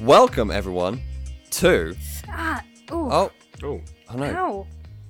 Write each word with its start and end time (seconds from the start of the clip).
Welcome 0.00 0.50
everyone 0.50 1.02
to 1.50 1.96
Ah, 2.28 2.62
ooh, 2.92 3.08
oh 3.10 3.32
Oh, 3.62 3.80
oh 4.10 4.16
no 4.16 4.24
ow. 4.24 4.66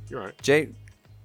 you're 0.08 0.20
right. 0.20 0.42
Jay 0.42 0.70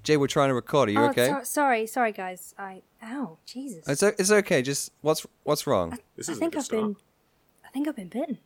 Jay 0.04 0.18
we're 0.18 0.28
trying 0.28 0.50
to 0.50 0.54
record. 0.54 0.90
Are 0.90 0.92
you 0.92 1.00
oh, 1.00 1.10
okay? 1.10 1.28
so- 1.30 1.44
sorry, 1.44 1.88
sorry, 1.88 2.12
guys. 2.12 2.54
I, 2.58 2.82
ow, 3.02 3.38
Jesus. 3.46 3.88
It's 3.88 4.04
o- 4.04 4.12
it's 4.20 4.32
okay. 4.32 4.62
Just 4.62 4.92
what's 5.02 5.26
what's 5.44 5.66
wrong? 5.66 5.98
This 6.18 6.28
I 6.28 6.34
isn't 6.34 6.34
a 6.34 6.40
think 6.40 6.54
good 6.54 6.60
I've 6.60 6.66
start. 6.66 6.82
been, 6.84 6.96
I 7.66 7.70
think 7.70 7.88
I've 7.88 7.96
been 7.96 8.10
bitten. 8.10 8.38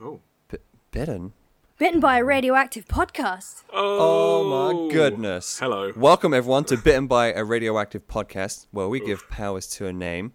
Oh. 0.00 0.20
B- 0.50 0.58
bitten. 0.90 1.32
Bitten 1.78 2.00
by 2.00 2.18
a 2.18 2.24
radioactive 2.24 2.86
podcast. 2.86 3.62
Oh 3.72 4.44
my 4.88 4.92
goodness. 4.92 5.58
Hello. 5.58 5.92
Welcome 5.96 6.34
everyone 6.34 6.64
to 6.64 6.76
Bitten 6.76 7.06
by 7.06 7.32
a 7.32 7.44
Radioactive 7.44 8.06
Podcast, 8.08 8.66
where 8.70 8.88
we 8.88 8.98
give 9.00 9.28
powers 9.30 9.66
to 9.68 9.86
a 9.86 9.92
name. 9.92 10.32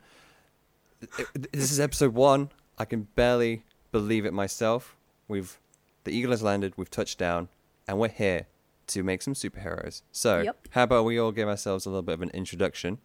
This 1.51 1.71
is 1.71 1.79
episode 1.79 2.13
one. 2.15 2.49
I 2.77 2.85
can 2.85 3.07
barely 3.15 3.63
believe 3.91 4.25
it 4.25 4.33
myself. 4.33 4.95
We've 5.27 5.57
the 6.03 6.11
eagle 6.11 6.31
has 6.31 6.41
landed. 6.41 6.73
We've 6.77 6.89
touched 6.89 7.17
down, 7.17 7.49
and 7.87 7.99
we're 7.99 8.07
here 8.09 8.47
to 8.87 9.03
make 9.03 9.21
some 9.21 9.33
superheroes. 9.33 10.01
So, 10.11 10.41
Yep. 10.41 10.67
how 10.71 10.83
about 10.83 11.05
we 11.05 11.17
all 11.19 11.31
give 11.31 11.47
ourselves 11.47 11.85
a 11.85 11.89
little 11.89 12.01
bit 12.01 12.13
of 12.13 12.21
an 12.21 12.31
introduction? 12.31 12.97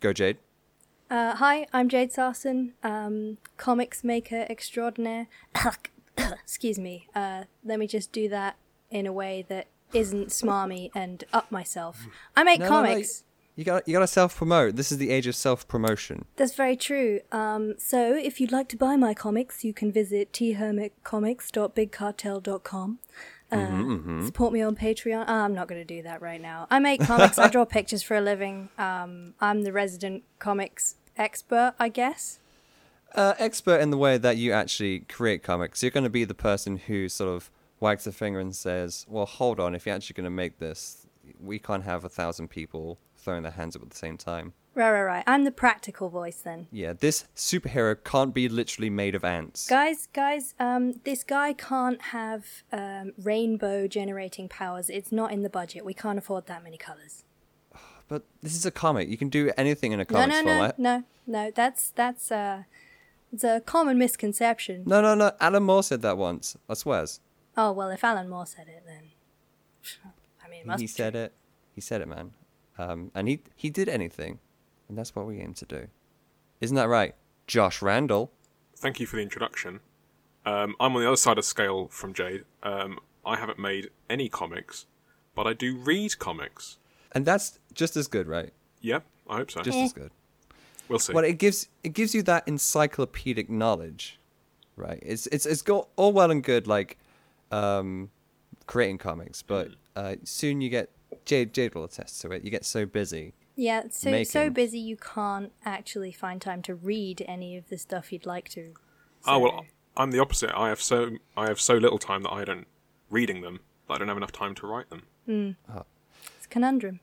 Go, 0.00 0.12
Jade. 0.12 0.36
Uh, 1.10 1.34
hi, 1.36 1.66
I'm 1.72 1.88
Jade 1.88 2.12
Sarson, 2.12 2.74
um, 2.82 3.38
comics 3.56 4.04
maker 4.04 4.46
extraordinaire. 4.50 5.26
Excuse 6.16 6.78
me. 6.78 7.08
Uh, 7.14 7.44
let 7.64 7.78
me 7.78 7.86
just 7.86 8.12
do 8.12 8.28
that 8.28 8.56
in 8.90 9.06
a 9.06 9.12
way 9.12 9.44
that 9.48 9.66
isn't 9.92 10.28
smarmy 10.28 10.90
and 10.94 11.24
up 11.32 11.50
myself. 11.50 12.06
I 12.36 12.42
make 12.44 12.60
No, 12.60 12.68
no, 12.68 12.82
no, 12.82 12.88
comics. 12.88 13.24
You 13.56 13.64
got 13.64 13.86
you 13.86 13.92
got 13.94 14.00
to 14.00 14.06
self 14.08 14.36
promote. 14.36 14.74
This 14.76 14.90
is 14.90 14.98
the 14.98 15.10
age 15.10 15.26
of 15.28 15.36
self 15.36 15.68
promotion. 15.68 16.24
That's 16.36 16.54
very 16.54 16.76
true. 16.76 17.20
Um, 17.30 17.74
so, 17.78 18.16
if 18.16 18.40
you'd 18.40 18.50
like 18.52 18.68
to 18.70 18.76
buy 18.76 18.96
my 18.96 19.14
comics, 19.14 19.62
you 19.64 19.72
can 19.72 19.92
visit 19.92 20.32
thermitcomics.bigcartel.com. 20.32 22.98
Uh, 23.52 23.56
Mm-hmm, 23.56 24.26
Support 24.26 24.52
me 24.52 24.62
on 24.62 24.74
Patreon. 24.74 25.24
Ah, 25.28 25.44
I'm 25.44 25.54
not 25.54 25.68
going 25.68 25.80
to 25.80 25.84
do 25.84 26.02
that 26.02 26.20
right 26.20 26.40
now. 26.40 26.66
I 26.70 26.80
make 26.80 27.00
comics. 27.02 27.38
I 27.38 27.48
draw 27.48 27.64
pictures 27.78 28.02
for 28.02 28.16
a 28.16 28.20
living. 28.20 28.70
Um, 28.78 29.34
I'm 29.40 29.62
the 29.62 29.72
resident 29.72 30.24
comics 30.38 30.96
expert, 31.16 31.74
I 31.78 31.88
guess. 31.90 32.40
uh, 33.14 33.34
expert 33.38 33.80
in 33.80 33.90
the 33.90 33.98
way 33.98 34.18
that 34.18 34.36
you 34.38 34.50
actually 34.52 35.00
create 35.00 35.42
comics. 35.44 35.82
You're 35.82 35.90
going 35.92 36.02
to 36.04 36.10
be 36.10 36.24
the 36.24 36.34
person 36.34 36.78
who 36.78 37.08
sort 37.08 37.30
of 37.30 37.50
wags 37.78 38.06
a 38.08 38.12
finger 38.12 38.40
and 38.40 38.56
says, 38.56 39.06
"Well, 39.08 39.26
hold 39.26 39.60
on. 39.60 39.74
If 39.76 39.86
you're 39.86 39.94
actually 39.94 40.14
going 40.14 40.24
to 40.24 40.30
make 40.30 40.58
this, 40.58 41.06
we 41.40 41.58
can't 41.60 41.84
have 41.84 42.04
a 42.04 42.08
thousand 42.08 42.48
people 42.48 42.98
throwing 43.24 43.42
their 43.42 43.52
hands 43.52 43.74
up 43.76 43.82
at 43.82 43.90
the 43.90 43.96
same 43.96 44.16
time." 44.16 44.52
Right, 44.76 44.90
right, 44.90 45.02
right. 45.04 45.24
I'm 45.26 45.44
the 45.44 45.52
practical 45.52 46.08
voice 46.08 46.40
then. 46.40 46.66
Yeah, 46.72 46.94
this 46.94 47.26
superhero 47.36 47.94
can't 48.02 48.34
be 48.34 48.48
literally 48.48 48.90
made 48.90 49.14
of 49.14 49.22
ants. 49.24 49.68
Guys, 49.68 50.08
guys, 50.12 50.54
um, 50.58 50.94
this 51.04 51.22
guy 51.22 51.52
can't 51.52 52.02
have 52.02 52.44
um, 52.72 53.12
rainbow 53.22 53.86
generating 53.86 54.48
powers. 54.48 54.90
It's 54.90 55.12
not 55.12 55.30
in 55.30 55.42
the 55.42 55.48
budget. 55.48 55.84
We 55.84 55.94
can't 55.94 56.18
afford 56.18 56.46
that 56.46 56.62
many 56.64 56.76
colors. 56.76 57.24
But 58.08 58.24
this 58.42 58.54
is 58.54 58.66
a 58.66 58.70
comic. 58.70 59.08
You 59.08 59.16
can 59.16 59.28
do 59.30 59.50
anything 59.56 59.92
in 59.92 60.00
a 60.00 60.04
No, 60.10 60.26
no, 60.26 60.40
no, 60.42 60.42
format. 60.42 60.78
no, 60.78 61.04
no. 61.26 61.50
That's 61.54 61.90
that's 61.92 62.30
uh, 62.30 62.64
it's 63.32 63.44
a 63.44 63.60
common 63.60 63.96
misconception. 63.96 64.82
No, 64.86 65.00
no, 65.00 65.14
no. 65.14 65.30
Alan 65.40 65.62
Moore 65.62 65.82
said 65.82 66.02
that 66.02 66.18
once. 66.18 66.56
I 66.68 66.74
swears. 66.74 67.20
Oh 67.56 67.70
well, 67.72 67.88
if 67.90 68.02
Alan 68.04 68.28
Moore 68.28 68.44
said 68.46 68.66
it, 68.68 68.82
then 68.84 69.04
I 70.44 70.48
mean, 70.50 70.60
it 70.62 70.66
must 70.66 70.80
he 70.80 70.86
said 70.86 71.12
true. 71.14 71.22
it. 71.22 71.32
He 71.74 71.80
said 71.80 72.00
it, 72.02 72.08
man. 72.08 72.32
Um, 72.78 73.10
and 73.14 73.28
he 73.28 73.40
he 73.54 73.70
did 73.70 73.88
anything, 73.88 74.38
and 74.88 74.98
that's 74.98 75.14
what 75.14 75.26
we 75.26 75.38
aim 75.40 75.54
to 75.54 75.64
do. 75.64 75.88
Isn't 76.60 76.76
that 76.76 76.88
right, 76.88 77.14
Josh 77.46 77.80
Randall? 77.82 78.32
Thank 78.76 79.00
you 79.00 79.06
for 79.06 79.16
the 79.16 79.22
introduction. 79.22 79.80
Um, 80.46 80.74
I'm 80.80 80.94
on 80.94 81.00
the 81.02 81.06
other 81.08 81.16
side 81.16 81.38
of 81.38 81.44
scale 81.44 81.88
from 81.88 82.12
Jade. 82.12 82.44
Um, 82.62 82.98
I 83.24 83.36
haven't 83.36 83.58
made 83.58 83.90
any 84.10 84.28
comics, 84.28 84.86
but 85.34 85.46
I 85.46 85.52
do 85.54 85.76
read 85.76 86.18
comics. 86.18 86.76
And 87.12 87.24
that's 87.24 87.58
just 87.72 87.96
as 87.96 88.08
good, 88.08 88.26
right? 88.26 88.52
Yeah, 88.80 89.00
I 89.28 89.36
hope 89.38 89.50
so. 89.50 89.62
Just 89.62 89.78
Eh. 89.78 89.84
as 89.84 89.92
good. 89.92 90.10
we'll 90.88 90.98
see. 90.98 91.12
Well, 91.14 91.24
it 91.24 91.38
gives 91.38 91.68
it 91.82 91.90
gives 91.94 92.14
you 92.14 92.22
that 92.24 92.46
encyclopedic 92.46 93.48
knowledge, 93.48 94.18
right? 94.76 94.98
It's 95.02 95.26
it's 95.28 95.46
it's 95.46 95.62
got 95.62 95.88
all 95.96 96.12
well 96.12 96.30
and 96.30 96.42
good 96.42 96.66
like 96.66 96.98
um, 97.50 98.10
creating 98.66 98.98
comics, 98.98 99.42
but 99.42 99.70
uh, 99.96 100.16
soon 100.24 100.60
you 100.60 100.68
get 100.68 100.90
Jade 101.24 101.52
Jade 101.52 101.74
will 101.74 101.84
attest 101.84 102.20
to 102.22 102.30
it. 102.32 102.44
You 102.44 102.50
get 102.50 102.64
so 102.64 102.86
busy. 102.86 103.34
Yeah, 103.56 103.84
so 103.90 104.24
so 104.24 104.50
busy 104.50 104.78
you 104.78 104.96
can't 104.96 105.52
actually 105.64 106.12
find 106.12 106.40
time 106.42 106.60
to 106.62 106.74
read 106.74 107.24
any 107.26 107.56
of 107.56 107.68
the 107.68 107.78
stuff 107.78 108.12
you'd 108.12 108.26
like 108.26 108.48
to. 108.50 108.74
oh 109.26 109.38
well, 109.38 109.66
I'm 109.96 110.10
the 110.10 110.18
opposite. 110.18 110.50
I 110.54 110.68
have 110.68 110.82
so 110.82 111.10
I 111.36 111.46
have 111.48 111.60
so 111.60 111.74
little 111.74 111.98
time 111.98 112.22
that 112.24 112.32
I 112.32 112.44
don't 112.44 112.66
reading 113.10 113.42
them. 113.42 113.60
That 113.88 113.94
I 113.94 113.98
don't 113.98 114.08
have 114.08 114.16
enough 114.16 114.32
time 114.32 114.54
to 114.56 114.66
write 114.66 114.90
them. 114.90 115.02
Hmm. 115.26 115.50
Ah. 115.68 115.84
it's 116.36 116.46
a 116.46 116.48
conundrum. 116.48 117.00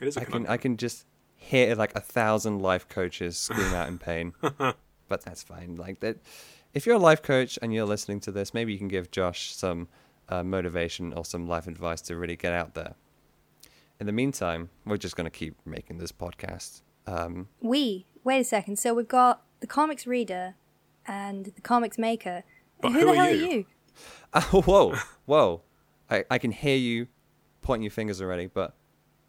It 0.00 0.08
is 0.08 0.16
a 0.16 0.20
I 0.20 0.24
can 0.24 0.32
conundrum. 0.32 0.52
I 0.52 0.56
can 0.56 0.76
just 0.76 1.06
hear 1.36 1.74
like 1.74 1.94
a 1.94 2.00
thousand 2.00 2.60
life 2.60 2.88
coaches 2.88 3.36
scream 3.36 3.72
out 3.72 3.88
in 3.88 3.98
pain, 3.98 4.34
but 4.40 5.22
that's 5.24 5.42
fine. 5.42 5.76
Like 5.76 6.00
that, 6.00 6.18
if 6.74 6.86
you're 6.86 6.96
a 6.96 6.98
life 6.98 7.22
coach 7.22 7.58
and 7.62 7.72
you're 7.72 7.86
listening 7.86 8.20
to 8.20 8.32
this, 8.32 8.52
maybe 8.52 8.72
you 8.72 8.78
can 8.78 8.88
give 8.88 9.10
Josh 9.10 9.54
some 9.54 9.88
uh, 10.28 10.42
motivation 10.42 11.12
or 11.12 11.24
some 11.24 11.48
life 11.48 11.66
advice 11.66 12.00
to 12.02 12.16
really 12.16 12.36
get 12.36 12.52
out 12.52 12.74
there. 12.74 12.94
In 14.04 14.06
the 14.06 14.12
meantime, 14.12 14.68
we're 14.84 14.98
just 14.98 15.16
gonna 15.16 15.30
keep 15.30 15.56
making 15.64 15.96
this 15.96 16.12
podcast. 16.12 16.82
Um, 17.06 17.48
We 17.62 18.04
wait 18.22 18.40
a 18.40 18.44
second. 18.44 18.78
So 18.78 18.92
we've 18.92 19.08
got 19.08 19.42
the 19.60 19.66
comics 19.66 20.06
reader 20.06 20.56
and 21.06 21.46
the 21.46 21.62
comics 21.62 21.96
maker. 21.96 22.42
But 22.82 22.92
who, 22.92 22.98
who 22.98 23.04
the 23.06 23.10
are 23.12 23.14
hell 23.14 23.34
you? 23.34 23.44
are 23.46 23.48
you? 23.54 23.66
Oh, 24.34 24.60
whoa, 24.60 24.94
whoa! 25.24 25.62
I, 26.10 26.26
I 26.30 26.36
can 26.36 26.50
hear 26.52 26.76
you 26.76 27.06
pointing 27.62 27.84
your 27.84 27.92
fingers 27.92 28.20
already, 28.20 28.46
but 28.46 28.74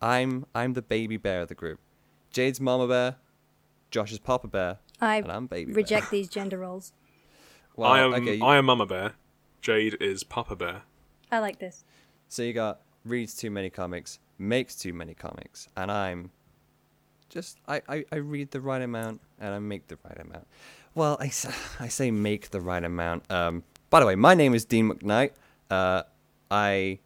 I'm 0.01 0.45
I'm 0.53 0.73
the 0.73 0.81
baby 0.81 1.15
bear 1.15 1.43
of 1.43 1.47
the 1.47 1.55
group. 1.55 1.79
Jade's 2.31 2.59
mama 2.59 2.85
bear, 2.85 3.15
Josh's 3.91 4.19
papa 4.19 4.49
bear, 4.49 4.79
I 4.99 5.19
and 5.19 5.31
I'm 5.31 5.47
baby 5.47 5.71
reject 5.71 6.11
these 6.11 6.27
gender 6.27 6.57
roles. 6.57 6.91
Well, 7.77 7.89
I 7.89 7.99
am 8.01 8.13
okay, 8.15 8.35
you- 8.35 8.43
I 8.45 8.57
am 8.57 8.65
Mama 8.65 8.85
Bear. 8.85 9.13
Jade 9.61 9.95
is 10.01 10.25
Papa 10.25 10.57
Bear. 10.57 10.81
I 11.31 11.39
like 11.39 11.59
this. 11.59 11.85
So 12.27 12.43
you 12.43 12.51
got 12.51 12.81
reads 13.05 13.35
too 13.35 13.49
many 13.51 13.69
comics, 13.69 14.19
makes 14.37 14.75
too 14.75 14.93
many 14.93 15.13
comics, 15.13 15.67
and 15.75 15.91
I'm 15.91 16.31
just 17.29 17.57
I, 17.67 17.81
I, 17.87 18.05
I 18.11 18.15
read 18.17 18.51
the 18.51 18.61
right 18.61 18.81
amount 18.81 19.21
and 19.39 19.53
I 19.53 19.59
make 19.59 19.87
the 19.87 19.97
right 20.05 20.19
amount. 20.19 20.47
Well, 20.93 21.17
I, 21.19 21.25
I 21.79 21.87
say 21.89 22.11
make 22.11 22.51
the 22.51 22.61
right 22.61 22.83
amount. 22.83 23.29
Um, 23.31 23.63
by 23.89 23.99
the 23.99 24.05
way, 24.05 24.15
my 24.15 24.33
name 24.33 24.53
is 24.53 24.65
Dean 24.65 24.89
McKnight. 24.89 25.31
Uh, 25.69 26.03
I 26.49 26.99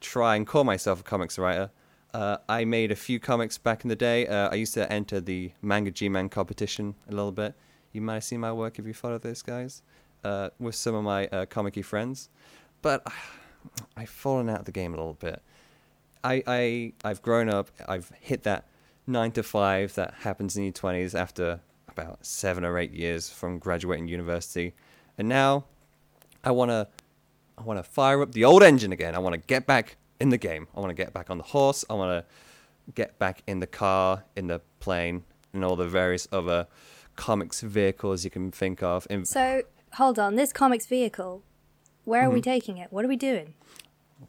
try 0.00 0.36
and 0.36 0.46
call 0.46 0.64
myself 0.64 1.00
a 1.00 1.02
comics 1.02 1.38
writer. 1.38 1.70
Uh, 2.12 2.38
I 2.48 2.64
made 2.64 2.90
a 2.90 2.96
few 2.96 3.20
comics 3.20 3.58
back 3.58 3.84
in 3.84 3.88
the 3.88 3.96
day. 3.96 4.26
Uh, 4.26 4.48
I 4.48 4.54
used 4.54 4.74
to 4.74 4.90
enter 4.90 5.20
the 5.20 5.52
Manga 5.60 5.92
Jiman 5.92 6.30
competition 6.30 6.94
a 7.08 7.12
little 7.12 7.32
bit. 7.32 7.54
You 7.92 8.00
might 8.00 8.14
have 8.14 8.24
seen 8.24 8.40
my 8.40 8.52
work 8.52 8.78
if 8.78 8.86
you 8.86 8.94
follow 8.94 9.18
those 9.18 9.42
guys 9.42 9.82
uh, 10.24 10.50
with 10.58 10.74
some 10.74 10.94
of 10.94 11.04
my 11.04 11.26
uh, 11.28 11.46
friends. 11.82 12.28
But 12.82 13.06
I've 13.96 14.08
fallen 14.08 14.48
out 14.48 14.60
of 14.60 14.64
the 14.64 14.72
game 14.72 14.94
a 14.94 14.96
little 14.96 15.14
bit. 15.14 15.42
I, 16.26 16.42
I 16.46 16.92
I've 17.08 17.22
grown 17.22 17.48
up. 17.48 17.70
I've 17.88 18.10
hit 18.20 18.42
that 18.44 18.64
nine 19.06 19.32
to 19.32 19.42
five 19.42 19.94
that 19.94 20.14
happens 20.20 20.56
in 20.56 20.64
your 20.64 20.72
twenties 20.72 21.14
after 21.14 21.60
about 21.88 22.24
seven 22.26 22.64
or 22.64 22.78
eight 22.78 22.92
years 22.92 23.30
from 23.30 23.58
graduating 23.58 24.08
university, 24.08 24.74
and 25.18 25.28
now 25.28 25.64
I 26.44 26.50
wanna 26.50 26.88
I 27.58 27.62
wanna 27.62 27.82
fire 27.82 28.22
up 28.22 28.32
the 28.32 28.44
old 28.44 28.62
engine 28.62 28.92
again. 28.92 29.14
I 29.14 29.18
wanna 29.18 29.38
get 29.38 29.66
back 29.66 29.96
in 30.20 30.30
the 30.30 30.38
game. 30.38 30.66
I 30.76 30.80
wanna 30.80 30.94
get 30.94 31.12
back 31.12 31.30
on 31.30 31.38
the 31.38 31.44
horse. 31.44 31.84
I 31.88 31.94
wanna 31.94 32.24
get 32.94 33.18
back 33.18 33.42
in 33.46 33.60
the 33.60 33.66
car, 33.66 34.24
in 34.36 34.46
the 34.48 34.60
plane, 34.80 35.24
and 35.52 35.64
all 35.64 35.76
the 35.76 35.88
various 35.88 36.26
other 36.32 36.66
comics 37.16 37.60
vehicles 37.62 38.24
you 38.24 38.30
can 38.30 38.50
think 38.50 38.82
of. 38.82 39.06
In, 39.10 39.24
So 39.24 39.62
hold 39.94 40.18
on, 40.18 40.34
this 40.36 40.52
comics 40.52 40.86
vehicle. 40.86 41.42
Where 42.04 42.22
Mm-hmm. 42.22 42.30
are 42.30 42.34
we 42.34 42.40
taking 42.42 42.76
it? 42.78 42.92
What 42.92 43.04
are 43.04 43.08
we 43.08 43.16
doing? 43.16 43.54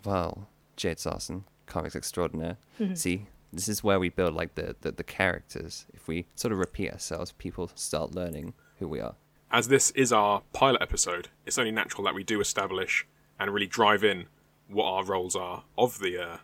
Well, 0.05 0.47
Jade 0.75 0.99
Sarson, 0.99 1.43
comics 1.67 1.95
extraordinaire. 1.95 2.57
See, 2.95 3.27
this 3.53 3.67
is 3.67 3.83
where 3.83 3.99
we 3.99 4.09
build 4.09 4.33
like 4.33 4.55
the, 4.55 4.75
the, 4.81 4.91
the 4.91 5.03
characters. 5.03 5.85
If 5.93 6.07
we 6.07 6.25
sort 6.35 6.51
of 6.51 6.57
repeat 6.57 6.91
ourselves, 6.91 7.31
people 7.33 7.69
start 7.75 8.15
learning 8.15 8.53
who 8.79 8.87
we 8.87 8.99
are. 8.99 9.15
As 9.51 9.67
this 9.67 9.91
is 9.91 10.11
our 10.11 10.41
pilot 10.53 10.81
episode, 10.81 11.29
it's 11.45 11.57
only 11.57 11.71
natural 11.71 12.03
that 12.03 12.15
we 12.15 12.23
do 12.23 12.41
establish 12.41 13.05
and 13.39 13.53
really 13.53 13.67
drive 13.67 14.03
in 14.03 14.25
what 14.67 14.85
our 14.85 15.05
roles 15.05 15.35
are 15.35 15.63
of 15.77 15.99
the 15.99 16.21
uh, 16.21 16.37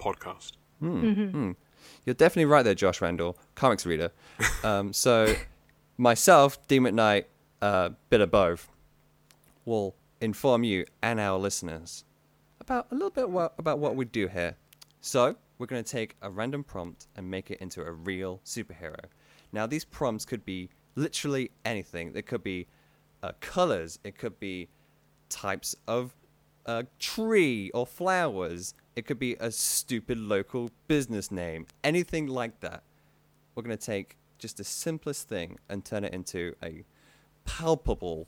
podcast. 0.00 0.52
You're 2.04 2.14
definitely 2.14 2.46
right 2.46 2.62
there, 2.62 2.74
Josh 2.74 3.00
Randall, 3.00 3.36
comics 3.54 3.86
reader. 3.86 4.12
Um, 4.64 4.92
so, 4.92 5.34
myself, 5.96 6.66
Dean 6.68 6.82
McKnight, 6.82 7.24
uh, 7.62 7.90
bit 8.10 8.20
of 8.20 8.30
both, 8.30 8.68
will 9.64 9.94
inform 10.20 10.64
you 10.64 10.84
and 11.02 11.18
our 11.18 11.38
listeners 11.38 12.04
about 12.60 12.86
a 12.90 12.94
little 12.94 13.10
bit 13.10 13.30
what, 13.30 13.54
about 13.58 13.78
what 13.78 13.96
we 13.96 14.04
do 14.04 14.28
here. 14.28 14.56
So, 15.00 15.36
we're 15.58 15.66
going 15.66 15.84
to 15.84 15.90
take 15.90 16.16
a 16.22 16.30
random 16.30 16.64
prompt 16.64 17.06
and 17.16 17.30
make 17.30 17.50
it 17.50 17.58
into 17.60 17.82
a 17.82 17.92
real 17.92 18.40
superhero. 18.44 18.98
Now, 19.52 19.66
these 19.66 19.84
prompts 19.84 20.24
could 20.24 20.44
be 20.44 20.70
literally 20.96 21.50
anything. 21.64 22.12
It 22.14 22.26
could 22.26 22.42
be 22.42 22.66
uh, 23.22 23.32
colors. 23.40 23.98
It 24.04 24.16
could 24.16 24.38
be 24.40 24.68
types 25.28 25.76
of 25.86 26.14
uh, 26.66 26.84
tree 26.98 27.70
or 27.72 27.86
flowers. 27.86 28.74
It 28.96 29.06
could 29.06 29.18
be 29.18 29.36
a 29.40 29.50
stupid 29.50 30.18
local 30.18 30.70
business 30.88 31.30
name, 31.30 31.66
anything 31.82 32.26
like 32.26 32.60
that. 32.60 32.82
We're 33.54 33.62
going 33.62 33.76
to 33.76 33.84
take 33.84 34.16
just 34.38 34.56
the 34.56 34.64
simplest 34.64 35.28
thing 35.28 35.58
and 35.68 35.84
turn 35.84 36.04
it 36.04 36.12
into 36.12 36.54
a 36.62 36.84
palpable, 37.44 38.26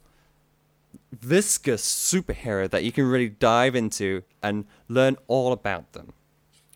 viscous 1.13 1.85
superhero 1.85 2.69
that 2.69 2.85
you 2.85 2.93
can 2.93 3.05
really 3.05 3.29
dive 3.29 3.75
into 3.75 4.23
and 4.43 4.67
learn 4.89 5.17
all 5.29 5.53
about 5.53 5.93
them. 5.93 6.13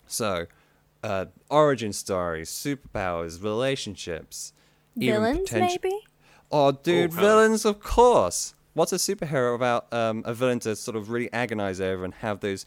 So, 0.06 0.46
uh, 1.02 1.26
origin 1.50 1.92
stories, 1.92 2.50
superpowers, 2.50 3.42
relationships, 3.42 4.52
even 4.98 5.20
villains, 5.22 5.52
maybe. 5.52 5.98
Oh, 6.50 6.72
dude, 6.72 7.12
hell. 7.12 7.20
villains, 7.22 7.64
of 7.64 7.80
course. 7.80 8.54
What's 8.74 8.92
a 8.92 8.96
superhero 8.96 9.54
about 9.54 9.92
um, 9.92 10.22
a 10.26 10.34
villain 10.34 10.58
to 10.60 10.76
sort 10.76 10.96
of 10.96 11.10
really 11.10 11.32
agonize 11.32 11.80
over 11.80 12.04
and 12.04 12.14
have 12.14 12.40
those 12.40 12.66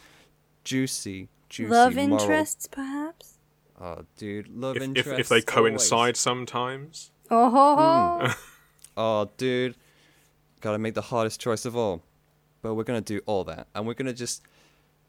juicy, 0.64 1.30
juicy 1.50 1.70
Love 1.72 1.96
moral- 1.96 2.14
interests, 2.20 2.68
perhaps? 2.68 3.38
Oh, 3.80 4.04
dude, 4.18 4.50
love 4.50 4.76
If, 4.76 4.82
if, 4.82 4.88
interests. 4.90 5.20
if 5.20 5.30
they 5.30 5.36
always. 5.36 5.46
coincide 5.46 6.18
sometimes. 6.18 7.12
Oh, 7.32 7.50
ho, 7.50 7.76
ho. 7.76 8.20
Hmm. 8.28 8.32
Oh, 8.98 9.30
dude, 9.38 9.76
gotta 10.60 10.78
make 10.78 10.94
the 10.94 11.02
hardest 11.04 11.40
choice 11.40 11.64
of 11.64 11.74
all. 11.78 12.02
But 12.62 12.74
we're 12.74 12.84
gonna 12.84 13.00
do 13.00 13.22
all 13.26 13.46
that, 13.46 13.68
and 13.74 13.88
we're 13.88 13.94
gonna 13.94 14.12
just, 14.12 14.42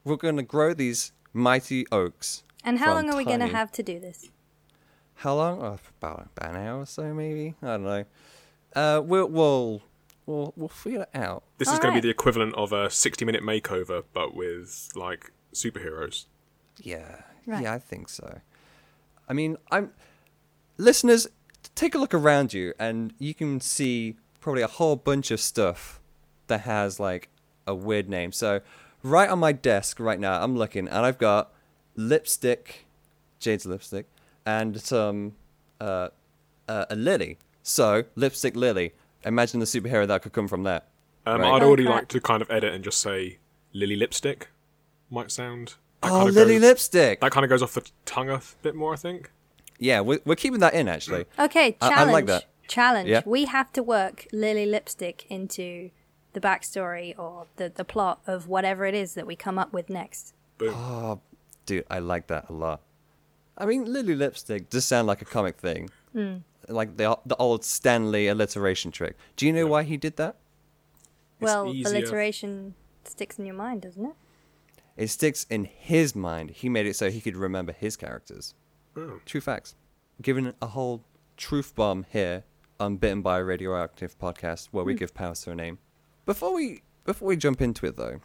we're 0.04 0.14
gonna 0.14 0.44
grow 0.44 0.72
these 0.74 1.10
mighty 1.32 1.86
oaks. 1.92 2.42
And 2.64 2.78
how 2.78 2.94
long 2.94 3.08
are 3.10 3.16
we 3.16 3.24
going 3.24 3.40
to 3.40 3.46
have 3.46 3.72
to 3.72 3.82
do 3.82 3.98
this? 3.98 4.28
How 5.16 5.34
long? 5.34 5.60
Oh, 5.62 5.78
about 5.98 6.28
about 6.36 6.54
an 6.54 6.66
hour 6.66 6.80
or 6.80 6.86
so, 6.86 7.12
maybe. 7.14 7.54
I 7.62 7.66
don't 7.66 7.84
know. 7.84 8.04
Uh, 8.74 9.00
we'll 9.04 9.28
we'll 9.28 9.82
we'll, 10.26 10.52
we'll 10.56 10.68
figure 10.68 11.02
it 11.02 11.10
out. 11.14 11.42
This 11.58 11.68
is 11.72 11.78
going 11.78 11.94
to 11.94 12.00
be 12.00 12.06
the 12.06 12.10
equivalent 12.10 12.54
of 12.54 12.72
a 12.72 12.88
60 12.90 13.24
minute 13.24 13.42
makeover, 13.42 14.04
but 14.12 14.34
with, 14.34 14.90
like, 14.94 15.32
superheroes. 15.52 16.26
Yeah, 16.80 17.22
Right. 17.46 17.62
yeah, 17.64 17.74
I 17.74 17.78
think 17.78 18.08
so. 18.08 18.40
I 19.28 19.32
mean, 19.32 19.56
I'm 19.70 19.92
listeners. 20.76 21.26
Take 21.74 21.94
a 21.94 21.98
look 21.98 22.14
around 22.14 22.52
you, 22.54 22.72
and 22.78 23.12
you 23.18 23.34
can 23.34 23.60
see 23.60 24.16
probably 24.40 24.62
a 24.62 24.66
whole 24.68 24.96
bunch 24.96 25.30
of 25.30 25.40
stuff 25.40 26.00
that 26.46 26.60
has 26.62 26.98
like 27.00 27.28
a 27.66 27.74
weird 27.74 28.08
name. 28.08 28.32
So, 28.32 28.60
right 29.02 29.28
on 29.28 29.38
my 29.38 29.52
desk 29.52 29.98
right 30.00 30.18
now, 30.20 30.42
I'm 30.42 30.56
looking, 30.56 30.88
and 30.88 31.04
I've 31.06 31.18
got 31.18 31.52
lipstick, 31.96 32.86
Jade's 33.38 33.66
lipstick, 33.66 34.06
and 34.46 34.80
some 34.80 35.32
uh, 35.80 36.08
uh, 36.68 36.86
a 36.90 36.96
lily. 36.96 37.38
So, 37.62 38.04
lipstick 38.16 38.56
lily. 38.56 38.92
Imagine 39.24 39.60
the 39.60 39.66
superhero 39.66 40.06
that 40.06 40.22
could 40.22 40.32
come 40.32 40.48
from 40.48 40.62
that. 40.64 40.86
Um, 41.26 41.40
Right. 41.40 41.52
I'd 41.54 41.62
Oh, 41.62 41.66
already 41.68 41.84
crap. 41.84 41.94
like 41.96 42.08
to 42.08 42.20
kind 42.20 42.40
of 42.42 42.50
edit 42.50 42.72
and 42.74 42.82
just 42.82 43.00
say 43.00 43.38
Lily 43.74 43.96
Lipstick. 43.96 44.48
Might 45.10 45.30
sound. 45.30 45.74
That 46.02 46.10
Oh, 46.10 46.16
kind 46.18 46.28
of 46.30 46.34
lily 46.34 46.54
goes, 46.54 46.62
lipstick. 46.62 47.20
That 47.20 47.30
kind 47.30 47.44
of 47.44 47.50
goes 47.50 47.62
off 47.62 47.74
the 47.74 47.86
tongue 48.06 48.30
a 48.30 48.40
bit 48.62 48.74
more, 48.74 48.94
I 48.94 48.96
think. 48.96 49.30
Yeah, 49.78 50.00
we're, 50.00 50.20
we're 50.24 50.36
keeping 50.36 50.60
that 50.60 50.72
in 50.74 50.88
actually. 50.88 51.26
Okay, 51.38 51.76
I- 51.80 51.90
I 51.92 52.04
like 52.04 52.26
that. 52.26 52.46
Challenge. 52.68 53.08
Yeah. 53.08 53.22
We 53.26 53.44
have 53.46 53.72
to 53.72 53.82
work 53.82 54.26
Lily 54.32 54.64
Lipstick 54.64 55.26
into 55.28 55.90
the 56.32 56.40
backstory 56.40 57.18
or 57.18 57.46
the, 57.56 57.72
the 57.74 57.84
plot 57.84 58.20
of 58.26 58.48
whatever 58.48 58.84
it 58.86 58.94
is 58.94 59.14
that 59.14 59.26
we 59.26 59.36
come 59.36 59.58
up 59.58 59.72
with 59.72 59.90
next. 59.90 60.34
Boom. 60.58 60.74
Oh, 60.74 61.20
dude, 61.66 61.84
I 61.90 61.98
like 61.98 62.26
that 62.28 62.48
a 62.48 62.52
lot. 62.52 62.80
I 63.56 63.66
mean, 63.66 63.92
Lily 63.92 64.14
Lipstick 64.14 64.70
does 64.70 64.84
sound 64.84 65.06
like 65.06 65.20
a 65.20 65.26
comic 65.26 65.56
thing, 65.56 65.90
hmm. 66.12 66.36
like 66.68 66.96
the 66.96 67.18
the 67.26 67.36
old 67.36 67.64
Stan 67.64 68.10
Lee 68.10 68.26
alliteration 68.26 68.90
trick. 68.90 69.16
Do 69.36 69.46
you 69.46 69.52
know 69.52 69.66
why 69.66 69.82
he 69.82 69.96
did 69.96 70.16
that? 70.16 70.36
well, 71.40 71.66
alliteration 71.66 72.74
sticks 73.04 73.38
in 73.38 73.46
your 73.46 73.54
mind, 73.54 73.82
doesn't 73.82 74.04
it? 74.04 74.14
It 74.96 75.08
sticks 75.08 75.46
in 75.48 75.64
his 75.64 76.14
mind. 76.14 76.50
He 76.50 76.68
made 76.68 76.86
it 76.86 76.96
so 76.96 77.10
he 77.10 77.20
could 77.20 77.36
remember 77.36 77.72
his 77.72 77.96
characters. 77.96 78.54
Oh. 78.96 79.20
True 79.24 79.40
facts. 79.40 79.74
Giving 80.20 80.52
a 80.60 80.66
whole 80.66 81.04
truth 81.36 81.74
bomb 81.74 82.04
here 82.10 82.44
on 82.78 82.96
Bitten 82.96 83.22
by 83.22 83.38
a 83.38 83.44
Radioactive 83.44 84.18
podcast 84.18 84.68
where 84.72 84.84
we 84.84 84.92
hmm. 84.92 84.98
give 84.98 85.14
powers 85.14 85.42
to 85.42 85.52
a 85.52 85.54
name. 85.54 85.78
Before 86.30 86.54
we 86.54 86.82
before 87.04 87.26
we 87.26 87.36
jump 87.36 87.60
into 87.60 87.86
it 87.86 87.96
though, 87.96 88.20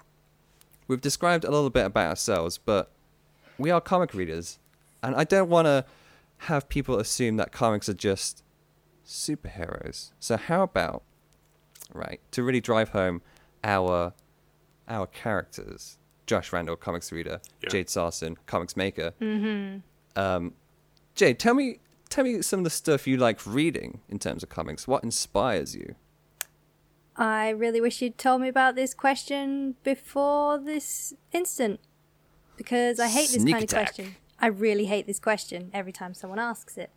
we've 0.87 1.01
described 1.01 1.43
a 1.43 1.49
little 1.49 1.71
bit 1.71 1.87
about 1.87 2.09
ourselves, 2.09 2.59
but 2.59 2.91
we 3.57 3.71
are 3.71 3.81
comic 3.81 4.13
readers, 4.13 4.59
and 5.01 5.15
I 5.15 5.23
don't 5.23 5.49
want 5.49 5.65
to 5.65 5.85
have 6.49 6.69
people 6.69 6.99
assume 6.99 7.37
that 7.37 7.51
comics 7.51 7.89
are 7.89 7.95
just 7.95 8.43
superheroes. 9.07 10.11
So 10.19 10.37
how 10.37 10.61
about 10.61 11.01
right 11.95 12.21
to 12.29 12.43
really 12.43 12.61
drive 12.61 12.89
home 12.89 13.23
our 13.63 14.13
our 14.87 15.07
characters? 15.07 15.97
Josh 16.27 16.53
Randall, 16.53 16.75
comics 16.75 17.11
reader, 17.11 17.41
Yeah. 17.63 17.69
Jade 17.69 17.89
Sarson, 17.89 18.37
comics 18.45 18.77
maker. 18.77 19.13
Mhm. 19.19 19.81
Um, 20.15 20.53
Jade, 21.15 21.39
tell 21.39 21.55
me, 21.55 21.79
tell 22.09 22.23
me 22.23 22.43
some 22.43 22.59
of 22.59 22.65
the 22.65 22.69
stuff 22.69 23.07
you 23.07 23.17
like 23.17 23.43
reading 23.47 24.01
in 24.09 24.19
terms 24.19 24.43
of 24.43 24.49
comics. 24.49 24.87
What 24.87 25.03
inspires 25.03 25.75
you? 25.75 25.95
I 27.17 27.49
really 27.49 27.79
wish 27.79 28.01
you'd 28.01 28.17
told 28.17 28.41
me 28.41 28.47
about 28.49 28.75
this 28.75 28.93
question 28.93 29.75
before 29.83 30.57
this 30.57 31.13
instant. 31.31 31.79
Because 32.57 32.99
I 32.99 33.07
hate 33.07 33.29
this 33.29 33.41
Sneak 33.41 33.53
kind 33.55 33.63
attack. 33.63 33.89
of 33.89 33.95
question. 33.95 34.15
I 34.39 34.47
really 34.47 34.85
hate 34.85 35.07
this 35.07 35.19
question 35.19 35.71
every 35.73 35.91
time 35.91 36.13
someone 36.13 36.39
asks 36.39 36.77
it. 36.77 36.89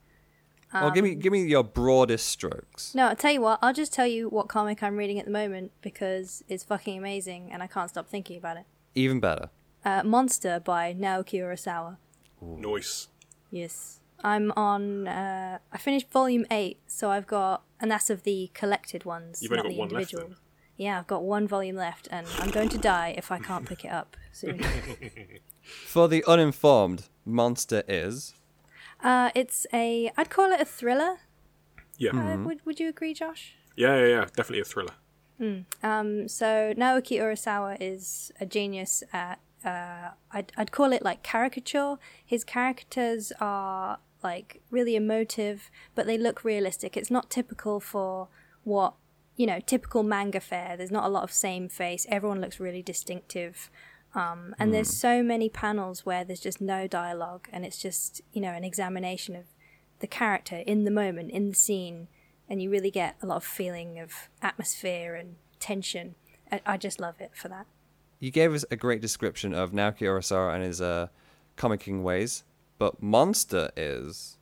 well, 0.73 0.91
give 0.91 1.05
me, 1.05 1.15
give 1.15 1.32
me 1.32 1.44
your 1.44 1.65
broadest 1.65 2.29
strokes. 2.29 2.94
No, 2.94 3.09
I'll 3.09 3.17
tell 3.17 3.32
you 3.32 3.41
what, 3.41 3.59
I'll 3.62 3.73
just 3.73 3.93
tell 3.93 4.06
you 4.06 4.29
what 4.29 4.49
comic 4.49 4.82
I'm 4.82 4.97
reading 4.97 5.19
at 5.19 5.25
the 5.25 5.31
moment 5.31 5.73
because 5.82 6.43
it's 6.49 6.65
fucking 6.65 6.99
amazing 6.99 7.50
and 7.53 7.62
I 7.62 7.67
can't 7.67 7.88
stop 7.88 8.09
thinking 8.09 8.37
about 8.38 8.56
it. 8.56 8.65
Even 8.94 9.20
better. 9.20 9.50
Uh, 9.85 10.03
Monster 10.05 10.61
by 10.61 10.93
Naoki 10.94 11.41
Urasawa. 11.41 11.97
Noise. 12.43 13.09
Yes. 13.50 13.97
I'm 14.25 14.53
on, 14.56 15.06
uh, 15.09 15.59
I 15.73 15.79
finished 15.79 16.11
volume 16.11 16.44
8, 16.50 16.79
so 16.87 17.11
I've 17.11 17.26
got, 17.26 17.62
and 17.81 17.91
that's 17.91 18.11
of 18.11 18.25
the 18.25 18.50
collected 18.55 19.05
ones, 19.05 19.43
You've 19.43 19.53
only 19.53 19.62
not 19.62 19.69
got 19.69 19.73
the 19.73 19.79
one 19.79 19.88
left 19.88 20.12
individual. 20.12 20.38
Yeah, 20.76 20.99
I've 21.00 21.06
got 21.06 21.23
one 21.25 21.49
volume 21.49 21.76
left 21.76 22.06
and 22.11 22.26
I'm 22.38 22.50
going 22.50 22.69
to 22.70 22.79
die 22.79 23.15
if 23.17 23.32
I 23.32 23.38
can't 23.38 23.67
pick 23.67 23.85
it 23.85 23.88
up 23.93 24.17
soon. 24.32 24.61
For 25.62 26.06
the 26.09 26.25
uninformed, 26.26 27.09
Monster 27.25 27.82
is. 27.88 28.34
uh, 29.03 29.31
it's 29.34 29.67
a, 29.72 30.10
I'd 30.17 30.31
call 30.31 30.53
it 30.53 30.60
a 30.60 30.65
thriller. 30.65 31.17
Yeah. 31.96 32.10
Uh, 32.13 32.39
would, 32.44 32.65
would 32.65 32.79
you 32.79 32.89
agree, 32.89 33.13
Josh? 33.13 33.55
Yeah, 33.77 33.96
yeah, 33.98 34.06
yeah. 34.06 34.20
Definitely 34.37 34.60
a 34.60 34.65
thriller. 34.65 34.94
Um, 35.82 36.27
so 36.29 36.75
Naoki 36.77 37.19
Urasawa 37.20 37.77
is 37.81 38.32
a 38.41 38.46
genius 38.46 39.05
at 39.13 39.39
uh, 39.65 40.10
I'd, 40.32 40.53
I'd 40.56 40.72
call 40.72 40.93
it 40.93 41.03
like 41.03 41.22
caricature. 41.22 41.96
His 42.25 42.44
characters 42.44 43.32
are 43.41 43.98
like 44.22 44.63
really 44.70 44.96
emotive, 44.96 45.70
but 45.94 46.06
they 46.06 46.19
look 46.19 46.44
realistic. 46.44 46.96
It's 46.96 47.10
not 47.10 47.31
typical 47.31 47.81
for 47.81 48.29
what 48.65 48.94
you 49.39 49.46
know, 49.46 49.60
typical 49.60 50.03
manga 50.03 50.41
fare. 50.41 50.77
There's 50.77 50.91
not 50.91 51.05
a 51.05 51.08
lot 51.08 51.22
of 51.22 51.32
same 51.32 51.69
face. 51.69 52.05
Everyone 52.10 52.41
looks 52.41 52.58
really 52.58 52.82
distinctive. 52.82 53.70
Um, 54.15 54.55
and 54.58 54.75
there's 54.75 54.91
so 54.91 55.22
many 55.22 55.48
panels 55.48 56.05
where 56.05 56.25
there's 56.25 56.41
just 56.41 56.60
no 56.60 56.89
dialogue, 56.89 57.48
and 57.53 57.65
it's 57.65 57.79
just 57.81 58.20
you 58.32 58.41
know 58.41 58.53
an 58.53 58.65
examination 58.65 59.37
of 59.37 59.44
the 60.01 60.06
character 60.06 60.56
in 60.67 60.84
the 60.84 60.91
moment, 60.91 61.31
in 61.31 61.51
the 61.51 61.55
scene, 61.55 62.08
and 62.48 62.60
you 62.60 62.69
really 62.69 62.91
get 62.91 63.17
a 63.22 63.27
lot 63.27 63.37
of 63.37 63.44
feeling 63.44 63.98
of 63.98 64.29
atmosphere 64.43 65.15
and 65.15 65.37
tension. 65.60 66.17
I, 66.51 66.60
I 66.67 66.77
just 66.77 67.01
love 67.01 67.20
it 67.20 67.32
for 67.34 67.48
that. 67.48 67.67
You 68.19 68.32
gave 68.32 68.53
us 68.55 68.65
a 68.70 68.77
great 68.77 69.01
description 69.01 69.55
of 69.55 69.70
Naoki 69.70 70.01
Urasawa 70.01 70.55
and 70.55 70.65
his 70.65 70.81
uh, 70.81 71.08
comicking 71.56 72.03
ways, 72.03 72.43
but 72.79 73.03
Monster 73.03 73.70
is. 73.77 74.37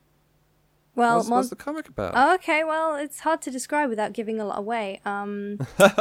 Well, 0.95 1.17
what's, 1.17 1.29
Mon- 1.29 1.37
what's 1.37 1.49
the 1.49 1.55
comic 1.55 1.87
about? 1.87 2.13
Oh, 2.15 2.33
okay, 2.35 2.63
well, 2.63 2.95
it's 2.95 3.19
hard 3.19 3.41
to 3.43 3.51
describe 3.51 3.89
without 3.89 4.13
giving 4.13 4.39
a 4.39 4.45
lot 4.45 4.57
away. 4.57 4.99
Um, 5.05 5.57
one 5.77 5.91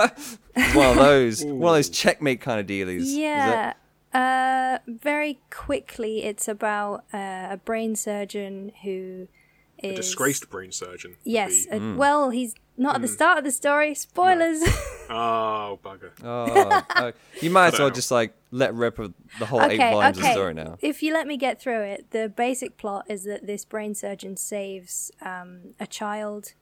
of 0.91 0.97
those, 0.97 1.45
one 1.45 1.75
of 1.75 1.77
those 1.77 1.91
checkmate 1.91 2.41
kind 2.41 2.59
of 2.61 2.67
dealies. 2.67 3.01
is 3.01 3.15
it? 3.15 3.19
yeah. 3.21 3.73
Uh, 4.15 4.79
very 4.87 5.39
quickly, 5.51 6.25
it's 6.25 6.49
about 6.49 7.05
uh, 7.13 7.49
a 7.51 7.61
brain 7.63 7.95
surgeon 7.95 8.73
who 8.83 9.29
is 9.83 9.93
A 9.93 9.97
disgraced 9.97 10.49
brain 10.49 10.73
surgeon. 10.73 11.17
Yes. 11.25 11.67
be- 11.67 11.73
uh, 11.73 11.95
well, 11.97 12.31
he's 12.31 12.55
not 12.77 12.97
at 12.97 13.03
the 13.03 13.09
start 13.09 13.39
of 13.39 13.45
the 13.45 13.53
story. 13.53 13.95
Spoilers. 13.95 14.63
Oh, 15.09 15.79
bugger. 15.85 16.11
Oh, 16.25 16.83
uh, 16.97 17.13
you 17.41 17.49
might 17.49 17.75
as 17.75 17.79
well 17.79 17.91
just 17.91 18.11
like 18.11 18.35
let 18.51 18.75
rip 18.75 18.99
of 18.99 19.15
the 19.39 19.47
whole 19.47 19.63
eight 19.63 19.79
okay, 19.79 19.93
volumes 19.93 20.19
okay. 20.19 20.29
of 20.29 20.33
story 20.33 20.55
now. 20.55 20.79
If 20.81 21.01
you 21.01 21.13
let 21.13 21.29
me 21.29 21.37
get 21.37 21.61
through 21.61 21.83
it, 21.83 22.11
the 22.11 22.29
basic 22.29 22.77
plot 22.77 23.07
is 23.09 23.25
that 23.25 23.47
this 23.47 23.65
brain 23.65 23.95
surgeon 23.95 24.37
saves 24.37 25.13
um, 25.23 25.75
a 25.79 25.87
child 25.87 26.55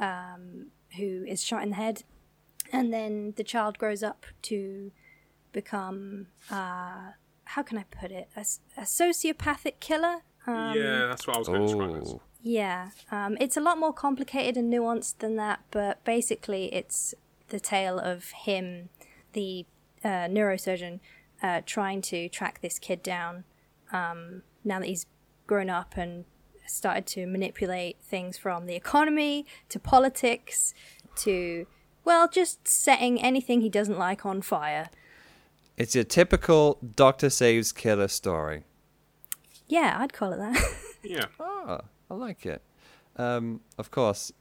um, 0.00 0.72
who 0.96 1.24
is 1.24 1.42
shot 1.42 1.62
in 1.62 1.70
the 1.70 1.76
head, 1.76 2.02
and 2.72 2.92
then 2.92 3.34
the 3.36 3.44
child 3.44 3.78
grows 3.78 4.02
up 4.02 4.26
to 4.42 4.90
become, 5.52 6.26
uh, 6.50 7.12
how 7.44 7.62
can 7.62 7.78
I 7.78 7.84
put 7.84 8.10
it, 8.10 8.28
a 8.36 8.82
sociopathic 8.82 9.80
killer. 9.80 10.22
Um, 10.46 10.76
yeah, 10.76 11.06
that's 11.06 11.26
what 11.26 11.36
I 11.36 11.38
was 11.38 11.48
going 11.48 11.60
to 11.60 11.66
describe 11.66 11.90
it 11.94 12.02
as. 12.02 12.14
Yeah, 12.46 12.90
um, 13.10 13.38
it's 13.40 13.56
a 13.56 13.60
lot 13.60 13.78
more 13.78 13.94
complicated 13.94 14.58
and 14.58 14.70
nuanced 14.70 15.18
than 15.20 15.36
that, 15.36 15.60
but 15.70 16.04
basically, 16.04 16.66
it's 16.74 17.14
the 17.48 17.58
tale 17.58 17.98
of 17.98 18.30
him 18.44 18.90
the 19.32 19.64
uh, 20.04 20.28
neurosurgeon 20.28 21.00
uh, 21.42 21.62
trying 21.64 22.02
to 22.02 22.28
track 22.28 22.60
this 22.60 22.78
kid 22.78 23.02
down 23.02 23.44
um, 23.92 24.42
now 24.62 24.78
that 24.78 24.86
he's 24.86 25.06
grown 25.46 25.70
up 25.70 25.96
and 25.96 26.26
started 26.66 27.06
to 27.06 27.26
manipulate 27.26 27.96
things 28.02 28.36
from 28.36 28.66
the 28.66 28.74
economy 28.74 29.46
to 29.70 29.78
politics 29.78 30.74
to, 31.16 31.66
well, 32.04 32.28
just 32.28 32.68
setting 32.68 33.20
anything 33.22 33.62
he 33.62 33.70
doesn't 33.70 33.98
like 33.98 34.26
on 34.26 34.42
fire. 34.42 34.90
It's 35.78 35.96
a 35.96 36.04
typical 36.04 36.78
Doctor 36.94 37.30
Saves 37.30 37.72
Killer 37.72 38.08
story. 38.08 38.64
Yeah, 39.66 39.96
I'd 39.98 40.12
call 40.12 40.32
it 40.34 40.36
that. 40.36 40.62
Yeah. 41.06 41.26
Oh, 41.38 41.80
I 42.10 42.14
like 42.14 42.46
it. 42.46 42.62
Um, 43.16 43.60
of 43.78 43.90
course, 43.90 44.32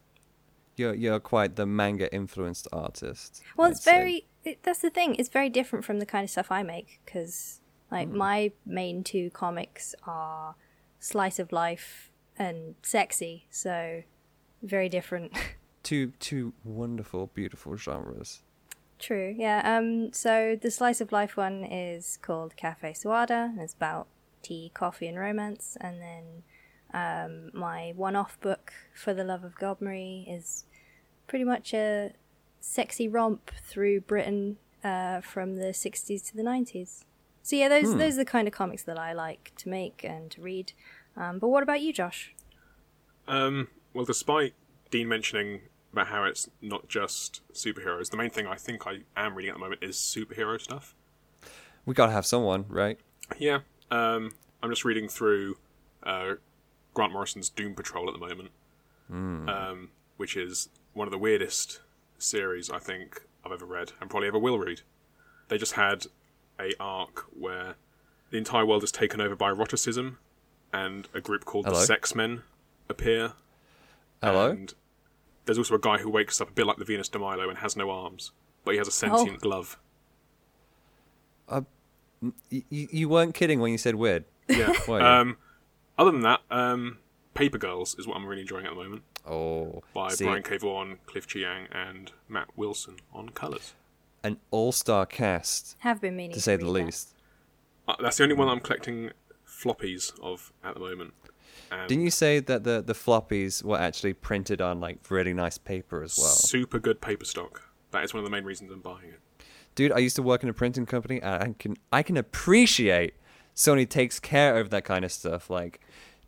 you're 0.76 0.94
you're 0.94 1.20
quite 1.20 1.56
the 1.56 1.66
manga 1.66 2.14
influenced 2.14 2.68
artist. 2.72 3.42
well, 3.56 3.68
I'd 3.68 3.72
it's 3.74 3.84
very. 3.84 4.26
It, 4.44 4.64
that's 4.64 4.80
the 4.80 4.90
thing. 4.90 5.16
It's 5.16 5.30
very 5.30 5.50
different 5.50 5.86
from 5.86 6.00
the 6.00 6.06
kind 6.06 6.24
of 6.24 6.30
stuff 6.30 6.52
I 6.52 6.64
make 6.64 7.00
because, 7.06 7.62
like, 7.90 8.10
my 8.10 8.52
main 8.66 9.04
two 9.04 9.30
comics 9.30 9.96
are 10.06 10.56
slice 11.00 11.40
of 11.40 11.52
life 11.54 12.12
and 12.38 12.76
sexy. 12.82 13.48
So, 13.50 14.04
very 14.62 14.90
different. 14.90 15.34
two 15.84 16.12
two 16.20 16.54
wonderful, 16.64 17.28
beautiful 17.34 17.78
genres. 17.78 18.42
True. 19.00 19.36
Yeah. 19.38 19.62
Um. 19.66 20.14
So 20.14 20.58
the 20.60 20.72
slice 20.72 21.02
of 21.02 21.12
life 21.12 21.38
one 21.38 21.64
is 21.64 22.18
called 22.22 22.56
Cafe 22.56 22.94
Suada. 22.94 23.50
and 23.50 23.60
It's 23.60 23.74
about 23.74 24.08
tea, 24.42 24.72
coffee, 24.74 25.08
and 25.08 25.20
romance. 25.20 25.78
And 25.80 26.02
then 26.02 26.44
um, 26.94 27.50
my 27.54 27.94
one-off 27.96 28.40
book 28.42 28.74
for 28.94 29.14
the 29.14 29.24
love 29.24 29.44
of 29.44 29.56
God, 29.56 29.82
Marie 29.82 30.26
is 30.30 30.66
pretty 31.28 31.46
much 31.46 31.74
a 31.74 32.14
sexy 32.60 33.08
romp 33.08 33.52
through 33.64 34.02
Britain 34.02 34.58
uh, 34.84 35.22
from 35.22 35.56
the 35.56 35.68
'60s 35.68 36.26
to 36.30 36.36
the 36.36 36.44
'90s. 36.44 37.04
So 37.42 37.56
yeah, 37.56 37.68
those 37.68 37.96
those 37.98 38.14
are 38.14 38.24
the 38.24 38.26
kind 38.26 38.48
of 38.48 38.54
comics 38.54 38.84
that 38.84 38.98
I 38.98 39.14
like 39.14 39.52
to 39.58 39.70
make 39.70 40.04
and 40.04 40.32
to 40.32 40.42
read. 40.42 40.72
Um, 41.18 41.40
but 41.40 41.50
what 41.50 41.64
about 41.64 41.82
you, 41.82 41.92
Josh? 41.94 42.34
Um, 43.28 43.68
well, 43.94 44.06
despite 44.06 44.54
Dean 44.90 45.08
mentioning 45.08 45.62
about 45.92 46.08
how 46.08 46.24
it's 46.24 46.50
not 46.62 46.88
just 46.88 47.42
superheroes, 47.54 48.10
the 48.10 48.18
main 48.18 48.30
thing 48.30 48.48
I 48.48 48.56
think 48.56 48.88
I 48.88 49.02
am 49.16 49.36
reading 49.36 49.50
at 49.50 49.56
the 49.56 49.60
moment 49.60 49.84
is 49.84 49.96
superhero 49.98 50.60
stuff. 50.60 50.96
We 51.86 51.94
gotta 51.94 52.14
have 52.14 52.26
someone, 52.26 52.66
right? 52.70 53.00
Yeah. 53.38 53.60
Um, 53.92 54.32
I'm 54.62 54.70
just 54.70 54.86
reading 54.86 55.08
through 55.08 55.58
uh, 56.04 56.36
Grant 56.94 57.14
Morrison's 57.14 57.50
Doom 57.50 57.74
Patrol 57.76 58.08
at 58.08 58.14
the 58.14 58.20
moment, 58.26 58.50
um, 59.50 59.90
which 60.18 60.36
is 60.38 60.70
one 60.94 61.08
of 61.08 61.12
the 61.12 61.18
weirdest 61.18 61.82
series 62.18 62.70
I 62.70 62.80
think 62.80 63.22
I've 63.46 63.52
ever 63.52 63.66
read 63.66 63.92
and 64.00 64.10
probably 64.10 64.28
ever 64.28 64.40
will 64.40 64.60
read. 64.60 64.82
They 65.50 65.58
just 65.58 65.74
had 65.74 66.06
a 66.60 66.72
arc 66.80 67.26
where 67.38 67.76
the 68.30 68.38
entire 68.38 68.66
world 68.66 68.84
is 68.84 68.92
taken 68.92 69.20
over 69.22 69.36
by 69.36 69.50
eroticism, 69.50 70.18
and 70.72 71.08
a 71.14 71.22
group 71.22 71.46
called 71.46 71.66
Hello? 71.66 71.80
the 71.80 71.86
Sex 71.86 72.16
Men 72.16 72.42
appear. 72.90 73.34
Hello. 74.22 74.50
And 74.52 74.74
there's 75.46 75.58
also 75.58 75.76
a 75.76 75.80
guy 75.80 75.98
who 75.98 76.10
wakes 76.10 76.40
up 76.42 76.50
a 76.50 76.54
bit 76.54 76.66
like 76.66 76.78
the 76.78 76.86
Venus 76.86 77.10
de 77.10 77.20
Milo 77.20 77.50
and 77.50 77.60
has 77.60 77.76
no 77.76 77.92
arms, 77.92 78.32
but 78.64 78.72
he 78.72 78.78
has 78.78 78.88
a 78.88 78.92
sentient 78.92 79.42
glove. 79.42 79.78
Y- 81.52 82.64
you, 82.70 82.88
you 82.92 83.10
weren't 83.10 83.36
kidding 83.36 83.60
when 83.60 83.72
you 83.72 83.78
said 83.78 83.96
weird. 83.96 84.24
Yeah. 84.48 84.74
Um, 84.88 85.38
other 85.98 86.12
than 86.12 86.22
that, 86.22 86.42
um, 86.52 86.98
Paper 87.34 87.58
Girls 87.58 87.96
is 87.98 88.08
what 88.08 88.16
I'm 88.18 88.26
really 88.26 88.42
enjoying 88.42 88.66
at 88.66 88.72
the 88.72 88.82
moment 88.82 89.04
oh, 89.28 89.82
by 89.94 90.10
see, 90.10 90.26
Brian 90.26 90.44
K. 90.44 90.58
Vaughan, 90.58 91.00
Cliff 91.06 91.28
Chiang, 91.28 91.68
and 91.72 92.12
Matt 92.28 92.50
Wilson 92.56 92.98
on 93.14 93.30
colours. 93.30 93.74
an 94.24 94.38
all-star 94.52 95.06
cast 95.06 95.76
Have 95.80 96.02
been 96.02 96.16
meaning 96.16 96.34
to 96.34 96.42
say 96.42 96.54
read 96.54 96.62
the 96.62 96.66
that. 96.66 96.72
least. 96.72 97.16
Uh, 97.88 97.96
that's 98.02 98.18
the 98.18 98.24
only 98.24 98.36
one 98.36 98.48
I'm 98.48 98.60
collecting 98.60 99.12
floppies 99.48 100.18
of 100.22 100.52
at 100.64 100.74
the 100.74 100.80
moment. 100.80 101.14
And 101.72 101.88
Didn't 101.88 102.04
you 102.04 102.12
say 102.12 102.40
that 102.40 102.64
the 102.64 102.82
the 102.82 102.94
floppies 102.94 103.64
were 103.64 103.78
actually 103.78 104.14
printed 104.14 104.62
on 104.62 104.80
like 104.80 105.00
really 105.10 105.34
nice 105.34 105.58
paper 105.58 106.02
as 106.04 106.18
well? 106.18 106.28
super 106.30 106.80
good 106.80 107.02
paper 107.02 107.26
stock. 107.26 107.62
That 107.92 108.04
is 108.04 108.14
one 108.14 108.20
of 108.20 108.26
the 108.26 108.32
main 108.32 108.44
reasons 108.44 108.72
I'm 108.72 108.80
buying 108.82 109.10
it. 109.10 109.20
Dude, 109.76 109.92
I 109.92 109.98
used 110.00 110.16
to 110.18 110.24
work 110.24 110.44
in 110.44 110.50
a 110.50 110.54
printing 110.54 110.86
company, 110.86 111.22
and 111.22 111.44
I 111.44 111.56
can 111.58 111.76
I 111.92 112.04
can 112.04 112.18
appreciate 112.18 113.16
Sony 113.56 113.88
takes 113.88 114.20
care 114.20 114.60
of 114.60 114.70
that 114.72 114.84
kind 114.86 115.06
of 115.06 115.12
stuff. 115.12 115.50
Like, 115.50 115.80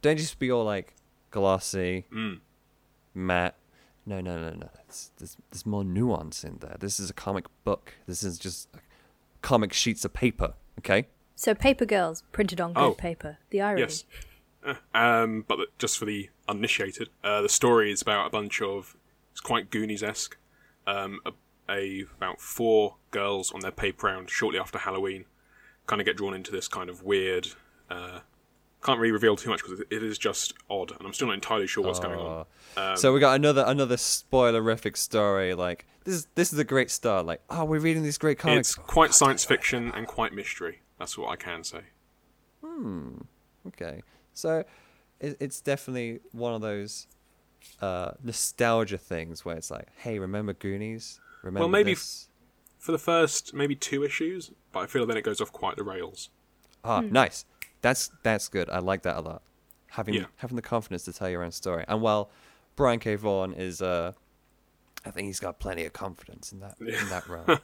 don't 0.02 0.18
just 0.18 0.38
be 0.40 0.52
all 0.52 0.64
like 0.64 0.96
glossy, 1.32 2.06
Mm. 2.12 2.40
matte. 3.14 3.56
No, 4.06 4.22
no, 4.22 4.38
no, 4.40 4.52
no. 4.56 4.70
It's, 4.88 5.12
there's 5.18 5.36
there's 5.52 5.66
more 5.66 5.84
nuance 5.84 6.44
in 6.44 6.58
there. 6.60 6.78
This 6.80 7.00
is 7.00 7.10
a 7.10 7.14
comic 7.14 7.46
book. 7.64 7.94
This 8.08 8.24
is 8.24 8.38
just 8.38 8.70
comic 9.42 9.74
sheets 9.74 10.06
of 10.06 10.14
paper. 10.14 10.54
Okay. 10.80 11.08
So 11.36 11.54
Paper 11.54 11.86
Girls 11.86 12.24
printed 12.32 12.62
on 12.62 12.74
good 12.74 12.82
Oh. 12.82 12.94
paper. 12.94 13.40
The 13.50 13.62
irony. 13.62 13.82
Yes. 13.82 14.06
Uh, 14.64 14.76
Um, 14.94 15.42
but 15.48 15.58
the- 15.58 15.68
just 15.80 15.98
for 15.98 16.06
the 16.06 16.30
uninitiated, 16.48 17.10
uh, 17.24 17.42
the 17.42 17.50
story 17.50 17.92
is 17.92 18.02
about 18.02 18.28
a 18.28 18.30
bunch 18.30 18.62
of. 18.62 18.96
It's 19.32 19.42
quite 19.42 19.70
Goonies 19.70 20.02
esque. 20.02 20.38
Um, 20.88 21.20
a, 21.26 21.34
a 21.68 22.02
about 22.18 22.40
four 22.40 22.96
girls 23.12 23.52
on 23.52 23.60
their 23.62 23.72
paper 23.72 24.08
round 24.08 24.30
shortly 24.30 24.60
after 24.60 24.78
Halloween, 24.78 25.26
kind 25.88 26.02
of 26.02 26.06
get 26.06 26.18
drawn 26.18 26.34
into 26.34 26.52
this 26.52 26.68
kind 26.68 26.90
of 26.90 27.04
weird. 27.04 27.48
Uh, 27.90 28.20
can't 28.84 29.00
really 29.00 29.12
reveal 29.12 29.36
too 29.36 29.50
much 29.50 29.64
because 29.64 29.80
it, 29.80 30.04
is 30.04 30.18
just 30.18 30.54
odd, 30.70 30.92
and 30.92 31.02
I'm 31.06 31.14
still 31.14 31.28
not 31.28 31.34
entirely 31.34 31.66
sure 31.66 31.84
what's 31.84 32.00
going 32.00 32.20
on. 32.20 32.46
Um, 32.78 32.96
so 32.98 33.14
we 33.14 33.20
got 33.20 33.36
another 33.36 33.64
another 33.66 33.96
spoilerific 33.96 34.96
story. 34.96 35.56
Like 35.56 35.88
this 36.04 36.14
is 36.14 36.28
this 36.36 36.54
is 36.54 36.60
a 36.60 36.64
great 36.64 36.92
start. 36.92 37.26
Like 37.26 37.42
oh, 37.50 37.66
we're 37.66 37.80
reading 37.80 38.04
these 38.04 38.18
great 38.18 38.38
comics. 38.38 38.70
It's 38.70 38.76
quite 38.76 39.14
science 39.14 39.44
fiction 39.44 39.92
and 39.96 40.06
quite 40.06 40.34
mystery. 40.34 40.82
That's 41.00 41.18
what 41.18 41.30
I 41.30 41.36
can 41.36 41.64
say. 41.64 41.82
Hmm. 42.64 43.16
Okay, 43.68 44.04
so 44.34 44.64
it, 45.20 45.38
it's 45.40 45.62
definitely 45.62 46.20
one 46.32 46.54
of 46.54 46.62
those 46.62 47.08
uh, 47.82 48.12
nostalgia 48.24 48.98
things 48.98 49.44
where 49.44 49.56
it's 49.56 49.72
like, 49.72 49.88
hey, 49.98 50.20
remember 50.20 50.54
Goonies? 50.54 51.20
Remember 51.44 51.68
maybe 51.68 51.94
f- 51.94 52.26
For 52.78 52.92
the 52.92 52.98
first 53.00 53.54
maybe 53.54 53.76
two 53.76 54.04
issues, 54.04 54.52
but 54.76 54.82
I 54.82 54.88
feel 54.88 55.06
then 55.06 55.16
it 55.16 55.24
goes 55.24 55.40
off 55.40 55.52
quite 55.54 55.78
the 55.78 55.84
rails. 55.86 56.30
Ah, 56.84 57.00
nice. 57.00 57.46
That's 57.82 58.12
that's 58.24 58.50
good. 58.50 58.70
I 58.70 58.80
like 58.80 59.04
that 59.04 59.16
a 59.16 59.22
lot. 59.22 59.42
Having 59.92 60.16
Yeah. 60.16 60.26
having 60.36 60.58
the 60.58 60.62
confidence 60.62 61.04
to 61.06 61.14
tell 61.14 61.30
your 61.30 61.44
own 61.44 61.52
story. 61.54 61.86
And 61.88 62.02
while 62.02 62.30
Brian 62.76 63.00
K. 63.00 63.16
Vaughan 63.16 63.54
is, 63.54 63.82
uh, 63.82 64.12
I 65.06 65.12
think 65.12 65.28
he's 65.28 65.40
got 65.40 65.60
plenty 65.60 65.86
of 65.86 65.94
confidence 65.94 66.52
in 66.52 66.60
that 66.60 66.76
in 66.80 67.10
that 67.10 67.28
realm. 67.30 67.60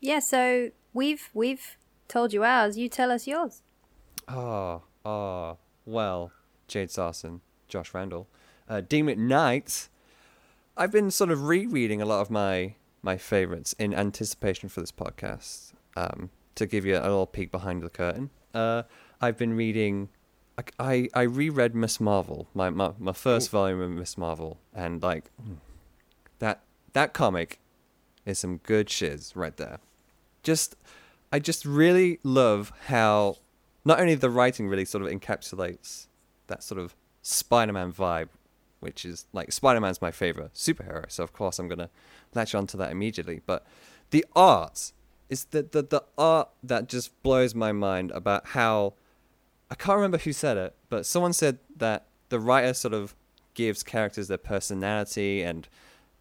Yeah, 0.00 0.18
so 0.32 0.70
we've 0.94 1.28
we've 1.34 1.76
told 2.08 2.32
you 2.32 2.42
ours. 2.44 2.78
You 2.78 2.88
tell 2.88 3.10
us 3.12 3.26
yours. 3.26 3.60
Oh, 4.26 4.82
oh, 5.04 5.58
well, 5.84 6.32
Jade 6.66 6.90
Sarson, 6.90 7.42
Josh 7.68 7.92
Randall, 7.92 8.26
uh, 8.70 8.80
Dean 8.80 9.06
McKnight. 9.06 9.88
I've 10.78 10.90
been 10.90 11.10
sort 11.10 11.30
of 11.30 11.42
rereading 11.44 12.00
a 12.00 12.06
lot 12.06 12.22
of 12.22 12.30
my 12.30 12.76
my 13.02 13.18
favorites 13.18 13.74
in 13.78 13.92
anticipation 13.92 14.70
for 14.70 14.80
this 14.80 14.92
podcast. 14.92 15.74
Um, 15.94 16.30
to 16.54 16.66
give 16.66 16.84
you 16.84 16.96
a 16.96 17.02
little 17.02 17.26
peek 17.26 17.50
behind 17.50 17.82
the 17.82 17.90
curtain, 17.90 18.30
uh, 18.54 18.82
I've 19.20 19.36
been 19.36 19.54
reading. 19.56 20.08
I 20.58 20.62
I, 20.78 21.08
I 21.14 21.22
reread 21.22 21.74
Ms. 21.74 22.00
Marvel, 22.00 22.48
my 22.54 22.70
my, 22.70 22.92
my 22.98 23.12
first 23.12 23.50
volume 23.50 23.80
of 23.80 23.90
Ms. 23.90 24.16
Marvel, 24.18 24.58
and 24.74 25.02
like 25.02 25.30
that 26.38 26.62
that 26.92 27.12
comic 27.12 27.58
is 28.24 28.38
some 28.38 28.58
good 28.58 28.88
shiz 28.88 29.34
right 29.34 29.56
there. 29.56 29.78
Just 30.42 30.76
I 31.32 31.38
just 31.38 31.64
really 31.64 32.20
love 32.22 32.72
how 32.86 33.38
not 33.84 34.00
only 34.00 34.14
the 34.14 34.30
writing 34.30 34.68
really 34.68 34.84
sort 34.84 35.04
of 35.04 35.10
encapsulates 35.10 36.06
that 36.46 36.62
sort 36.62 36.80
of 36.80 36.94
Spider-Man 37.22 37.92
vibe, 37.92 38.28
which 38.80 39.04
is 39.04 39.26
like 39.32 39.50
Spider-Man's 39.52 40.00
my 40.00 40.10
favorite 40.10 40.54
superhero, 40.54 41.10
so 41.10 41.24
of 41.24 41.32
course 41.32 41.58
I'm 41.58 41.68
gonna 41.68 41.90
latch 42.34 42.54
onto 42.54 42.78
that 42.78 42.90
immediately. 42.90 43.40
But 43.44 43.66
the 44.10 44.24
art 44.36 44.92
is 45.28 45.44
the 45.46 45.62
the, 45.62 45.82
the 45.82 46.04
art 46.16 46.48
that 46.62 46.88
just 46.88 47.22
blows 47.22 47.54
my 47.54 47.72
mind 47.72 48.10
about 48.12 48.48
how 48.48 48.94
I 49.70 49.74
can't 49.74 49.96
remember 49.96 50.18
who 50.18 50.32
said 50.32 50.56
it, 50.56 50.74
but 50.88 51.06
someone 51.06 51.32
said 51.32 51.58
that 51.76 52.06
the 52.28 52.38
writer 52.38 52.74
sort 52.74 52.94
of 52.94 53.14
gives 53.54 53.82
characters 53.82 54.28
their 54.28 54.38
personality 54.38 55.42
and 55.42 55.68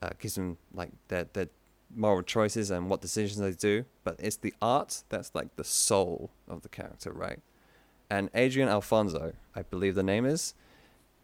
uh, 0.01 0.09
gives 0.19 0.35
them 0.35 0.57
like 0.73 0.91
their 1.07 1.25
their 1.33 1.47
moral 1.95 2.23
choices 2.23 2.71
and 2.71 2.89
what 2.89 3.01
decisions 3.01 3.39
they 3.39 3.51
do. 3.51 3.85
But 4.03 4.15
it's 4.19 4.37
the 4.37 4.53
art 4.61 5.03
that's 5.09 5.33
like 5.33 5.55
the 5.55 5.63
soul 5.63 6.31
of 6.47 6.61
the 6.61 6.69
character, 6.69 7.11
right? 7.11 7.39
And 8.09 8.29
Adrian 8.33 8.69
Alphona, 8.69 9.33
I 9.55 9.63
believe 9.63 9.95
the 9.95 10.03
name 10.03 10.25
is, 10.25 10.53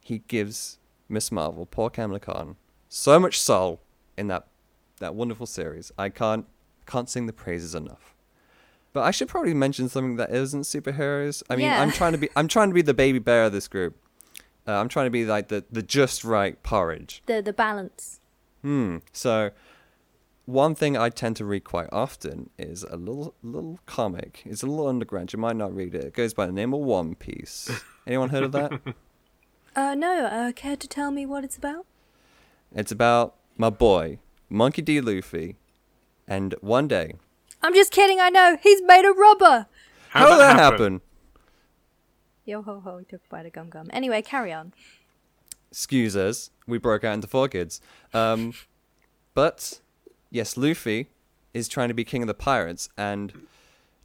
he 0.02 0.20
gives 0.28 0.80
Ms. 1.08 1.32
Marvel, 1.32 1.66
Paul 1.66 1.90
Kamala 1.90 2.20
Khan, 2.20 2.56
so 2.88 3.20
much 3.20 3.40
soul 3.40 3.80
in 4.18 4.28
that 4.28 4.48
that 5.00 5.16
wonderful 5.16 5.46
series. 5.46 5.92
I 5.98 6.10
can't 6.10 6.46
can't 6.90 7.10
sing 7.10 7.26
the 7.28 7.34
praises 7.34 7.74
enough. 7.76 8.16
But 8.92 9.04
I 9.04 9.12
should 9.12 9.28
probably 9.28 9.54
mention 9.54 9.88
something 9.88 10.16
that 10.18 10.32
isn't 10.32 10.62
superheroes. 10.64 11.44
I 11.50 11.56
mean, 11.56 11.66
Yeah. 11.68 11.82
I'm 11.82 11.92
trying 11.92 12.14
to 12.14 12.18
be 12.18 12.30
I'm 12.36 12.48
trying 12.48 12.70
to 12.70 12.74
be 12.74 12.82
the 12.82 12.94
baby 12.94 13.20
bear 13.20 13.46
of 13.46 13.52
this 13.52 13.68
group. 13.68 13.96
Uh, 14.68 14.74
I'm 14.74 14.90
trying 14.90 15.06
to 15.06 15.12
be 15.12 15.26
like 15.26 15.48
the 15.50 15.64
the 15.72 15.82
just 15.84 16.24
right 16.24 16.62
porridge. 16.64 17.22
The 17.28 17.42
the 17.42 17.54
balance. 17.54 18.20
Hmm. 18.64 18.98
So 19.14 19.52
one 20.46 20.74
thing 20.74 20.98
I 20.98 21.10
tend 21.10 21.36
to 21.38 21.46
read 21.46 21.64
quite 21.64 21.90
often 21.92 22.50
is 22.58 22.84
a 22.84 22.98
little 22.98 23.36
little 23.44 23.80
comic. 23.86 24.42
It's 24.46 24.64
a 24.64 24.68
little 24.68 24.88
underground. 24.88 25.32
You 25.34 25.40
might 25.40 25.56
not 25.56 25.74
read 25.76 25.94
it. 25.94 26.04
It 26.06 26.14
goes 26.14 26.34
by 26.34 26.48
the 26.48 26.52
name 26.52 26.74
of 26.74 26.80
One 26.82 27.14
Piece. 27.16 27.70
Anyone 28.08 28.30
heard 28.30 28.44
of 28.44 28.52
that? 28.54 28.72
Uh, 29.76 29.94
no, 29.94 30.26
uh, 30.26 30.52
care 30.52 30.76
to 30.76 30.88
tell 30.88 31.12
me 31.12 31.26
what 31.28 31.44
it's 31.44 31.56
about? 31.56 31.86
It's 32.76 32.92
about 32.92 33.36
my 33.56 33.70
boy, 33.70 34.18
Monkey 34.50 34.82
D. 34.82 35.00
Luffy, 35.00 35.58
and 36.30 36.56
one 36.62 36.88
day. 36.88 37.16
I'm 37.62 37.74
just 37.74 37.92
kidding, 37.92 38.22
I 38.22 38.30
know. 38.30 38.58
He's 38.62 38.82
made 38.84 39.04
of 39.04 39.18
rubber. 39.18 39.66
How, 40.10 40.30
did 40.30 40.40
that 40.40 40.56
happen? 40.56 41.02
Yo 42.46 42.62
ho 42.62 42.80
ho, 42.80 43.00
he 43.00 43.06
took 43.06 43.22
a 43.26 43.30
bite 43.30 43.46
of 43.46 43.52
gum 43.52 43.70
gum. 43.70 43.90
Anyway, 43.92 44.22
carry 44.22 44.54
on. 44.54 44.74
Excuse 45.72 46.16
us, 46.16 46.52
we 46.66 46.78
broke 46.78 47.04
out 47.04 47.14
into 47.16 47.28
four 47.28 47.48
kids. 47.48 47.82
Um, 48.14 48.54
but 49.34 49.82
yes, 50.30 50.56
Luffy 50.56 51.10
is 51.54 51.68
trying 51.68 51.90
to 51.90 51.94
be 51.94 52.06
king 52.06 52.24
of 52.24 52.28
the 52.28 52.34
pirates, 52.34 52.90
and 52.98 53.34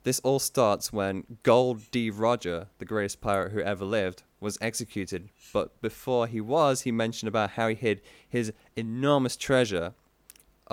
this 0.03 0.21
all 0.21 0.39
starts 0.39 0.93
when 0.93 1.25
Gold 1.43 1.91
D. 1.91 2.11
Roger, 2.11 2.67
the 2.79 2.85
greatest 2.85 3.21
pirate 3.21 3.53
who 3.53 3.61
ever 3.61 3.85
lived, 3.85 4.25
was 4.41 4.59
executed. 4.61 5.31
But 5.53 5.81
before 5.81 6.27
he 6.27 6.41
was, 6.41 6.83
he 6.83 6.93
mentioned 6.93 7.29
about 7.29 7.51
how 7.51 7.69
he 7.69 7.75
hid 7.75 8.03
his 8.29 8.53
enormous 8.77 9.37
treasure 9.37 9.95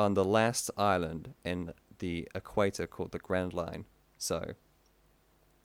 on 0.02 0.16
the 0.16 0.26
last 0.26 0.70
island 0.78 1.34
in 1.46 1.74
the 2.00 2.28
equator 2.36 2.88
called 2.88 3.12
the 3.12 3.20
Grand 3.20 3.54
Line. 3.54 3.86
So, 4.18 4.54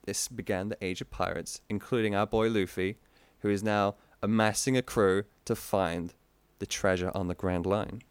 this 0.05 0.29
began 0.29 0.69
the 0.69 0.85
age 0.85 1.01
of 1.01 1.11
pirates, 1.11 1.61
including 1.69 2.15
our 2.15 2.27
boy 2.27 2.49
Luffy, 2.49 2.99
who 3.41 3.51
is 3.51 3.63
now 3.63 3.97
amassing 4.23 4.77
a 4.77 4.83
crew 4.83 5.25
to 5.45 5.57
find 5.57 6.15
the 6.59 6.67
treasure 6.67 7.11
on 7.15 7.29
the 7.29 7.35
Grand 7.35 7.67
Line. 7.67 8.03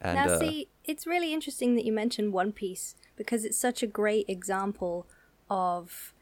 And, 0.00 0.14
now, 0.14 0.34
uh, 0.34 0.38
see, 0.38 0.68
it's 0.84 1.06
really 1.06 1.32
interesting 1.32 1.74
that 1.74 1.84
you 1.84 1.92
mentioned 1.92 2.32
One 2.32 2.52
Piece 2.52 2.94
because 3.16 3.44
it's 3.44 3.58
such 3.58 3.82
a 3.82 3.86
great 3.86 4.26
example 4.28 5.06
of 5.50 6.14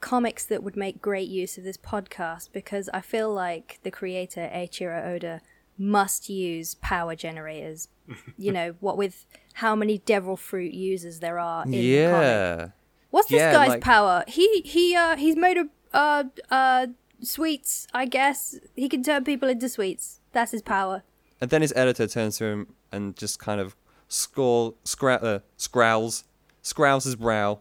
comics 0.00 0.44
that 0.46 0.62
would 0.62 0.76
make 0.76 1.00
great 1.00 1.28
use 1.28 1.56
of 1.58 1.64
this 1.64 1.76
podcast 1.76 2.50
because 2.52 2.88
I 2.92 3.00
feel 3.00 3.32
like 3.32 3.78
the 3.82 3.90
creator, 3.90 4.50
Eiichiro 4.52 5.06
Oda, 5.06 5.40
must 5.78 6.28
use 6.28 6.74
power 6.76 7.14
generators. 7.14 7.88
you 8.38 8.52
know, 8.52 8.74
what 8.80 8.96
with 8.96 9.26
how 9.54 9.74
many 9.74 9.98
devil 9.98 10.36
fruit 10.36 10.72
users 10.74 11.20
there 11.20 11.38
are 11.38 11.64
in 11.64 11.70
the 11.70 11.76
comic. 11.78 12.22
yeah. 12.22 12.68
What's 13.10 13.28
this 13.28 13.38
Yeah, 13.38 13.52
guy's 13.52 13.68
like- 13.68 13.80
power? 13.82 14.24
He 14.26 14.62
he 14.64 14.94
uh 14.96 15.16
he's 15.16 15.36
made 15.36 15.56
of 15.58 15.68
uh 15.92 16.24
uh 16.50 16.86
sweets, 17.22 17.86
I 17.92 18.06
guess. 18.06 18.58
He 18.74 18.88
can 18.88 19.02
turn 19.02 19.24
people 19.24 19.48
into 19.48 19.68
sweets. 19.68 20.20
That's 20.32 20.50
his 20.52 20.62
power. 20.62 21.02
And 21.40 21.50
then 21.50 21.60
his 21.62 21.72
editor 21.76 22.06
turns 22.06 22.38
to 22.38 22.44
him 22.46 22.74
and 22.90 23.16
just 23.16 23.38
kind 23.38 23.60
of 23.60 23.76
scowl, 24.08 24.76
scra- 24.84 25.22
uh, 25.22 25.38
scrowls, 25.56 26.24
scrowls 26.62 27.04
his 27.04 27.16
brow, 27.16 27.58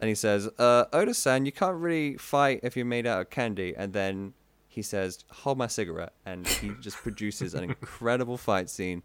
and 0.00 0.08
he 0.08 0.14
says, 0.14 0.48
uh, 0.58 0.84
Oda-san, 0.92 1.44
you 1.46 1.52
can't 1.52 1.76
really 1.76 2.16
fight 2.18 2.60
if 2.62 2.76
you're 2.76 2.84
made 2.86 3.06
out 3.06 3.20
of 3.22 3.30
candy. 3.30 3.74
And 3.76 3.92
then 3.92 4.34
he 4.76 4.82
says, 4.82 5.24
hold 5.30 5.56
my 5.56 5.68
cigarette. 5.68 6.12
And 6.26 6.46
he 6.46 6.70
just 6.82 6.98
produces 6.98 7.54
an 7.54 7.64
incredible 7.64 8.36
fight 8.36 8.68
scene 8.68 9.02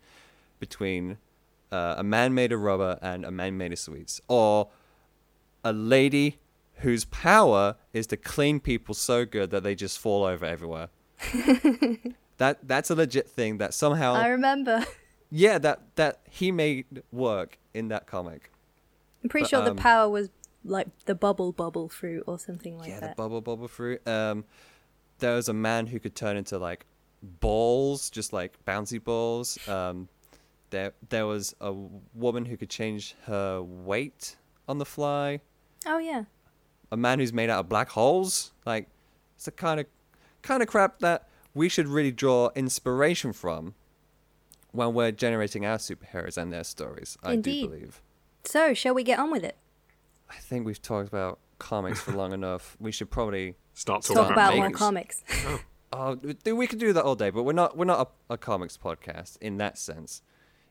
between 0.59 1.17
uh, 1.71 1.95
a 1.97 2.03
man 2.03 2.33
made 2.33 2.51
of 2.51 2.59
rubber 2.59 2.99
and 3.01 3.23
a 3.23 3.31
man 3.31 3.57
made 3.57 3.71
of 3.71 3.79
sweets. 3.79 4.19
Or 4.27 4.67
a 5.63 5.71
lady 5.71 6.39
whose 6.79 7.05
power 7.05 7.77
is 7.93 8.05
to 8.07 8.17
clean 8.17 8.59
people 8.59 8.93
so 8.93 9.23
good 9.25 9.49
that 9.51 9.63
they 9.63 9.73
just 9.73 9.97
fall 9.97 10.25
over 10.25 10.45
everywhere. 10.45 10.89
that 12.37 12.59
that's 12.67 12.89
a 12.89 12.95
legit 12.95 13.29
thing 13.29 13.57
that 13.59 13.73
somehow 13.73 14.13
I 14.13 14.27
remember. 14.27 14.85
yeah, 15.31 15.57
that 15.59 15.95
that 15.95 16.19
he 16.29 16.51
made 16.51 17.03
work 17.13 17.59
in 17.73 17.87
that 17.87 18.07
comic. 18.07 18.51
I'm 19.23 19.29
pretty 19.29 19.45
But, 19.45 19.49
sure 19.51 19.61
the 19.63 19.71
um, 19.71 19.77
power 19.77 20.09
was 20.09 20.31
like 20.65 20.87
the 21.05 21.15
bubble 21.15 21.53
bubble 21.53 21.87
fruit 21.87 22.25
or 22.27 22.37
something 22.37 22.77
like 22.77 22.89
that. 22.89 23.01
yeah, 23.01 23.07
the 23.07 23.15
bubble 23.15 23.39
bubble 23.39 23.69
fruit. 23.69 24.05
Um, 24.05 24.43
there 25.21 25.35
was 25.35 25.47
a 25.47 25.53
man 25.53 25.87
who 25.87 25.99
could 25.99 26.15
turn 26.15 26.35
into 26.35 26.57
like 26.59 26.85
balls, 27.23 28.09
just 28.09 28.33
like 28.33 28.63
bouncy 28.65 29.01
balls. 29.01 29.57
Um, 29.67 30.09
there 30.69 30.93
there 31.09 31.25
was 31.25 31.55
a 31.61 31.71
woman 32.13 32.45
who 32.45 32.57
could 32.57 32.69
change 32.69 33.15
her 33.25 33.61
weight 33.61 34.35
on 34.67 34.77
the 34.77 34.85
fly. 34.85 35.39
oh 35.85 35.97
yeah. 35.97 36.25
A 36.91 36.97
man 36.97 37.19
who's 37.19 37.31
made 37.31 37.49
out 37.49 37.61
of 37.61 37.69
black 37.69 37.89
holes. 37.89 38.51
Like 38.65 38.89
it's 39.35 39.45
the 39.45 39.51
kind 39.51 39.79
of 39.79 39.85
kind 40.41 40.61
of 40.61 40.67
crap 40.67 40.99
that 40.99 41.27
we 41.53 41.69
should 41.69 41.87
really 41.87 42.11
draw 42.11 42.49
inspiration 42.55 43.31
from 43.33 43.73
when 44.71 44.93
we're 44.93 45.11
generating 45.11 45.65
our 45.65 45.77
superheroes 45.77 46.37
and 46.37 46.51
their 46.51 46.63
stories. 46.63 47.17
I 47.23 47.33
Indeed. 47.33 47.61
do 47.63 47.67
believe. 47.69 48.01
So, 48.43 48.73
shall 48.73 48.93
we 48.93 49.03
get 49.03 49.19
on 49.19 49.29
with 49.31 49.43
it? 49.43 49.55
I 50.29 50.35
think 50.35 50.65
we've 50.65 50.81
talked 50.81 51.07
about 51.09 51.39
comics 51.59 51.99
for 51.99 52.11
long 52.13 52.31
enough. 52.39 52.75
We 52.79 52.91
should 52.91 53.11
probably 53.11 53.55
Start 53.73 54.03
talking 54.03 54.23
Talk 54.23 54.31
about 54.31 54.53
makers. 54.53 54.69
more 54.69 54.77
comics. 54.77 55.23
Oh, 55.93 56.15
th- 56.15 56.55
we 56.55 56.67
could 56.67 56.79
do 56.79 56.93
that 56.93 57.03
all 57.03 57.15
day, 57.15 57.31
but 57.31 57.43
we're 57.43 57.51
not. 57.51 57.75
We're 57.75 57.83
not 57.83 58.13
a, 58.29 58.35
a 58.35 58.37
comics 58.37 58.77
podcast 58.77 59.37
in 59.41 59.57
that 59.57 59.77
sense. 59.77 60.21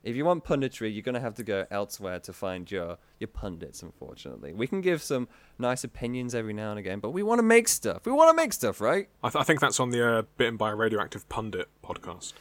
If 0.03 0.17
you 0.17 0.25
want 0.25 0.45
punditry, 0.45 0.93
you're 0.95 1.03
gonna 1.03 1.21
have 1.21 1.35
to 1.35 1.43
go 1.43 1.67
elsewhere 1.71 2.21
to 2.21 2.33
find 2.33 2.71
your 2.71 2.97
your 3.19 3.29
pundits. 3.29 3.83
Unfortunately, 3.83 4.55
we 4.55 4.67
can 4.67 4.81
give 4.81 5.03
some 5.03 5.29
nice 5.59 5.85
opinions 5.85 6.35
every 6.35 6.55
now 6.55 6.71
and 6.71 6.79
again, 6.79 7.01
but 7.01 7.11
we 7.11 7.23
want 7.23 7.39
to 7.39 7.43
make 7.43 7.69
stuff. 7.69 8.07
We 8.07 8.13
want 8.13 8.31
to 8.31 8.35
make 8.43 8.55
stuff, 8.55 8.81
right? 8.81 9.11
I, 9.23 9.29
th- 9.29 9.43
I 9.43 9.45
think 9.45 9.61
that's 9.61 9.79
on 9.79 9.91
the 9.91 10.07
uh, 10.07 10.23
Bitten 10.39 10.57
by 10.57 10.71
a 10.71 10.75
Radioactive 10.75 11.29
Pundit 11.29 11.69
podcast. 11.85 12.33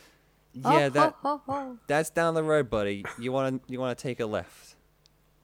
Yeah, 0.53 0.85
oh, 0.85 0.89
that 0.89 1.15
ho, 1.21 1.41
ho, 1.45 1.53
ho. 1.53 1.77
that's 1.87 2.09
down 2.09 2.33
the 2.33 2.43
road, 2.43 2.69
buddy. 2.69 3.03
You 3.19 3.33
want 3.33 3.61
to 3.67 3.71
you 3.71 3.77
want 3.81 3.97
to 3.97 4.01
take 4.01 4.21
a 4.21 4.25
left. 4.25 4.75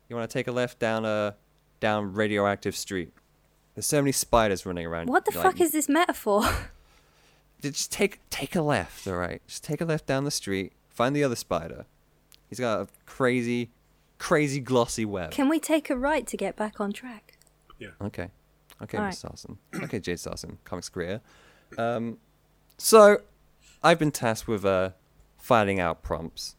You 0.07 0.15
want 0.15 0.29
to 0.29 0.33
take 0.33 0.47
a 0.47 0.53
left 0.53 0.79
down 0.79 1.03
a 1.03 1.35
down 1.81 2.13
radioactive 2.13 2.77
street. 2.77 3.11
There's 3.75 3.85
so 3.85 4.01
many 4.01 4.13
spiders 4.13 4.65
running 4.65 4.85
around. 4.85 5.07
What 5.07 5.25
the 5.25 5.37
like, 5.37 5.43
fuck 5.43 5.61
is 5.61 5.71
this 5.71 5.89
metaphor? 5.89 6.43
just 7.61 7.91
take 7.91 8.19
take 8.29 8.55
a 8.55 8.61
left, 8.61 9.05
all 9.07 9.17
right? 9.17 9.41
Just 9.47 9.63
take 9.63 9.81
a 9.81 9.85
left 9.85 10.05
down 10.05 10.23
the 10.23 10.31
street. 10.31 10.73
Find 10.89 11.15
the 11.15 11.23
other 11.23 11.35
spider. 11.35 11.85
He's 12.49 12.59
got 12.59 12.81
a 12.81 12.87
crazy, 13.05 13.71
crazy 14.17 14.61
glossy 14.61 15.03
web. 15.03 15.31
Can 15.31 15.49
we 15.49 15.59
take 15.59 15.89
a 15.89 15.97
right 15.97 16.25
to 16.25 16.37
get 16.37 16.55
back 16.55 16.79
on 16.79 16.93
track? 16.93 17.37
Yeah. 17.77 17.89
okay, 18.01 18.29
okay, 18.81 18.97
All 18.97 19.05
Miss 19.05 19.21
right. 19.21 19.31
Dawson. 19.31 19.57
Okay, 19.75 19.99
Jade 19.99 20.19
Dawson, 20.19 20.57
comics 20.63 20.87
career. 20.87 21.19
Um, 21.77 22.19
so 22.77 23.17
I've 23.83 23.99
been 23.99 24.11
tasked 24.11 24.47
with 24.47 24.63
uh, 24.63 24.91
finding 25.37 25.81
out 25.81 26.01
prompts, 26.01 26.55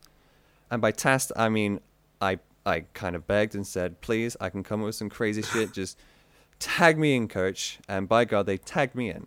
and 0.71 0.83
by 0.83 0.91
tasked 0.91 1.33
I 1.35 1.49
mean 1.49 1.81
I 2.21 2.41
I 2.67 2.81
kind 2.93 3.17
of 3.17 3.27
begged 3.27 3.55
and 3.55 3.67
said, 3.67 4.03
please, 4.03 4.37
I 4.41 4.51
can 4.51 4.63
come 4.63 4.81
up 4.81 4.87
with 4.87 4.97
some 4.97 5.09
crazy 5.09 5.41
shit. 5.41 5.73
Just 5.73 5.99
tag 6.59 6.99
me 6.99 7.15
in, 7.15 7.29
coach. 7.29 7.79
And 7.89 8.09
by 8.09 8.25
God, 8.25 8.47
they 8.47 8.57
tagged 8.59 8.95
me 8.95 9.11
in. 9.11 9.27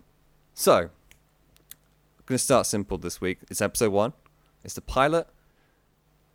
So 0.54 0.76
I'm 0.76 0.89
gonna 2.26 2.38
start 2.38 2.65
simple 2.65 2.98
this 2.98 3.22
week. 3.22 3.39
It's 3.50 3.62
episode 3.62 3.92
one. 3.92 4.13
It's 4.63 4.74
the 4.74 4.82
pilot. 4.82 5.28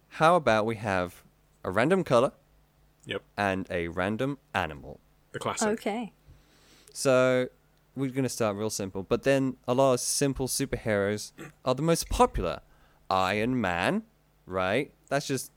How 0.09 0.37
about 0.37 0.67
we 0.67 0.77
have 0.77 1.23
a 1.65 1.71
random 1.71 2.05
color 2.05 2.33
Yep. 3.07 3.23
and 3.37 3.67
a 3.71 3.89
random 3.89 4.39
animal? 4.55 5.01
The 5.33 5.39
classic. 5.41 5.69
Okay. 5.71 6.13
So 6.93 7.49
we're 7.97 8.11
gonna 8.11 8.29
start 8.29 8.57
real 8.57 8.71
simple, 8.71 9.03
but 9.03 9.25
then 9.25 9.57
a 9.69 9.75
lot 9.75 9.95
of 9.95 10.01
simple 10.01 10.47
superheroes 10.49 11.33
are 11.65 11.75
the 11.75 11.83
most 11.83 12.09
popular. 12.09 12.61
Iron 13.11 13.61
Man, 13.61 14.03
right? 14.47 14.93
That's 15.09 15.27
just 15.27 15.53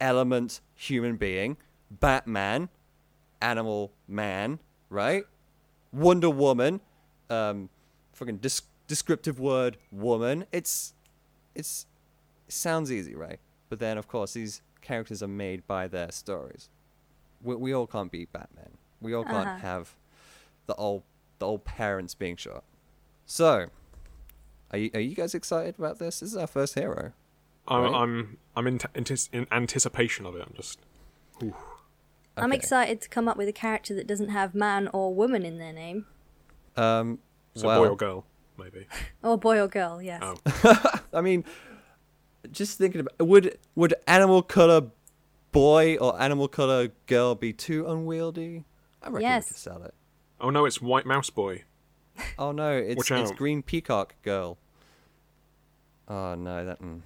element 0.00 0.60
human 0.74 1.16
being. 1.16 1.56
Batman, 1.90 2.68
animal 3.40 3.92
man, 4.08 4.58
right? 4.90 5.24
Wonder 5.92 6.28
Woman, 6.30 6.80
um, 7.30 7.68
fucking 8.12 8.36
dis- 8.38 8.62
descriptive 8.86 9.40
word 9.40 9.76
woman. 9.90 10.44
It's, 10.52 10.92
it's, 11.54 11.86
it 12.46 12.52
sounds 12.54 12.92
easy, 12.92 13.14
right? 13.14 13.38
But 13.68 13.78
then 13.78 13.96
of 13.98 14.06
course 14.08 14.34
these 14.34 14.60
characters 14.82 15.22
are 15.22 15.28
made 15.28 15.66
by 15.66 15.86
their 15.88 16.10
stories. 16.12 16.68
We, 17.42 17.54
we 17.56 17.72
all 17.74 17.86
can't 17.86 18.10
be 18.12 18.26
Batman. 18.26 18.70
We 19.00 19.14
all 19.14 19.24
can't 19.24 19.48
Uh-huh. 19.48 19.58
have 19.58 19.94
the 20.66 20.74
old 20.74 21.02
the 21.38 21.46
old 21.46 21.64
parents 21.64 22.14
being 22.14 22.36
shot. 22.36 22.62
So, 23.24 23.68
are 24.72 24.78
you, 24.78 24.90
are 24.92 25.00
you 25.00 25.14
guys 25.14 25.34
excited 25.34 25.76
about 25.78 25.98
this? 25.98 26.20
This 26.20 26.30
is 26.32 26.36
our 26.36 26.46
first 26.46 26.74
hero. 26.74 27.12
I'm, 27.66 27.82
Right. 27.82 27.94
I'm, 27.94 28.36
I'm 28.54 28.66
in, 28.66 28.78
antis- 28.94 29.30
in 29.32 29.46
anticipation 29.50 30.26
of 30.26 30.36
it. 30.36 30.42
I'm 30.46 30.52
just. 30.54 30.78
I'm 31.40 31.54
Okay. 32.38 32.44
I'm 32.44 32.52
excited 32.52 33.00
to 33.02 33.08
come 33.08 33.28
up 33.28 33.36
with 33.36 33.48
a 33.48 33.52
character 33.52 33.94
that 33.94 34.06
doesn't 34.06 34.28
have 34.30 34.54
man 34.54 34.88
or 34.92 35.14
woman 35.14 35.44
in 35.44 35.58
their 35.58 35.72
name. 35.72 36.06
Um, 36.76 37.18
Is 37.54 37.62
it 37.62 37.66
well, 37.66 37.82
boy 37.82 37.88
or 37.90 37.96
girl? 37.96 38.24
Maybe. 38.58 38.86
Or 39.22 39.36
boy 39.38 39.60
or 39.60 39.68
girl, 39.68 40.00
yes. 40.00 40.22
Oh. 40.22 41.00
I 41.12 41.20
mean, 41.20 41.44
just 42.50 42.78
thinking 42.78 43.00
about 43.00 43.26
would 43.26 43.58
would 43.74 43.94
animal 44.06 44.42
color 44.42 44.82
boy 45.52 45.96
or 45.96 46.20
animal 46.20 46.46
color 46.48 46.88
girl 47.06 47.34
be 47.34 47.52
too 47.52 47.86
unwieldy? 47.86 48.64
I 49.02 49.06
reckon 49.08 49.22
Yes. 49.22 49.46
we 49.46 49.48
could 49.48 49.56
sell 49.56 49.82
it. 49.82 49.94
Oh 50.40 50.50
no, 50.50 50.64
it's 50.66 50.80
White 50.80 51.06
Mouse 51.06 51.30
Boy. 51.30 51.64
Oh 52.38 52.52
no, 52.52 52.72
it's 52.76 52.96
Watch 53.10 53.10
it's 53.20 53.30
out. 53.30 53.36
green 53.36 53.62
peacock 53.62 54.14
girl. 54.22 54.58
Oh 56.08 56.34
no, 56.34 56.64
that. 56.66 56.80
Mm. 56.82 57.00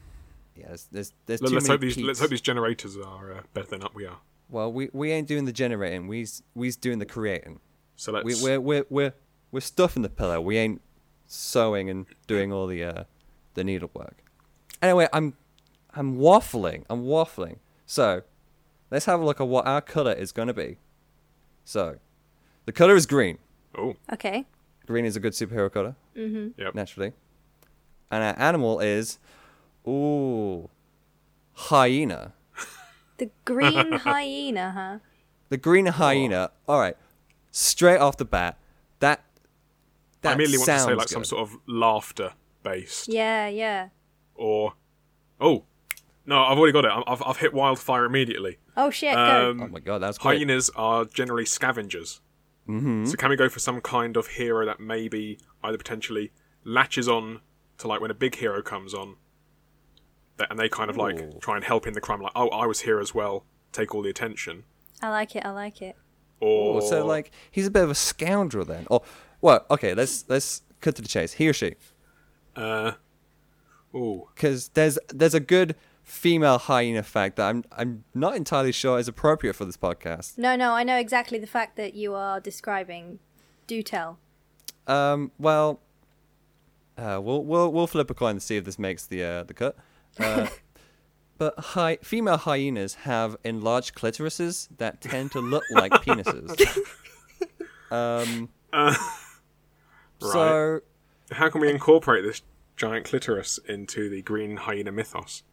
Yeah, 0.57 0.67
there's 0.69 0.87
there's, 0.93 1.13
there's 1.27 1.43
Let- 1.43 1.49
too 1.49 1.55
let's 1.55 1.69
many 1.69 1.75
hope 1.75 1.81
these 1.81 1.97
let's 1.99 2.21
hope 2.21 2.31
these 2.31 2.41
generators 2.41 2.97
are 2.97 3.33
uh, 3.33 3.41
better 3.53 3.67
than 3.69 3.83
up 3.83 3.95
we 3.95 4.07
are. 4.07 4.19
Well, 4.55 4.73
we 4.73 4.88
we 4.93 5.11
ain't 5.11 5.27
doing 5.27 5.47
the 5.47 5.53
generating. 5.53 6.07
We's 6.07 6.45
we's 6.55 6.77
doing 6.77 7.01
the 7.01 7.07
creating. 7.07 7.59
So 7.97 8.12
let's. 8.12 8.25
We 8.25 8.35
we're 8.40 8.61
we're 8.61 8.87
we're 8.88 9.12
we're 9.51 9.59
stuffing 9.61 10.03
the 10.03 10.09
pillow. 10.09 10.40
We 10.40 10.57
ain't 10.59 10.81
sewing 11.27 11.90
and 11.90 12.07
doing 12.29 12.53
all 12.53 12.69
the 12.69 12.85
uh 12.85 13.05
the 13.55 13.64
needlework. 13.64 14.14
Anyway, 14.81 15.09
I'm 15.12 15.35
I'm 15.93 16.19
waffling. 16.19 16.85
I'm 16.88 17.03
waffling. 17.05 17.57
So 17.85 18.23
let's 18.93 19.07
have 19.07 19.19
a 19.21 19.25
look 19.25 19.40
at 19.40 19.49
what 19.49 19.67
our 19.67 19.81
color 19.81 20.12
is 20.12 20.31
gonna 20.31 20.55
be. 20.55 20.79
So 21.64 21.97
the 22.64 22.73
color 22.73 22.95
is 22.95 23.07
green. 23.07 23.38
oh, 23.77 23.97
Okay. 24.12 24.47
Green 24.87 25.05
is 25.05 25.17
a 25.17 25.21
good 25.21 25.33
superhero 25.33 25.73
color, 25.73 25.97
Mhm. 26.17 26.53
yep. 26.57 26.75
naturally. 26.77 27.12
And 28.09 28.23
our 28.23 28.38
animal 28.38 28.79
is 28.79 29.19
ooh 29.88 30.71
hyena. 31.55 32.35
The 33.18 33.31
green 33.44 33.92
hyena, 33.92 34.72
huh? 34.72 34.98
The 35.48 35.57
green 35.57 35.87
hyena. 35.87 36.50
All 36.68 36.81
right, 36.81 36.96
straight 37.50 37.98
off 37.98 38.16
the 38.16 38.24
bat, 38.24 38.59
that 39.00 39.22
that 40.22 40.31
I 40.31 40.35
immediately 40.35 40.59
want 40.59 40.66
to 40.66 40.72
say 40.79 40.85
sounds 40.87 40.98
like 40.98 41.09
some 41.09 41.24
sort 41.24 41.42
of 41.42 41.57
laughter 41.66 42.33
based, 42.62 43.09
Yeah, 43.09 43.46
yeah. 43.48 43.88
or 44.35 44.72
oh, 45.40 45.64
no, 46.27 46.42
I've 46.42 46.57
already 46.59 46.72
got 46.72 46.85
it. 46.87 46.90
I'm- 46.90 47.05
I've 47.07 47.22
I've 47.24 47.37
hit 47.37 47.53
wildfire 47.53 48.05
immediately. 48.07 48.59
Oh 48.77 48.90
shit, 48.90 49.14
go. 49.14 49.50
Um, 49.50 49.62
Oh 49.62 49.68
my 49.68 49.81
god, 49.81 49.98
that's 49.98 50.18
great. 50.18 50.38
hyenas 50.38 50.70
are 50.74 51.05
generally 51.05 51.44
scavengers. 51.44 52.20
Mm-hmm. 52.68 53.05
So 53.05 53.16
can 53.16 53.29
we 53.29 53.37
go 53.37 53.48
for 53.50 53.59
some 53.59 53.81
kind 53.83 54.16
of 54.16 54.27
hero 54.29 54.64
that 54.64 54.81
maybe 54.81 55.38
either 55.62 55.77
potentially 55.77 56.33
latches 56.64 57.07
on 57.09 57.40
to 57.79 57.87
like 57.87 58.00
when 58.00 58.11
a 58.11 58.14
big 58.14 58.37
hero 58.37 58.62
comes 58.62 58.94
on, 58.94 59.11
that, 59.11 59.16
and 60.51 60.59
they 60.59 60.68
kind 60.68 60.90
of 60.90 60.97
Ooh. 60.97 61.03
like 61.03 61.40
try 61.40 61.57
and 61.57 61.64
help 61.64 61.87
in 61.87 61.94
the 61.94 62.01
crime, 62.01 62.20
like 62.20 62.33
oh 62.35 62.49
I 62.49 62.66
was 62.66 62.81
here 62.81 63.01
as 63.01 63.14
well, 63.14 63.44
take 63.73 63.94
all 63.94 64.03
the 64.03 64.11
attention, 64.11 64.64
I 65.03 65.11
like 65.11 65.37
it, 65.37 65.44
I 65.44 65.51
like 65.51 65.81
it. 65.83 65.97
or 66.40 66.77
Oh, 66.77 66.81
so 66.81 67.07
like 67.07 67.31
he's 67.51 67.66
a 67.66 67.70
bit 67.70 67.85
of 67.85 67.90
a 67.90 67.94
scoundrel 67.94 68.64
then. 68.64 68.87
Or 68.90 69.03
well, 69.40 69.64
okay, 69.70 69.94
let's 69.94 70.25
let's 70.29 70.62
cut 70.81 70.97
to 70.97 71.03
the 71.03 71.09
chase. 71.09 71.35
He 71.35 71.49
or 71.49 71.53
she, 71.53 71.75
uh, 72.57 72.92
oh 73.94 74.29
because 74.35 74.68
there's 74.70 74.99
there's 75.09 75.35
a 75.35 75.40
good 75.40 75.77
female 76.03 76.59
hyena 76.59 77.03
fact 77.03 77.37
that 77.37 77.49
I'm 77.49 77.64
I'm 77.73 78.05
not 78.14 78.37
entirely 78.37 78.73
sure 78.73 78.99
is 78.99 79.09
appropriate 79.09 79.55
for 79.55 79.64
this 79.64 79.77
podcast. 79.77 80.37
No, 80.38 80.57
no, 80.57 80.73
I 80.73 80.83
know 80.85 80.97
exactly 80.97 81.38
the 81.38 81.47
fact 81.47 81.77
that 81.77 81.94
you 81.94 82.14
are 82.14 82.40
describing. 82.40 83.18
Do 83.66 83.83
tell. 83.83 84.18
Um, 84.87 85.31
well, 85.38 85.81
uh, 86.99 87.18
we'll 87.23 87.42
we'll 87.44 87.73
we'll 87.73 87.87
flip 87.87 88.11
a 88.11 88.14
coin 88.14 88.35
to 88.35 88.40
see 88.40 88.57
if 88.57 88.64
this 88.64 88.79
makes 88.79 89.07
the 89.07 89.25
uh, 89.25 89.44
the 89.44 89.55
cut. 89.55 89.77
Uh, 90.18 90.46
but 91.38 91.59
hy- 91.59 91.98
female 92.03 92.37
hyenas 92.37 92.94
have 92.94 93.37
enlarged 93.44 93.94
clitorises 93.94 94.68
that 94.79 95.00
tend 95.00 95.33
to 95.33 95.40
look 95.40 95.64
like 95.70 95.92
penises. 95.92 96.79
Um, 97.90 98.48
so 100.18 100.81
how 101.31 101.48
can 101.48 101.61
we 101.61 101.70
incorporate 101.70 102.24
this 102.24 102.42
giant 102.77 103.05
clitoris 103.05 103.59
into 103.68 104.09
the 104.09 104.22
green 104.22 104.57
hyena 104.57 104.90
mythos? 104.90 105.44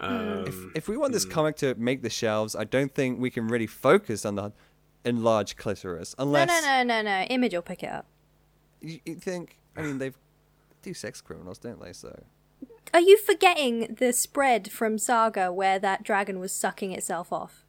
Um, 0.00 0.44
if 0.46 0.76
if 0.76 0.88
we 0.88 0.96
want 0.96 1.10
hmm. 1.10 1.14
this 1.14 1.24
comic 1.24 1.56
to 1.56 1.74
make 1.76 2.02
the 2.02 2.10
shelves, 2.10 2.56
I 2.56 2.64
don't 2.64 2.92
think 2.92 3.20
we 3.20 3.30
can 3.30 3.46
really 3.48 3.66
focus 3.66 4.24
on 4.24 4.36
the 4.36 4.52
enlarged 5.04 5.56
clitoris 5.56 6.14
No, 6.18 6.24
unless 6.24 6.48
no, 6.48 6.82
no, 6.82 6.82
no, 6.82 7.02
no. 7.02 7.22
Image 7.26 7.54
will 7.54 7.62
pick 7.62 7.82
it 7.82 7.90
up. 7.90 8.06
You, 8.80 9.00
you 9.04 9.14
think. 9.16 9.58
I 9.76 9.82
mean, 9.82 9.98
they've 9.98 10.16
do 10.82 10.94
sex 10.94 11.20
criminals, 11.20 11.58
don't 11.58 11.80
they? 11.80 11.92
So 11.92 12.24
Are 12.94 13.00
you 13.00 13.18
forgetting 13.18 13.96
the 13.98 14.12
spread 14.12 14.70
from 14.70 14.98
Saga 14.98 15.52
where 15.52 15.78
that 15.78 16.02
dragon 16.02 16.38
was 16.38 16.52
sucking 16.52 16.92
itself 16.92 17.32
off? 17.32 17.64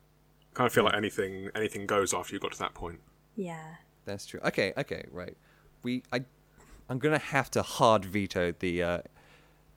I 0.53 0.55
kind 0.55 0.67
of 0.67 0.73
feel 0.73 0.83
like 0.83 0.95
anything 0.95 1.49
anything 1.55 1.85
goes 1.85 2.13
after 2.13 2.33
you 2.33 2.39
got 2.39 2.51
to 2.53 2.59
that 2.59 2.73
point. 2.73 2.99
Yeah. 3.35 3.75
that's 4.05 4.25
true. 4.25 4.39
Okay, 4.43 4.73
okay, 4.77 5.05
right. 5.11 5.37
We 5.83 6.03
I 6.11 6.23
I'm 6.89 6.99
gonna 6.99 7.19
have 7.19 7.51
to 7.51 7.61
hard 7.61 8.03
veto 8.05 8.53
the 8.57 8.83
uh, 8.83 8.99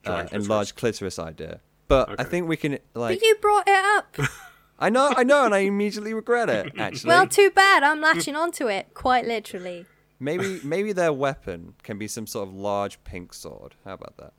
uh, 0.05 0.26
enlarged 0.33 0.76
clitoris 0.76 1.18
idea, 1.18 1.61
but 1.88 2.18
I 2.18 2.24
think 2.24 2.48
we 2.48 2.57
can 2.57 2.78
like. 2.94 3.18
But 3.18 3.26
you 3.26 3.37
brought 3.40 3.68
it 3.68 3.85
up. 3.85 4.16
I 4.78 4.88
know, 4.88 5.12
I 5.16 5.22
know, 5.22 5.44
and 5.44 5.55
I 5.55 5.59
immediately 5.59 6.12
regret 6.12 6.48
it. 6.48 6.72
Actually, 6.76 7.09
well, 7.09 7.28
too 7.28 7.50
bad. 7.50 7.85
I'm 7.85 8.00
latching 8.00 8.35
onto 8.35 8.66
it, 8.66 8.94
quite 8.94 9.26
literally. 9.26 9.87
maybe 10.18 10.61
maybe 10.64 10.92
their 10.92 11.12
weapon 11.12 11.74
can 11.85 11.98
be 11.98 12.09
some 12.09 12.26
sort 12.26 12.48
of 12.48 12.55
large 12.55 13.02
pink 13.05 13.33
sword. 13.35 13.76
How 13.85 13.92
about 13.92 14.16
that? 14.16 14.33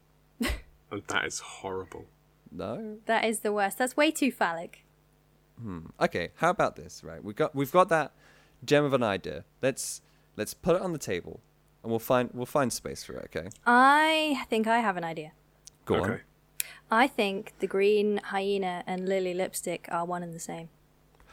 And 0.94 1.04
that 1.08 1.26
is 1.26 1.40
horrible. 1.40 2.06
No. 2.52 2.98
That 3.08 3.26
is 3.26 3.40
the 3.40 3.52
worst. 3.52 3.80
That's 3.80 3.98
way 3.98 4.12
too 4.12 4.32
phallic. 4.32 4.86
Hmm. 5.60 5.88
Okay, 6.00 6.30
how 6.36 6.50
about 6.52 6.76
this? 6.76 7.04
Right, 7.04 7.24
We've 7.24 7.36
got 7.36 7.56
we've 7.56 7.72
got 7.72 7.90
that 7.90 8.14
gem 8.64 8.84
of 8.86 8.94
an 8.94 9.04
idea. 9.04 9.44
Let's 9.62 10.02
let's 10.38 10.54
put 10.54 10.76
it 10.76 10.82
on 10.82 10.94
the 10.94 11.00
table, 11.00 11.40
and 11.82 11.90
we'll 11.92 12.00
find 12.00 12.30
we'll 12.34 12.46
find 12.46 12.72
space 12.72 13.04
for 13.04 13.14
it. 13.14 13.30
Okay, 13.36 13.50
I 13.66 14.46
think 14.50 14.68
I 14.68 14.80
have 14.80 14.98
an 14.98 15.04
idea. 15.04 15.32
go 15.86 15.96
okay. 15.96 16.12
on. 16.12 16.20
I 16.92 17.08
think 17.08 17.54
the 17.60 17.68
green 17.68 18.20
hyena 18.26 18.84
and 18.86 19.10
lily 19.10 19.34
lipstick 19.34 19.88
are 19.92 20.06
one 20.06 20.22
and 20.22 20.34
the 20.34 20.40
same. 20.40 20.70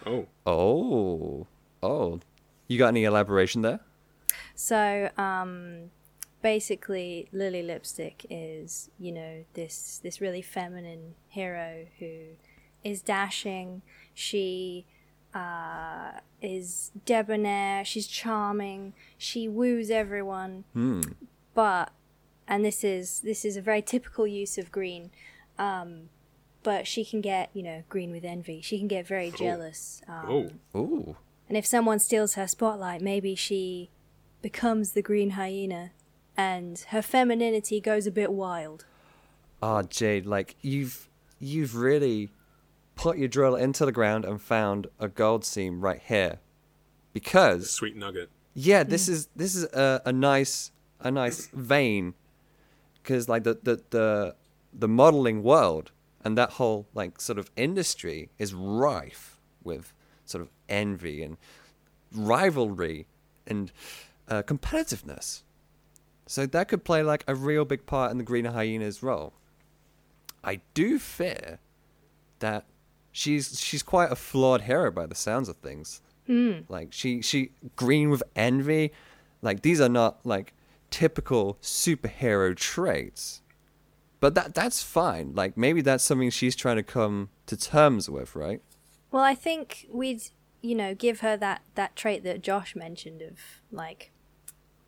Oh, 0.07 0.27
Oh, 0.47 1.47
oh, 1.83 2.21
you 2.67 2.79
got 2.79 2.89
any 2.89 3.05
elaboration 3.05 3.61
there? 3.61 3.81
So, 4.55 5.11
um, 5.19 5.91
basically, 6.43 7.29
Lily 7.33 7.63
Lipstick 7.63 8.27
is, 8.31 8.91
you 8.99 9.13
know, 9.13 9.45
this 9.55 10.01
this 10.03 10.21
really 10.21 10.43
feminine 10.43 11.15
hero 11.29 11.87
who 11.99 12.37
is 12.83 13.03
dashing. 13.03 13.83
She 14.15 14.87
uh, 15.35 16.13
is 16.43 16.91
debonair. 17.05 17.85
She's 17.85 18.07
charming. 18.07 18.95
She 19.19 19.49
woos 19.49 19.91
everyone. 19.91 20.65
Hmm. 20.73 21.03
But, 21.55 21.91
and 22.49 22.65
this 22.65 22.85
is 22.85 23.21
this 23.21 23.45
is 23.45 23.57
a 23.57 23.63
very 23.63 23.83
typical 23.83 24.27
use 24.27 24.59
of 24.59 24.73
green. 24.73 25.11
Um, 25.59 26.09
but 26.63 26.87
she 26.87 27.05
can 27.05 27.21
get, 27.21 27.51
you 27.55 27.63
know, 27.63 27.85
green 27.89 28.11
with 28.11 28.25
envy. 28.25 28.61
She 28.61 28.79
can 28.79 28.89
get 28.89 29.07
very 29.07 29.31
jealous. 29.31 30.03
Um, 30.07 30.51
oh, 30.75 30.79
Ooh. 30.79 31.17
and 31.49 31.57
if 31.57 31.65
someone 31.65 31.99
steals 31.99 32.35
her 32.35 32.47
spotlight, 32.47 33.01
maybe 33.01 33.35
she 33.35 33.91
becomes 34.43 34.93
the 34.93 35.03
green 35.03 35.31
hyena 35.31 35.93
and 36.41 36.87
her 36.89 37.03
femininity 37.03 37.81
goes 37.81 38.07
a 38.07 38.11
bit 38.11 38.33
wild. 38.33 38.87
Ah, 39.63 39.83
Jade, 39.83 40.27
like 40.27 40.57
you've 40.63 41.09
you've 41.39 41.77
really 41.77 42.31
put 42.95 43.19
your 43.19 43.29
drill 43.29 43.57
into 43.57 43.85
the 43.85 43.93
ground 43.93 44.25
and 44.25 44.41
found 44.41 44.87
a 44.99 45.09
gold 45.09 45.45
seam 45.45 45.83
right 45.83 46.01
here, 46.13 46.39
because 47.13 47.71
sweet 47.71 47.97
nugget. 47.97 48.31
yeah, 48.55 48.83
this 48.83 49.09
is 49.09 49.29
this 49.37 49.55
is 49.55 49.65
a, 49.65 50.01
a 50.07 50.13
nice 50.13 50.73
a 51.01 51.11
nice 51.11 51.49
vein, 51.53 52.15
because 53.03 53.29
like 53.29 53.45
the, 53.45 53.59
the 53.63 53.83
the 53.91 54.35
the 54.73 54.89
modeling 54.89 55.43
world 55.43 55.91
and 56.25 56.39
that 56.39 56.51
whole 56.53 56.87
like 56.95 57.21
sort 57.21 57.39
of 57.39 57.51
industry 57.57 58.31
is 58.39 58.55
rife 58.55 59.39
with 59.63 59.93
sort 60.25 60.43
of 60.43 60.49
envy 60.69 61.23
and 61.23 61.37
rivalry 62.15 63.07
and 63.47 63.73
uh, 64.29 64.43
competitiveness. 64.43 65.43
So 66.31 66.47
that 66.47 66.69
could 66.69 66.85
play 66.85 67.03
like 67.03 67.25
a 67.27 67.35
real 67.35 67.65
big 67.65 67.87
part 67.87 68.13
in 68.13 68.19
the 68.19 68.23
Green 68.23 68.45
Hyena's 68.45 69.03
role. 69.03 69.33
I 70.45 70.61
do 70.75 71.01
fear 71.01 71.59
that 72.39 72.67
she's 73.11 73.59
she's 73.61 73.83
quite 73.83 74.13
a 74.13 74.15
flawed 74.15 74.61
hero 74.61 74.93
by 74.93 75.07
the 75.07 75.17
sounds 75.17 75.49
of 75.49 75.57
things. 75.57 76.01
Hmm. 76.29 76.61
Like 76.69 76.93
she 76.93 77.21
she 77.21 77.51
green 77.75 78.11
with 78.11 78.23
envy, 78.37 78.93
like 79.43 79.63
these 79.63 79.81
are 79.81 79.89
not 79.89 80.25
like 80.25 80.55
typical 80.89 81.59
superhero 81.61 82.55
traits. 82.55 83.43
But 84.21 84.37
that 84.37 84.55
that's 84.55 84.85
fine. 84.85 85.33
Like 85.35 85.57
maybe 85.57 85.81
that's 85.81 86.05
something 86.05 86.31
she's 86.31 86.55
trying 86.55 86.77
to 86.77 86.85
come 86.85 87.31
to 87.47 87.57
terms 87.57 88.09
with, 88.09 88.37
right? 88.37 88.63
Well, 89.11 89.25
I 89.25 89.35
think 89.35 89.89
we'd, 89.91 90.23
you 90.63 90.77
know, 90.77 90.95
give 90.95 91.21
her 91.21 91.37
that, 91.39 91.63
that 91.75 91.97
trait 91.97 92.23
that 92.23 92.41
Josh 92.41 92.77
mentioned 92.77 93.21
of, 93.21 93.39
like, 93.73 94.13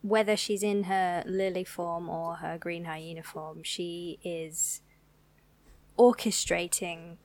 whether 0.02 0.36
she's 0.36 0.62
in 0.62 0.84
her 0.84 1.22
lily 1.26 1.64
form 1.64 2.08
or 2.08 2.36
her 2.36 2.58
green 2.58 2.84
hyena 2.84 3.22
form, 3.22 3.62
she 3.62 4.18
is 4.24 4.80
orchestrating 5.98 7.16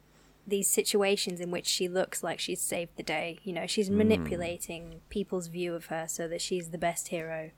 these 0.45 0.69
situations 0.69 1.41
in 1.41 1.51
which 1.51 1.65
she 1.65 1.89
looks 1.89 2.23
like 2.23 2.39
she's 2.39 2.61
saved 2.61 2.91
the 2.95 3.03
day. 3.03 3.39
You 3.43 3.53
know, 3.53 3.67
she's 3.67 3.89
hmm. 3.89 3.97
manipulating 3.97 5.01
people's 5.09 5.47
view 5.47 5.73
of 5.73 5.87
her 5.87 6.05
so 6.07 6.27
that 6.27 6.41
she's 6.41 6.69
the 6.69 6.77
best 6.77 7.09
hero. 7.09 7.51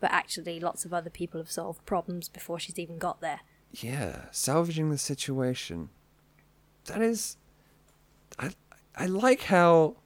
But 0.00 0.12
actually, 0.12 0.58
lots 0.58 0.84
of 0.84 0.94
other 0.94 1.10
people 1.10 1.40
have 1.40 1.50
solved 1.50 1.84
problems 1.84 2.28
before 2.28 2.58
she's 2.58 2.78
even 2.78 2.98
got 2.98 3.20
there. 3.20 3.40
Yeah, 3.70 4.22
salvaging 4.30 4.90
the 4.90 4.98
situation. 4.98 5.90
That 6.86 7.00
is, 7.00 7.36
I 8.38 8.50
I 8.96 9.06
like 9.06 9.42
how 9.42 9.96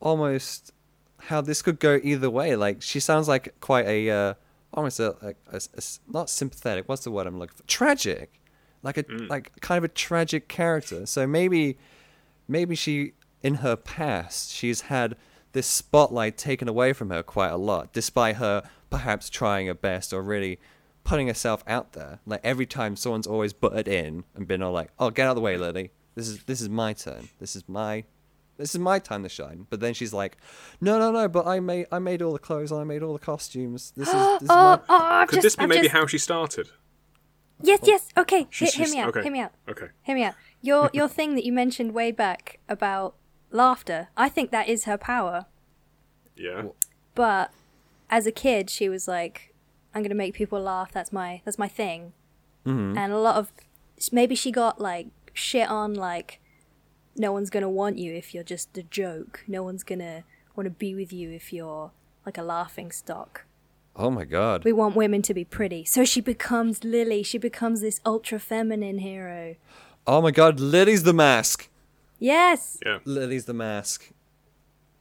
almost 0.00 0.72
how 1.26 1.40
this 1.40 1.62
could 1.62 1.78
go 1.78 2.00
either 2.02 2.30
way. 2.30 2.56
Like 2.56 2.82
she 2.82 3.00
sounds 3.00 3.28
like 3.28 3.54
quite 3.60 3.86
a 3.86 4.10
uh, 4.10 4.34
almost 4.74 5.00
a, 5.00 5.10
a, 5.24 5.34
a- 5.52 5.56
a 5.76 5.82
not 6.08 6.30
sympathetic. 6.30 6.88
What's 6.88 7.04
the 7.04 7.10
word 7.10 7.26
I'm 7.26 7.38
looking 7.38 7.56
for? 7.56 7.62
Tragic, 7.64 8.40
like 8.82 8.98
a 8.98 9.04
like 9.28 9.60
kind 9.60 9.78
of 9.78 9.84
a 9.84 9.88
tragic 9.88 10.48
character. 10.48 11.06
So 11.06 11.26
maybe 11.26 11.78
maybe 12.48 12.74
she 12.74 13.12
in 13.42 13.56
her 13.56 13.76
past 13.76 14.50
she's 14.52 14.82
had 14.82 15.16
this 15.52 15.66
spotlight 15.66 16.36
taken 16.36 16.68
away 16.68 16.92
from 16.92 17.10
her 17.10 17.22
quite 17.22 17.50
a 17.50 17.56
lot, 17.56 17.92
despite 17.92 18.36
her 18.36 18.62
perhaps 18.90 19.28
trying 19.30 19.66
her 19.68 19.74
best 19.74 20.12
or 20.12 20.22
really 20.22 20.58
putting 21.04 21.28
herself 21.28 21.62
out 21.66 21.92
there. 21.92 22.18
Like 22.26 22.40
every 22.44 22.66
time 22.66 22.94
someone's 22.96 23.26
always 23.26 23.52
butted 23.52 23.88
in 23.88 24.24
and 24.34 24.46
been 24.46 24.62
all 24.62 24.72
like, 24.72 24.90
"Oh, 24.98 25.10
get 25.10 25.26
out 25.26 25.30
of 25.30 25.36
the 25.36 25.40
way, 25.42 25.56
Lily. 25.56 25.90
This 26.14 26.28
is 26.28 26.44
this 26.44 26.60
is 26.60 26.68
my 26.68 26.92
turn. 26.92 27.28
This 27.40 27.56
is 27.56 27.64
my 27.68 28.04
this 28.58 28.74
is 28.74 28.78
my 28.80 28.98
time 28.98 29.22
to 29.22 29.28
shine." 29.28 29.66
But 29.70 29.80
then 29.80 29.94
she's 29.94 30.12
like, 30.12 30.36
"No, 30.80 30.98
no, 30.98 31.10
no. 31.10 31.28
But 31.28 31.46
I 31.46 31.60
made 31.60 31.86
I 31.92 31.98
made 31.98 32.22
all 32.22 32.32
the 32.32 32.38
clothes. 32.38 32.72
I 32.72 32.84
made 32.84 33.02
all 33.02 33.12
the 33.12 33.18
costumes. 33.18 33.92
This 33.96 34.08
is 34.08 34.14
this 34.14 34.42
is 34.42 34.48
Oh, 34.50 34.54
my." 34.54 34.80
oh, 34.88 34.98
I've 35.02 35.28
Could 35.28 35.36
just, 35.36 35.42
this 35.44 35.56
be 35.56 35.62
I've 35.62 35.68
maybe 35.68 35.82
just- 35.82 35.92
how 35.92 36.06
she 36.06 36.18
started? 36.18 36.68
Yes, 37.62 37.80
yes. 37.84 38.08
Okay, 38.16 38.38
hear, 38.40 38.46
She's- 38.50 38.74
hear 38.74 38.84
she's- 38.84 38.94
me 38.94 39.00
out. 39.00 39.08
okay. 39.08 39.22
Hear 39.22 39.32
me 39.32 39.40
out. 39.40 39.52
Okay. 39.68 39.86
Hear 40.02 40.14
me 40.14 40.24
out. 40.24 40.34
Your 40.60 40.90
your 40.98 41.08
thing 41.08 41.34
that 41.36 41.44
you 41.44 41.52
mentioned 41.52 41.92
way 41.94 42.10
back 42.12 42.58
about 42.68 43.14
laughter. 43.50 44.08
I 44.16 44.28
think 44.28 44.50
that 44.50 44.68
is 44.68 44.84
her 44.84 44.98
power. 44.98 45.46
Yeah. 46.36 46.64
But 47.14 47.50
as 48.10 48.26
a 48.26 48.32
kid, 48.32 48.68
she 48.70 48.88
was 48.88 49.08
like, 49.08 49.54
"I'm 49.94 50.02
gonna 50.02 50.14
make 50.14 50.34
people 50.34 50.60
laugh. 50.60 50.92
That's 50.92 51.12
my 51.12 51.40
that's 51.44 51.58
my 51.58 51.68
thing." 51.68 52.12
Mm-hmm. 52.66 52.98
And 52.98 53.12
a 53.12 53.18
lot 53.18 53.36
of 53.36 53.52
maybe 54.12 54.34
she 54.34 54.50
got 54.52 54.80
like 54.80 55.06
shit 55.32 55.68
on 55.70 55.94
like, 55.94 56.40
"No 57.16 57.32
one's 57.32 57.50
gonna 57.50 57.68
want 57.68 57.98
you 57.98 58.12
if 58.14 58.34
you're 58.34 58.44
just 58.44 58.76
a 58.78 58.82
joke. 58.82 59.44
No 59.46 59.62
one's 59.62 59.82
gonna 59.82 60.24
want 60.54 60.66
to 60.66 60.70
be 60.70 60.94
with 60.94 61.12
you 61.12 61.30
if 61.30 61.52
you're 61.52 61.90
like 62.24 62.38
a 62.38 62.42
laughing 62.42 62.92
stock." 62.92 63.44
Oh 63.94 64.10
my 64.10 64.24
god. 64.24 64.64
We 64.64 64.72
want 64.72 64.94
women 64.94 65.22
to 65.22 65.32
be 65.32 65.44
pretty. 65.44 65.84
So 65.84 66.04
she 66.04 66.20
becomes 66.20 66.84
Lily. 66.84 67.22
She 67.22 67.38
becomes 67.38 67.80
this 67.80 68.00
ultra 68.04 68.38
feminine 68.38 68.98
hero. 68.98 69.56
Oh 70.06 70.20
my 70.20 70.30
god. 70.30 70.60
Lily's 70.60 71.04
the 71.04 71.14
mask. 71.14 71.70
Yes. 72.18 72.78
Yeah. 72.84 72.98
Lily's 73.04 73.46
the 73.46 73.54
mask. 73.54 74.12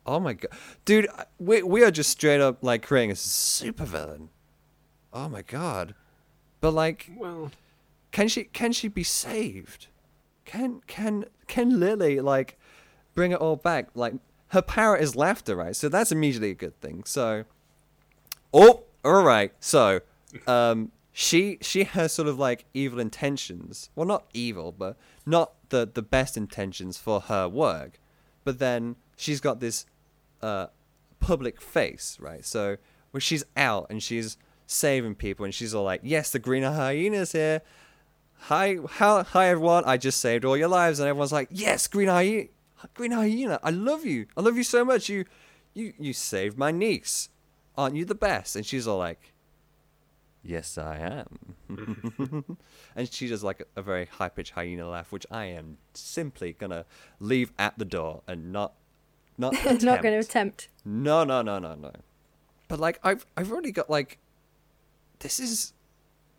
Oh 0.05 0.19
my 0.19 0.33
god, 0.33 0.51
dude, 0.85 1.07
we 1.39 1.63
we 1.63 1.83
are 1.83 1.89
just 1.89 2.11
straight 2.11 2.39
up 2.39 2.63
like 2.63 2.83
creating 2.83 3.11
a 3.11 3.15
supervillain. 3.15 4.27
Oh 5.11 5.27
my 5.27 5.41
god, 5.41 5.95
but 6.61 6.71
like, 6.71 7.09
Well, 7.17 7.51
can 8.11 8.27
she 8.27 8.43
can 8.43 8.71
she 8.71 8.87
be 8.87 9.03
saved? 9.03 9.87
Can 10.45 10.81
can 10.87 11.25
can 11.47 11.79
Lily 11.79 12.19
like 12.21 12.57
bring 13.13 13.31
it 13.31 13.39
all 13.39 13.55
back? 13.55 13.89
Like 13.95 14.13
her 14.49 14.61
power 14.61 14.95
is 14.95 15.15
laughter, 15.15 15.55
right? 15.55 15.75
So 15.75 15.89
that's 15.89 16.11
immediately 16.11 16.51
a 16.51 16.55
good 16.55 16.79
thing. 16.79 17.03
So, 17.05 17.45
oh, 18.53 18.83
all 19.03 19.23
right. 19.23 19.51
So, 19.59 20.01
um, 20.47 20.91
she 21.11 21.57
she 21.61 21.83
has 21.83 22.11
sort 22.11 22.27
of 22.27 22.37
like 22.37 22.65
evil 22.73 22.99
intentions. 22.99 23.89
Well, 23.95 24.05
not 24.05 24.25
evil, 24.33 24.71
but 24.71 24.97
not 25.25 25.53
the 25.69 25.89
the 25.91 26.01
best 26.01 26.37
intentions 26.37 26.97
for 26.97 27.21
her 27.21 27.47
work. 27.47 27.99
But 28.43 28.59
then 28.59 28.97
she's 29.15 29.39
got 29.39 29.59
this 29.59 29.85
uh 30.41 30.67
public 31.19 31.61
face, 31.61 32.17
right? 32.19 32.45
So 32.45 32.77
when 33.11 33.21
she's 33.21 33.43
out 33.57 33.87
and 33.89 34.03
she's 34.03 34.37
saving 34.67 35.15
people 35.15 35.45
and 35.45 35.53
she's 35.53 35.73
all 35.73 35.85
like, 35.85 36.01
"Yes, 36.03 36.31
the 36.31 36.39
green 36.39 36.63
hyena's 36.63 37.31
here." 37.31 37.61
Hi, 38.45 38.77
how, 38.87 39.23
hi 39.23 39.47
everyone! 39.47 39.85
I 39.87 39.97
just 39.97 40.19
saved 40.19 40.45
all 40.45 40.55
your 40.55 40.67
lives, 40.67 40.99
and 40.99 41.09
everyone's 41.09 41.31
like, 41.31 41.47
"Yes, 41.49 41.87
Green 41.87 42.09
Hyena, 42.09 42.45
Green 42.93 43.09
Hyena, 43.09 43.59
I 43.63 43.71
love 43.71 44.05
you. 44.05 44.27
I 44.37 44.41
love 44.41 44.55
you 44.55 44.61
so 44.61 44.85
much. 44.85 45.09
You, 45.09 45.25
you, 45.73 45.93
you 45.97 46.13
saved 46.13 46.55
my 46.55 46.69
niece. 46.69 47.29
Aren't 47.75 47.95
you 47.95 48.05
the 48.05 48.13
best?" 48.13 48.55
And 48.55 48.63
she's 48.63 48.87
all 48.87 48.99
like, 48.99 49.33
"Yes, 50.43 50.77
I 50.77 51.25
am." 51.67 52.57
and 52.95 53.11
she 53.11 53.27
does 53.27 53.43
like 53.43 53.67
a, 53.75 53.81
very 53.81 54.05
high 54.05 54.29
pitched 54.29 54.51
hyena 54.51 54.87
laugh, 54.87 55.11
which 55.11 55.25
I 55.31 55.45
am 55.45 55.79
simply 55.95 56.53
gonna 56.53 56.85
leave 57.19 57.51
at 57.57 57.79
the 57.79 57.85
door 57.85 58.21
and 58.27 58.51
not, 58.51 58.73
not 59.39 59.53
Not 59.81 60.03
going 60.03 60.13
to 60.13 60.19
attempt. 60.19 60.29
attempt. 60.29 60.69
No, 60.85 61.23
no, 61.23 61.41
no, 61.41 61.57
no, 61.57 61.73
no. 61.73 61.93
But 62.67 62.79
like 62.79 62.99
I've 63.03 63.25
I've 63.35 63.51
already 63.51 63.71
got 63.71 63.89
like 63.89 64.19
this 65.17 65.39
is 65.39 65.73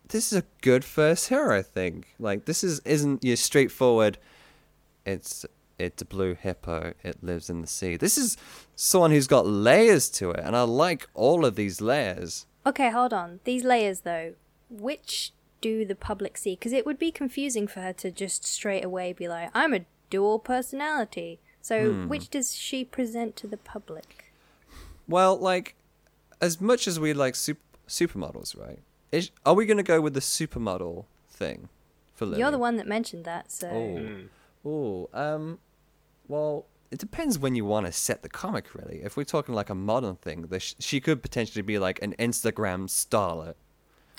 this 0.09 0.31
is 0.31 0.39
a 0.39 0.43
good 0.61 0.83
first 0.85 1.29
hero, 1.29 1.57
I 1.57 1.61
think. 1.61 2.07
Like 2.19 2.45
this 2.45 2.63
is 2.63 2.79
isn't 2.81 3.23
your 3.23 3.35
straightforward 3.37 4.17
it's 5.05 5.45
it's 5.79 6.01
a 6.01 6.05
blue 6.05 6.33
hippo, 6.33 6.93
it 7.03 7.23
lives 7.23 7.49
in 7.49 7.61
the 7.61 7.67
sea. 7.67 7.97
This 7.97 8.17
is 8.17 8.35
someone 8.75 9.11
who's 9.11 9.27
got 9.27 9.45
layers 9.45 10.09
to 10.11 10.31
it, 10.31 10.39
and 10.43 10.55
I 10.55 10.63
like 10.63 11.07
all 11.13 11.45
of 11.45 11.55
these 11.55 11.81
layers. 11.81 12.47
Okay, 12.65 12.89
hold 12.89 13.13
on. 13.13 13.39
These 13.43 13.63
layers, 13.63 14.01
though, 14.01 14.33
which 14.69 15.31
do 15.61 15.85
the 15.85 15.95
public 15.95 16.35
see? 16.35 16.55
Because 16.55 16.73
it 16.73 16.85
would 16.85 16.97
be 16.97 17.11
confusing 17.11 17.67
for 17.67 17.81
her 17.81 17.93
to 17.93 18.11
just 18.11 18.43
straight 18.43 18.83
away 18.83 19.13
be 19.13 19.27
like, 19.27 19.51
I'm 19.53 19.73
a 19.73 19.85
dual 20.09 20.39
personality. 20.39 21.39
So, 21.61 21.91
Hmm. 21.93 22.07
which 22.07 22.29
does 22.29 22.55
she 22.55 22.83
present 22.83 23.35
to 23.37 23.47
the 23.47 23.57
public? 23.57 24.33
Well, 25.07 25.37
like 25.37 25.75
as 26.41 26.59
much 26.59 26.87
as 26.87 26.99
we 26.99 27.13
like 27.13 27.35
super- 27.35 27.61
supermodels, 27.87 28.57
right? 28.59 28.79
Is, 29.11 29.31
are 29.45 29.53
we 29.53 29.65
going 29.65 29.77
to 29.77 29.83
go 29.83 30.01
with 30.01 30.13
the 30.13 30.19
supermodel 30.19 31.05
thing 31.29 31.69
for 32.13 32.25
Lily? 32.25 32.39
You're 32.39 32.51
the 32.51 32.57
one 32.57 32.77
that 32.77 32.87
mentioned 32.87 33.25
that, 33.25 33.51
so. 33.51 33.69
Oh. 33.69 34.17
Oh, 34.65 35.09
um, 35.13 35.59
well, 36.27 36.65
it 36.91 36.99
depends 36.99 37.39
when 37.39 37.55
you 37.55 37.65
want 37.65 37.85
to 37.85 37.91
set 37.91 38.21
the 38.21 38.29
comic, 38.29 38.73
really. 38.75 39.01
If 39.03 39.15
we're 39.15 39.23
talking 39.23 39.55
like 39.55 39.69
a 39.69 39.75
modern 39.75 40.15
thing, 40.15 40.43
the 40.43 40.59
sh- 40.59 40.75
she 40.79 40.99
could 40.99 41.21
potentially 41.21 41.61
be 41.61 41.79
like 41.79 42.01
an 42.01 42.15
Instagram 42.19 42.87
starlet. 42.87 43.55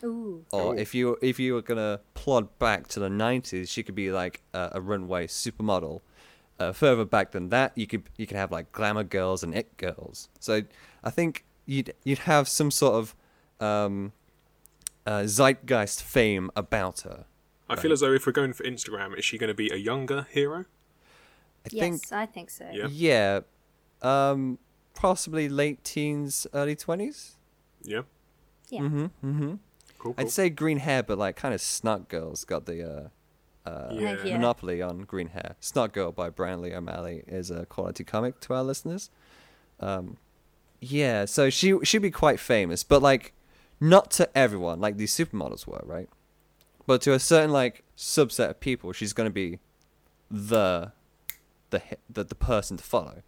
Ooh. 0.05 0.45
Or 0.53 0.75
Ooh. 0.75 0.79
if 0.79 0.95
you 0.95 1.19
if 1.21 1.41
you 1.41 1.55
were 1.55 1.63
gonna 1.63 2.01
plod 2.15 2.57
back 2.59 2.87
to 2.89 3.01
the 3.01 3.09
'90s, 3.09 3.69
she 3.69 3.83
could 3.83 3.97
be 3.97 4.11
like 4.11 4.43
a, 4.55 4.71
a 4.73 4.81
runway 4.81 5.27
supermodel. 5.27 6.01
Uh, 6.61 6.73
further 6.73 7.05
back 7.05 7.33
than 7.33 7.51
that, 7.51 7.73
you 7.77 7.87
could 7.87 8.05
you 8.17 8.27
could 8.27 8.37
have 8.37 8.53
like 8.53 8.71
glamour 8.73 9.05
girls 9.05 9.43
and 9.43 9.55
it 9.55 9.77
girls. 9.77 10.29
So 10.39 10.63
I 11.03 11.11
think 11.11 11.45
you'd 11.67 11.95
you'd 12.05 12.21
have 12.21 12.49
some 12.49 12.71
sort 12.71 12.95
of 12.95 13.15
um, 13.61 14.13
uh, 15.09 15.23
zeitgeist 15.25 16.03
fame 16.03 16.51
about 16.55 17.01
her. 17.01 17.25
I 17.71 17.77
feel 17.77 17.93
as 17.93 18.01
though 18.01 18.13
if 18.13 18.27
we're 18.27 18.33
going 18.33 18.53
for 18.55 18.65
Instagram, 18.65 19.19
is 19.19 19.25
she 19.25 19.37
going 19.39 19.49
to 19.49 19.55
be 19.55 19.69
a 19.71 19.77
younger 19.77 20.27
hero? 20.31 20.61
I 21.67 21.69
Yes, 21.71 21.81
think 21.83 22.13
I 22.13 22.27
think 22.27 22.51
so. 22.51 22.65
Yeah. 22.73 22.87
Yeah. 22.91 23.41
Um 24.03 24.59
possibly 24.95 25.49
late 25.49 25.85
teens, 25.85 26.47
early 26.55 26.75
20s. 26.77 27.37
Yeah. 27.83 28.03
Yeah. 28.71 28.81
Mhm. 28.83 29.11
Mhm. 29.23 29.59
Cool. 29.99 30.15
cool. 30.15 30.15
I'd 30.17 30.31
say 30.31 30.49
green 30.51 30.79
hair 30.79 31.03
but 31.03 31.19
like 31.19 31.37
kind 31.37 31.53
of 31.55 31.61
snot 31.61 32.09
girls 32.09 32.45
got 32.45 32.65
the 32.67 32.79
uh 32.85 33.69
uh 33.69 33.89
Yeah. 33.93 34.17
Yeah. 34.25 34.37
monopoly 34.39 34.81
on 34.81 35.01
green 35.13 35.29
hair. 35.29 35.57
Snot 35.61 35.93
Girl 35.93 36.11
by 36.13 36.31
Brian 36.31 36.63
Lee 36.63 36.73
O'Malley 36.75 37.23
is 37.27 37.51
a 37.51 37.67
quality 37.67 38.05
comic 38.05 38.41
to 38.41 38.55
our 38.55 38.63
listeners. 38.65 39.11
Um 39.81 40.17
yeah, 40.81 41.27
so 41.27 41.51
she 41.51 41.75
she'd 41.85 41.99
be 42.03 42.11
quite 42.13 42.41
famous, 42.41 42.83
but 42.85 43.03
like 43.03 43.35
not 43.81 44.11
to 44.13 44.37
everyone 44.37 44.81
like 44.81 44.97
these 44.97 45.15
supermodels 45.15 45.67
were, 45.67 45.83
right? 45.85 46.09
But 46.87 47.03
to 47.03 47.13
a 47.13 47.19
certain 47.19 47.51
like 47.53 47.85
subset 47.97 48.51
of 48.51 48.61
people, 48.61 48.93
she's 48.93 49.13
going 49.13 49.29
to 49.29 49.33
be 49.33 49.59
the 50.31 50.93
the 51.71 51.81
hi- 51.81 51.97
the, 52.09 52.25
the 52.25 52.35
person 52.35 52.77
to 52.77 52.85
follow. 52.85 53.23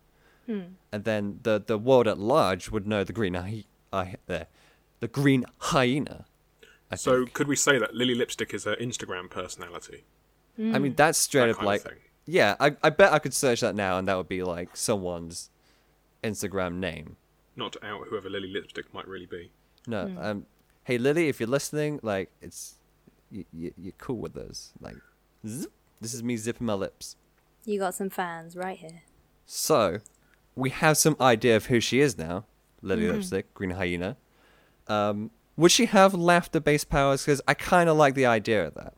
Hmm. 0.46 0.60
And 0.92 1.04
then 1.04 1.40
the 1.42 1.62
the 1.64 1.78
world 1.78 2.08
at 2.08 2.18
large 2.18 2.70
would 2.70 2.86
know 2.86 3.04
the 3.04 3.12
green 3.12 3.34
hy- 3.34 3.64
I, 3.92 4.16
there, 4.26 4.46
the 5.00 5.08
green 5.08 5.44
hyena. 5.58 6.24
I 6.90 6.96
so 6.96 7.18
think. 7.24 7.34
could 7.34 7.48
we 7.48 7.56
say 7.56 7.78
that 7.78 7.94
Lily 7.94 8.14
Lipstick 8.14 8.52
is 8.52 8.64
her 8.64 8.76
Instagram 8.76 9.30
personality? 9.30 10.04
I 10.58 10.78
mean 10.78 10.94
that's 10.94 11.18
straight 11.18 11.46
That 11.46 11.58
up 11.58 11.62
like 11.62 11.84
yeah, 12.26 12.54
I 12.60 12.76
I 12.82 12.90
bet 12.90 13.12
I 13.12 13.18
could 13.18 13.32
search 13.32 13.60
that 13.60 13.74
now 13.74 13.98
and 13.98 14.06
that 14.08 14.16
would 14.16 14.28
be 14.28 14.42
like 14.42 14.76
someone's 14.76 15.50
Instagram 16.22 16.74
name. 16.74 17.16
Not 17.56 17.72
to 17.74 17.86
out 17.86 18.08
whoever 18.08 18.28
Lily 18.28 18.48
Lipstick 18.48 18.92
might 18.92 19.06
really 19.08 19.26
be. 19.26 19.52
No, 19.86 20.14
um, 20.20 20.46
hey 20.84 20.98
Lily, 20.98 21.28
if 21.28 21.40
you're 21.40 21.48
listening, 21.48 22.00
like 22.02 22.30
it's 22.40 22.76
you, 23.30 23.44
you, 23.52 23.72
you're 23.76 23.94
cool 23.98 24.16
with 24.18 24.36
us. 24.36 24.72
Like, 24.80 24.96
zip, 25.46 25.70
this 26.00 26.14
is 26.14 26.22
me 26.22 26.36
zipping 26.36 26.66
my 26.66 26.74
lips. 26.74 27.16
You 27.64 27.78
got 27.78 27.94
some 27.94 28.10
fans 28.10 28.56
right 28.56 28.78
here. 28.78 29.02
So, 29.46 29.98
we 30.54 30.70
have 30.70 30.96
some 30.96 31.16
idea 31.20 31.56
of 31.56 31.66
who 31.66 31.80
she 31.80 32.00
is 32.00 32.16
now. 32.18 32.44
Lily 32.82 33.10
Lipstick, 33.10 33.52
Green 33.54 33.70
Hyena. 33.70 34.16
Um, 34.88 35.30
would 35.56 35.70
she 35.70 35.86
have 35.86 36.14
laughter-based 36.14 36.88
powers? 36.88 37.22
Because 37.22 37.42
I 37.46 37.54
kind 37.54 37.88
of 37.90 37.96
like 37.96 38.14
the 38.14 38.26
idea 38.26 38.66
of 38.66 38.74
that. 38.74 38.94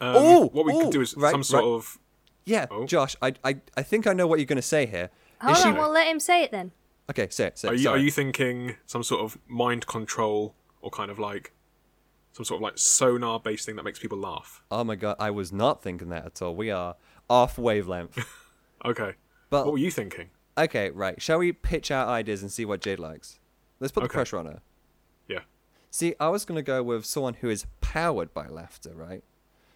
Um, 0.00 0.16
Ooh, 0.16 0.46
what 0.48 0.66
we 0.66 0.72
ooh, 0.74 0.82
could 0.82 0.92
do 0.92 1.00
is 1.00 1.16
right, 1.16 1.30
some 1.30 1.42
sort 1.44 1.62
right. 1.62 1.68
of. 1.70 1.98
Yeah, 2.44 2.66
Oh. 2.70 2.84
Josh, 2.86 3.16
I, 3.22 3.34
I 3.42 3.56
I 3.76 3.82
think 3.82 4.06
I 4.06 4.12
know 4.12 4.26
what 4.26 4.38
you're 4.38 4.46
gonna 4.46 4.62
say 4.62 4.86
here. 4.86 5.10
Hold 5.40 5.56
Is 5.56 5.62
she? 5.62 5.68
on, 5.68 5.76
well, 5.76 5.90
let 5.90 6.06
him 6.06 6.20
say 6.20 6.42
it 6.42 6.50
then. 6.50 6.72
Okay, 7.10 7.28
say 7.30 7.46
it. 7.46 7.58
Say 7.58 7.68
it. 7.68 7.70
Are 7.70 7.74
you, 7.74 7.82
sorry. 7.84 8.00
are 8.00 8.02
you 8.02 8.10
thinking 8.10 8.76
some 8.86 9.02
sort 9.02 9.22
of 9.22 9.38
mind 9.46 9.86
control 9.86 10.54
or 10.80 10.90
kind 10.90 11.10
of 11.10 11.18
like 11.18 11.52
some 12.32 12.44
sort 12.44 12.58
of 12.58 12.62
like 12.62 12.76
sonar 12.78 13.38
based 13.40 13.64
thing 13.66 13.76
that 13.76 13.84
makes 13.84 13.98
people 13.98 14.18
laugh? 14.18 14.62
Oh 14.70 14.82
my 14.84 14.96
god, 14.96 15.16
I 15.18 15.30
was 15.30 15.52
not 15.52 15.82
thinking 15.82 16.08
that 16.10 16.26
at 16.26 16.42
all. 16.42 16.54
We 16.56 16.70
are 16.70 16.96
off 17.30 17.58
wavelength. 17.58 18.18
Okay. 18.84 19.14
But 19.50 19.64
what 19.64 19.72
were 19.72 19.78
you 19.78 19.90
thinking? 19.90 20.28
okay, 20.56 20.90
right. 20.90 21.20
Shall 21.20 21.38
we 21.38 21.50
pitch 21.52 21.90
our 21.90 22.06
ideas 22.06 22.42
and 22.42 22.52
see 22.52 22.64
what 22.64 22.80
Jade 22.82 22.98
likes? 22.98 23.40
Let's 23.80 23.90
put 23.90 24.00
the 24.00 24.04
Okay. 24.04 24.12
pressure 24.14 24.38
on 24.38 24.46
her. 24.46 24.60
Yeah. 25.28 25.40
See, 25.90 26.14
I 26.20 26.28
was 26.28 26.44
gonna 26.44 26.62
go 26.62 26.82
with 26.82 27.04
someone 27.04 27.34
who 27.34 27.48
is 27.48 27.66
powered 27.80 28.32
by 28.34 28.46
laughter, 28.48 28.92
right? 28.94 29.24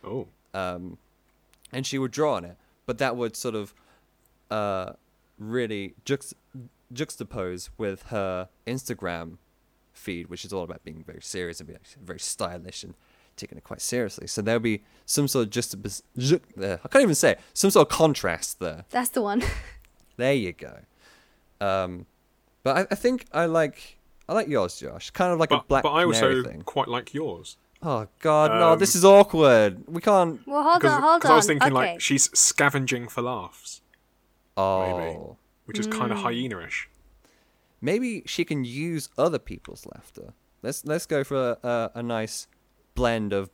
Oh. 0.05 0.29
Um, 0.55 0.99
and 1.73 1.87
she 1.87 1.99
would 1.99 2.11
draw 2.13 2.35
on 2.35 2.45
it. 2.45 2.57
But 2.87 2.99
that 2.99 3.17
would 3.17 3.35
sort 3.37 3.55
of 3.55 3.75
uh, 4.51 4.93
really 5.39 5.95
juxt- 6.05 6.35
juxtapose 6.93 7.71
with 7.79 8.05
her 8.05 8.49
Instagram 8.67 9.39
feed, 9.93 10.29
which 10.29 10.45
is 10.45 10.53
all 10.53 10.65
about 10.65 10.83
being 10.85 11.03
very 11.05 11.21
serious 11.23 11.61
and 11.61 11.67
being 11.67 11.79
very 12.03 12.19
stylish 12.21 12.83
and 12.85 12.95
taking 13.37 13.59
it 13.59 13.65
quite 13.65 13.81
seriously. 13.81 14.27
So 14.27 14.43
there'll 14.43 14.61
be 14.61 14.83
some 15.07 15.29
sort 15.29 15.47
of 15.47 15.51
juxtapos- 15.53 16.03
ju- 16.19 16.41
uh, 16.63 16.77
I 16.85 16.89
can't 16.89 17.03
even 17.03 17.15
say 17.15 17.33
it, 17.33 17.41
some 17.55 17.71
sort 17.71 17.89
of 17.91 17.97
contrast 17.97 18.59
there. 18.61 18.85
That's 18.91 19.11
the 19.11 19.23
one. 19.23 19.43
There 20.17 20.35
you 20.35 20.53
go. 20.53 20.81
Um, 21.63 22.05
but 22.63 22.77
I, 22.77 22.81
I 22.91 22.95
think 22.95 23.25
I 23.33 23.47
like 23.47 23.97
I 24.29 24.35
like 24.35 24.49
yours, 24.49 24.79
Josh. 24.79 25.09
Kind 25.13 25.33
of 25.33 25.39
like 25.39 25.51
a 25.51 25.61
black 25.67 25.83
but 25.83 25.95
I 25.95 26.03
canary 26.05 26.37
also 26.41 26.43
thing. 26.51 26.61
quite 26.63 26.89
like 26.89 27.15
yours. 27.15 27.57
Oh 27.83 28.07
God, 28.19 28.51
no! 28.51 28.73
Um, 28.75 28.79
This 28.79 28.95
is 28.95 29.03
awkward. 29.03 29.83
We 29.89 30.03
can't. 30.03 30.47
well, 30.47 30.63
hold 30.63 30.81
Because 30.81 30.93
on, 30.97 31.03
hold 31.03 31.25
on. 31.25 31.33
I 31.33 31.37
was 31.37 31.47
thinking 31.47 31.69
okay. 31.69 31.93
like 31.93 32.01
she's 32.03 32.29
scavenging 32.39 33.09
for 33.09 33.23
laughs, 33.23 33.81
Oh, 34.59 35.39
which 35.71 35.79
is 35.79 35.87
kind 35.87 36.13
of 36.13 36.19
hyena-ish. 36.19 36.89
maybe 37.81 38.23
she 38.27 38.45
can 38.45 38.65
use 38.65 39.09
other 39.17 39.39
people's 39.39 39.87
laughter. 39.95 40.33
Let's 40.63 40.85
let's 40.85 41.07
go 41.07 41.25
for 41.25 41.57
a, 41.63 41.69
a, 41.69 41.91
a 41.97 42.03
nice 42.03 42.47
blend 42.95 43.33
of 43.33 43.51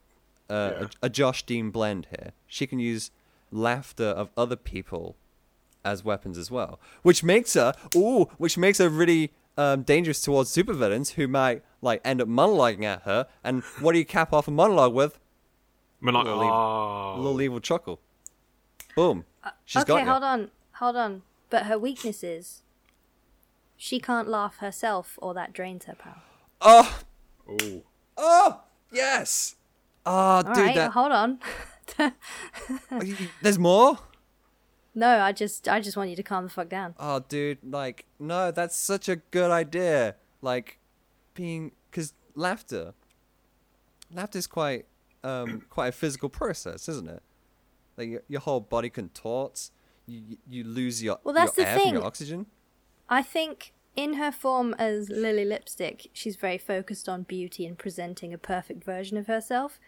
uh, 0.51 0.73
Yeah. 0.81 0.87
a, 1.03 1.07
a 1.07 1.09
Josh 1.09 1.45
Dean 1.45 1.71
blend 1.71 2.07
here. 2.11 2.33
She 2.47 2.67
can 2.67 2.79
use 2.79 3.11
laughter 3.53 4.05
of 4.07 4.31
other 4.37 4.57
people 4.57 5.17
as 5.85 6.03
weapons 6.05 6.37
as 6.37 6.51
well, 6.51 6.81
which 7.03 7.23
makes 7.23 7.55
her 7.55 7.73
ooh, 7.95 8.25
which 8.39 8.59
makes 8.59 8.79
her 8.79 8.89
really 8.89 9.33
um, 9.57 9.83
dangerous 9.83 10.21
towards 10.21 10.51
supervillains 10.55 11.13
who 11.13 11.29
might 11.29 11.63
like 11.81 12.01
end 12.05 12.21
up 12.21 12.29
monologuing 12.29 12.85
at 12.85 13.03
her. 13.03 13.27
And 13.45 13.63
what 13.81 13.93
do 13.93 13.99
you 14.01 14.05
cap 14.05 14.33
off 14.33 14.49
a 14.49 14.51
monologue 14.51 14.95
with? 14.95 15.19
I'm 16.03 16.13
like, 16.13 16.25
Little 16.25 16.43
evil- 16.43 16.53
oh, 16.55 17.15
A 17.17 17.21
little 17.21 17.41
evil 17.41 17.61
chuckle. 17.61 18.01
Boom. 18.97 19.25
She's 19.65 19.83
okay, 19.83 19.89
got 19.93 20.05
you. 20.05 20.11
hold 20.11 20.23
on, 20.25 20.51
hold 20.73 20.97
on. 20.97 21.23
But 21.51 21.67
her 21.67 21.79
weakness 21.79 22.25
is 22.25 22.63
she 23.77 24.01
can't 24.01 24.29
laugh 24.29 24.59
herself, 24.59 25.19
or 25.23 25.35
that 25.35 25.53
drains 25.53 25.85
her 25.85 25.95
power. 25.95 26.23
Oh, 26.61 27.01
oh, 27.49 27.83
oh, 28.17 28.61
yes. 28.91 29.57
Oh, 30.05 30.11
All 30.13 30.43
dude, 30.43 30.57
right, 30.57 30.75
that. 30.77 30.93
hold 30.93 31.13
on. 31.13 31.39
There's 33.43 33.59
more. 33.59 33.99
No, 34.95 35.21
I 35.21 35.33
just, 35.33 35.69
I 35.69 35.81
just 35.81 35.97
want 35.97 36.09
you 36.09 36.17
to 36.17 36.23
calm 36.23 36.45
the 36.45 36.51
fuck 36.51 36.71
down. 36.71 36.95
Oh, 36.99 37.21
dude, 37.21 37.59
like, 37.63 38.07
no, 38.19 38.51
that's 38.51 38.77
such 38.77 39.09
a 39.09 39.17
good 39.17 39.51
idea. 39.51 40.17
Like, 40.41 40.79
being, 41.35 41.73
because 41.91 42.15
laughter, 42.35 42.95
laughter 44.11 44.39
is 44.39 44.47
quite, 44.47 44.87
um, 45.23 45.63
quite 45.69 45.89
a 45.89 45.93
physical 45.93 46.31
process, 46.31 46.89
isn't 46.89 47.11
it? 47.11 47.23
Like, 47.99 48.09
your, 48.09 48.23
your 48.27 48.41
whole 48.41 48.61
body 48.61 48.89
contorts. 48.89 49.71
You, 50.07 50.21
you- 50.29 50.39
you 50.49 50.65
lose 50.65 51.03
your, 51.03 51.19
Well, 51.25 51.35
that's 51.35 51.57
your 51.57 51.65
the 51.67 51.71
air 51.73 51.79
thing. 51.79 51.95
your 51.95 52.05
oxygen. 52.05 52.47
I 53.09 53.23
think 53.23 53.73
in 53.95 54.15
her 54.15 54.31
form 54.33 54.75
as 54.79 55.09
Lily 55.09 55.45
Lipstick, 55.45 56.09
she's 56.13 56.37
very 56.37 56.59
focused 56.59 57.09
on 57.09 57.23
beauty 57.23 57.67
and 57.67 57.79
presenting 57.79 58.33
a 58.35 58.39
perfect 58.39 58.85
version 58.85 59.17
of 59.17 59.27
herself. 59.27 59.79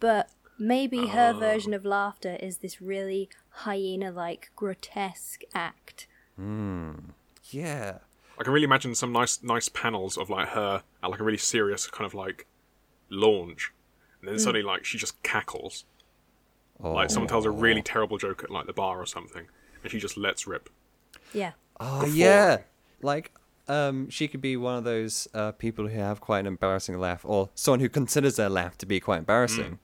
But 0.00 0.30
maybe 0.58 1.06
her 1.08 1.32
version 1.32 1.74
of 1.74 1.84
laughter 1.84 2.36
is 2.40 2.58
this 2.58 2.80
really 2.80 3.28
hyena 3.50 4.10
like 4.10 4.50
grotesque 4.56 5.42
act. 5.54 6.06
Hmm. 6.36 6.92
Yeah. 7.50 7.98
I 8.38 8.44
can 8.44 8.52
really 8.52 8.64
imagine 8.64 8.94
some 8.94 9.12
nice, 9.12 9.42
nice 9.42 9.68
panels 9.68 10.16
of 10.16 10.30
like 10.30 10.48
her 10.48 10.82
at 11.02 11.10
like 11.10 11.20
a 11.20 11.24
really 11.24 11.38
serious 11.38 11.86
kind 11.88 12.06
of 12.06 12.14
like 12.14 12.46
launch, 13.10 13.72
and 14.20 14.28
then 14.30 14.38
suddenly 14.38 14.62
like 14.62 14.84
she 14.84 14.98
just 14.98 15.22
cackles. 15.22 15.84
Oh, 16.82 16.92
Like 16.94 17.10
someone 17.10 17.28
tells 17.28 17.44
a 17.46 17.50
really 17.50 17.82
terrible 17.82 18.18
joke 18.18 18.42
at 18.42 18.50
like 18.50 18.66
the 18.66 18.72
bar 18.72 19.00
or 19.00 19.06
something, 19.06 19.46
and 19.82 19.90
she 19.92 19.98
just 19.98 20.16
lets 20.16 20.46
rip. 20.46 20.68
Yeah. 21.32 21.52
Oh 21.80 22.00
before. 22.00 22.14
yeah, 22.16 22.58
like 23.02 23.30
um, 23.68 24.10
she 24.10 24.26
could 24.28 24.40
be 24.40 24.56
one 24.56 24.76
of 24.78 24.84
those 24.84 25.28
uh, 25.34 25.52
people 25.52 25.86
who 25.88 25.98
have 25.98 26.20
quite 26.20 26.40
an 26.40 26.46
embarrassing 26.46 26.98
laugh, 26.98 27.24
or 27.24 27.50
someone 27.54 27.80
who 27.80 27.88
considers 27.88 28.36
their 28.36 28.48
laugh 28.48 28.76
to 28.78 28.86
be 28.86 28.98
quite 29.00 29.18
embarrassing. 29.18 29.78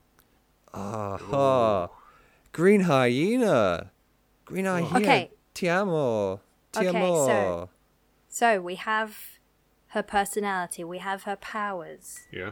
Ah, 0.75 1.89
green 2.53 2.83
hyena, 2.83 3.91
green 4.45 4.65
hyena. 4.67 4.97
Okay. 4.99 5.31
Ti 5.55 5.69
amo, 5.69 6.41
ti 6.73 6.87
Okay, 6.89 7.01
so- 7.01 7.71
So 8.29 8.61
we 8.61 8.75
have 8.77 9.39
her 9.89 10.03
personality, 10.03 10.85
we 10.85 10.99
have 10.99 11.23
her 11.25 11.37
powers. 11.37 12.21
Yeah. 12.31 12.51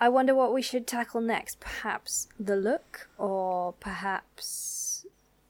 I 0.00 0.08
wonder 0.08 0.34
what 0.34 0.52
we 0.54 0.62
should 0.62 0.86
tackle 0.86 1.20
next. 1.20 1.60
Perhaps 1.60 2.28
the 2.38 2.56
look, 2.56 3.08
or 3.18 3.74
perhaps 3.74 5.04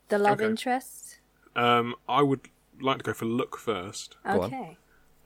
the 0.09 0.19
love 0.19 0.41
Okay. 0.41 0.47
interest. 0.47 1.19
Um, 1.55 1.95
I 2.09 2.23
would 2.23 2.49
like 2.81 2.99
to 2.99 3.05
go 3.05 3.13
for 3.13 3.27
look 3.27 3.57
first. 3.57 4.17
Okay. 4.29 4.77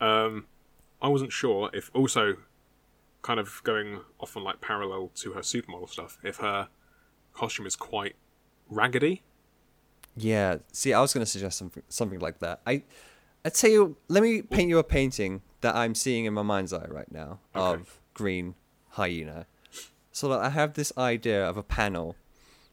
Um, 0.00 0.46
I 1.00 1.08
wasn't 1.08 1.32
sure 1.32 1.70
if 1.72 1.90
also 1.94 2.36
kind 3.22 3.40
of 3.40 3.62
going 3.64 4.00
off 4.20 4.36
on 4.36 4.44
like 4.44 4.60
parallel 4.60 5.10
to 5.16 5.32
her 5.32 5.40
supermodel 5.40 5.88
stuff, 5.88 6.18
if 6.22 6.36
her 6.38 6.68
costume 7.32 7.66
is 7.66 7.76
quite 7.76 8.16
raggedy. 8.68 9.22
Yeah. 10.16 10.58
See, 10.72 10.92
I 10.92 11.00
was 11.00 11.14
going 11.14 11.24
to 11.24 11.30
suggest 11.30 11.58
something 11.58 11.82
something 11.88 12.18
like 12.20 12.40
that. 12.40 12.60
I, 12.66 12.82
I 13.44 13.48
tell 13.48 13.70
you, 13.70 13.96
let 14.08 14.22
me 14.22 14.42
paint 14.42 14.68
you 14.68 14.78
a 14.78 14.84
painting 14.84 15.42
that 15.62 15.74
I'm 15.74 15.94
seeing 15.94 16.26
in 16.26 16.34
my 16.34 16.42
mind's 16.42 16.72
eye 16.72 16.86
right 16.88 17.10
now 17.10 17.40
Okay. 17.56 17.80
of 17.82 18.00
green 18.12 18.54
hyena. 18.94 19.46
So 20.12 20.28
that 20.28 20.40
I 20.40 20.50
have 20.50 20.74
this 20.74 20.92
idea 20.96 21.44
of 21.44 21.56
a 21.56 21.62
panel. 21.62 22.16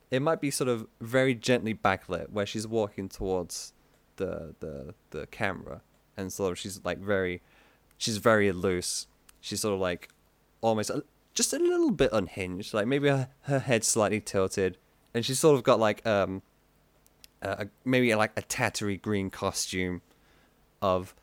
It 0.10 0.22
might 0.22 0.42
be 0.42 0.52
sort 0.52 0.70
of 0.70 0.88
very 1.00 1.34
gently 1.34 1.74
backlit, 1.74 2.30
where 2.30 2.46
she's 2.46 2.68
walking 2.68 3.10
towards 3.10 3.74
the 4.18 4.56
the 4.60 4.94
the 5.10 5.28
camera, 5.28 5.82
and 6.18 6.32
sort 6.32 6.52
of 6.52 6.60
she's 6.60 6.82
like 6.84 7.00
very, 7.00 7.42
she's 7.98 8.18
very 8.18 8.52
loose. 8.52 9.08
She's 9.40 9.62
sort 9.62 9.74
of 9.74 9.80
like 9.80 10.10
almost 10.62 10.92
just 11.34 11.54
a 11.54 11.60
little 11.60 11.92
bit 11.92 12.10
unhinged, 12.12 12.74
like 12.74 12.88
maybe 12.88 13.08
her, 13.08 13.30
her 13.44 13.60
head 13.60 13.84
slightly 13.84 14.20
tilted, 14.20 14.78
and 15.14 15.26
she's 15.26 15.40
sort 15.40 15.56
of 15.56 15.64
got 15.64 15.80
like 15.80 16.06
um 16.06 16.42
maybe 17.86 18.14
like 18.16 18.32
a 18.38 18.42
tattery 18.42 19.02
green 19.02 19.30
costume 19.30 20.02
of 20.82 21.16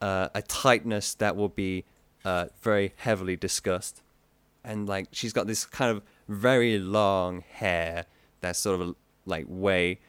uh, 0.00 0.28
a 0.34 0.42
tightness 0.42 1.14
that 1.14 1.36
will 1.36 1.48
be 1.48 1.84
uh, 2.24 2.46
very 2.60 2.92
heavily 2.96 3.36
discussed. 3.36 4.02
And 4.66 4.88
like 4.88 5.06
she's 5.12 5.32
got 5.32 5.46
this 5.46 5.64
kind 5.64 5.90
of 5.96 6.02
very 6.28 6.78
long 6.78 7.42
hair 7.48 8.04
that's 8.40 8.58
sort 8.58 8.80
of 8.80 8.96
like 9.24 9.46
way. 9.48 10.00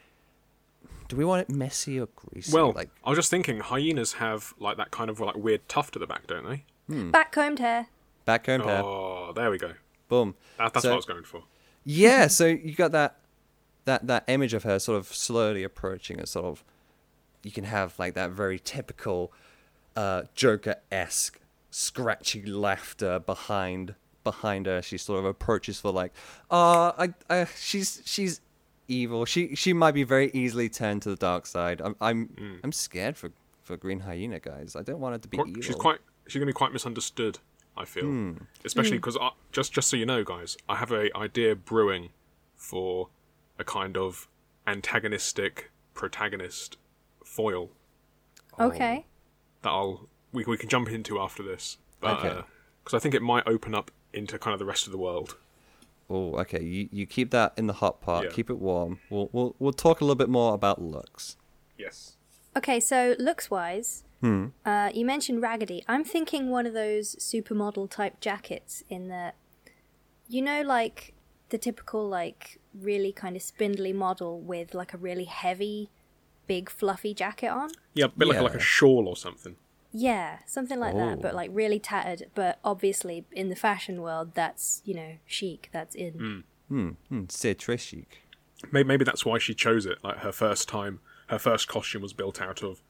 Do 1.08 1.16
we 1.16 1.24
want 1.24 1.44
it 1.48 1.50
messy 1.54 2.00
or 2.00 2.08
greasy? 2.16 2.52
Well, 2.52 2.74
like 2.74 2.90
I 3.06 3.10
was 3.10 3.18
just 3.18 3.30
thinking 3.30 3.60
hyenas 3.60 4.14
have 4.14 4.54
like 4.60 4.76
that 4.78 4.92
kind 4.92 5.10
of 5.10 5.20
like 5.20 5.36
weird 5.38 5.70
tuft 5.70 5.96
at 5.96 6.00
the 6.00 6.08
back, 6.08 6.26
don't 6.28 6.46
they? 6.50 6.66
Back 7.12 7.32
combed 7.32 7.60
hair. 7.60 7.88
backcombed 8.26 8.66
hair. 8.66 8.82
Oh, 8.84 9.32
there 9.36 9.52
we 9.52 9.58
go. 9.58 9.74
Boom. 10.10 10.36
That, 10.58 10.74
that's 10.74 10.84
So- 10.84 10.90
what 10.90 10.94
I 10.94 10.98
was 10.98 11.06
going 11.06 11.24
for. 11.24 11.44
Yeah, 11.86 12.28
so 12.40 12.46
you 12.48 12.74
got 12.74 12.92
that 12.94 13.20
that 13.86 14.08
that 14.08 14.24
image 14.28 14.54
of 14.54 14.64
her 14.64 14.80
sort 14.80 14.98
of 14.98 15.08
slowly 15.08 15.64
approaching 15.64 16.20
a 16.20 16.26
sort 16.26 16.46
of 16.46 16.64
you 17.44 17.52
can 17.52 17.64
have 17.66 17.98
like 18.00 18.16
that 18.16 18.32
very 18.32 18.58
typical 18.60 19.32
uh 19.96 20.24
Joker 20.34 20.76
esque 20.92 21.40
scratchy 21.70 22.44
laughter 22.46 23.20
behind 23.20 23.96
behind 24.32 24.66
her. 24.66 24.82
She 24.82 24.98
sort 24.98 25.20
of 25.20 25.26
approaches 25.26 25.80
for 25.80 25.92
like 25.92 26.12
uh 26.52 26.92
I, 27.04 27.06
I 27.30 27.46
she's 27.58 28.02
she's 28.06 28.42
evil. 28.88 29.26
She 29.26 29.56
she 29.56 29.74
might 29.74 29.96
be 30.02 30.04
very 30.04 30.30
easily 30.34 30.70
turned 30.70 31.02
to 31.04 31.10
the 31.10 31.22
dark 31.30 31.46
side. 31.46 31.82
I'm 31.86 31.96
I'm 32.02 32.20
hmm. 32.40 32.56
I'm 32.64 32.72
scared 32.72 33.16
for 33.18 33.30
for 33.64 33.78
Green 33.78 34.02
Hyena 34.02 34.40
guys. 34.40 34.76
I 34.76 34.84
don't 34.88 35.00
want 35.00 35.14
her 35.16 35.20
to 35.20 35.28
be 35.28 35.38
Quite- 35.38 35.50
evil. 35.50 35.62
she's 35.62 35.76
quite 35.76 36.00
she's 36.28 36.40
gonna 36.40 36.54
be 36.56 36.60
quite 36.64 36.74
misunderstood. 36.74 37.40
I 37.80 37.86
feel, 37.86 38.06
hmm. 38.06 38.34
especially 38.66 38.98
hmm. 38.98 39.06
because 39.06 39.18
just 39.52 39.72
just 39.72 39.88
so 39.90 39.98
you 39.98 40.08
know, 40.08 40.24
guys, 40.24 40.58
I 40.68 40.78
have 40.78 40.92
a 40.92 41.16
idea 41.16 41.56
brewing 41.56 42.10
for 42.56 43.10
a 43.60 43.64
kind 43.64 43.96
of 43.96 44.28
antagonistic 44.66 45.72
protagonist 45.94 46.78
foil 47.24 47.70
Okay. 48.60 49.06
that 49.62 49.70
I'll 49.70 50.08
we 50.32 50.44
we 50.46 50.58
can 50.58 50.70
jump 50.70 50.90
into 50.90 51.20
after 51.20 51.44
this. 51.44 51.78
But, 52.00 52.18
Okay. 52.20 52.30
Uh, 52.30 52.42
because 52.84 52.98
I 52.98 53.00
think 53.00 53.16
it 53.16 53.22
might 53.22 53.46
open 53.46 53.76
up 53.76 53.92
into 54.14 54.38
kind 54.40 54.54
of 54.54 54.60
the 54.60 54.66
rest 54.66 54.86
of 54.86 54.92
the 54.92 54.98
world. 54.98 55.38
Oh, 56.10 56.36
okay. 56.38 56.62
You 56.64 56.88
you 56.92 57.06
keep 57.06 57.32
that 57.32 57.54
in 57.58 57.68
the 57.68 57.74
hot 57.74 58.02
pot. 58.02 58.24
Yeah. 58.26 58.30
Keep 58.32 58.50
it 58.50 58.60
warm. 58.60 59.00
We'll 59.10 59.30
we'll 59.34 59.56
we'll 59.60 59.74
talk 59.74 60.00
a 60.02 60.04
little 60.06 60.16
bit 60.16 60.30
more 60.30 60.54
about 60.54 60.82
looks. 60.82 61.36
Yes. 61.78 62.16
Okay, 62.56 62.80
so 62.80 63.16
looks 63.20 63.52
wise, 63.52 64.04
Hmm. 64.22 64.48
uh, 64.66 64.90
you 64.92 65.06
mentioned 65.06 65.44
raggedy. 65.44 65.84
I'm 65.88 66.04
thinking 66.04 66.50
one 66.50 66.66
of 66.66 66.74
those 66.74 67.16
supermodel 67.18 67.88
type 67.92 68.20
jackets 68.20 68.84
in 68.90 69.10
the, 69.10 69.34
you 70.28 70.42
know, 70.42 70.64
like 70.64 71.14
the 71.50 71.60
typical 71.60 72.08
like 72.10 72.60
really 72.74 73.12
kind 73.12 73.36
of 73.36 73.44
spindly 73.44 73.94
model 73.94 74.40
with 74.40 74.74
like 74.74 74.92
a 74.96 74.98
really 74.98 75.26
heavy, 75.26 75.92
big 76.48 76.68
fluffy 76.70 77.14
jacket 77.14 77.50
on. 77.50 77.70
Yeah, 77.94 78.06
a 78.06 78.10
bit 78.10 78.28
like 78.28 78.42
like 78.42 78.56
a 78.56 78.60
shawl 78.60 79.08
or 79.08 79.16
something. 79.16 79.56
Yeah, 79.92 80.40
something 80.46 80.80
like 80.80 80.96
that, 80.96 81.22
but 81.22 81.34
Oh. 81.34 81.36
like 81.36 81.50
really 81.54 81.80
tattered. 81.80 82.30
But 82.36 82.60
obviously, 82.64 83.26
in 83.32 83.50
the 83.50 83.56
fashion 83.56 84.02
world, 84.02 84.32
that's 84.34 84.82
you 84.86 84.94
know 84.94 85.18
chic. 85.26 85.70
That's 85.72 85.96
in. 85.96 86.44
Hmm, 86.68 86.90
hmm, 87.10 87.24
c'est 87.30 87.56
très 87.58 87.80
chic. 87.80 88.24
Maybe, 88.72 88.88
maybe 88.88 89.06
that's 89.06 89.26
why 89.26 89.38
she 89.38 89.54
chose 89.54 89.86
it. 89.86 90.04
Like 90.04 90.18
her 90.20 90.32
first 90.32 90.68
time, 90.68 91.00
her 91.28 91.40
first 91.40 91.68
costume 91.68 92.02
was 92.02 92.14
built 92.14 92.42
out 92.42 92.62
of 92.64 92.82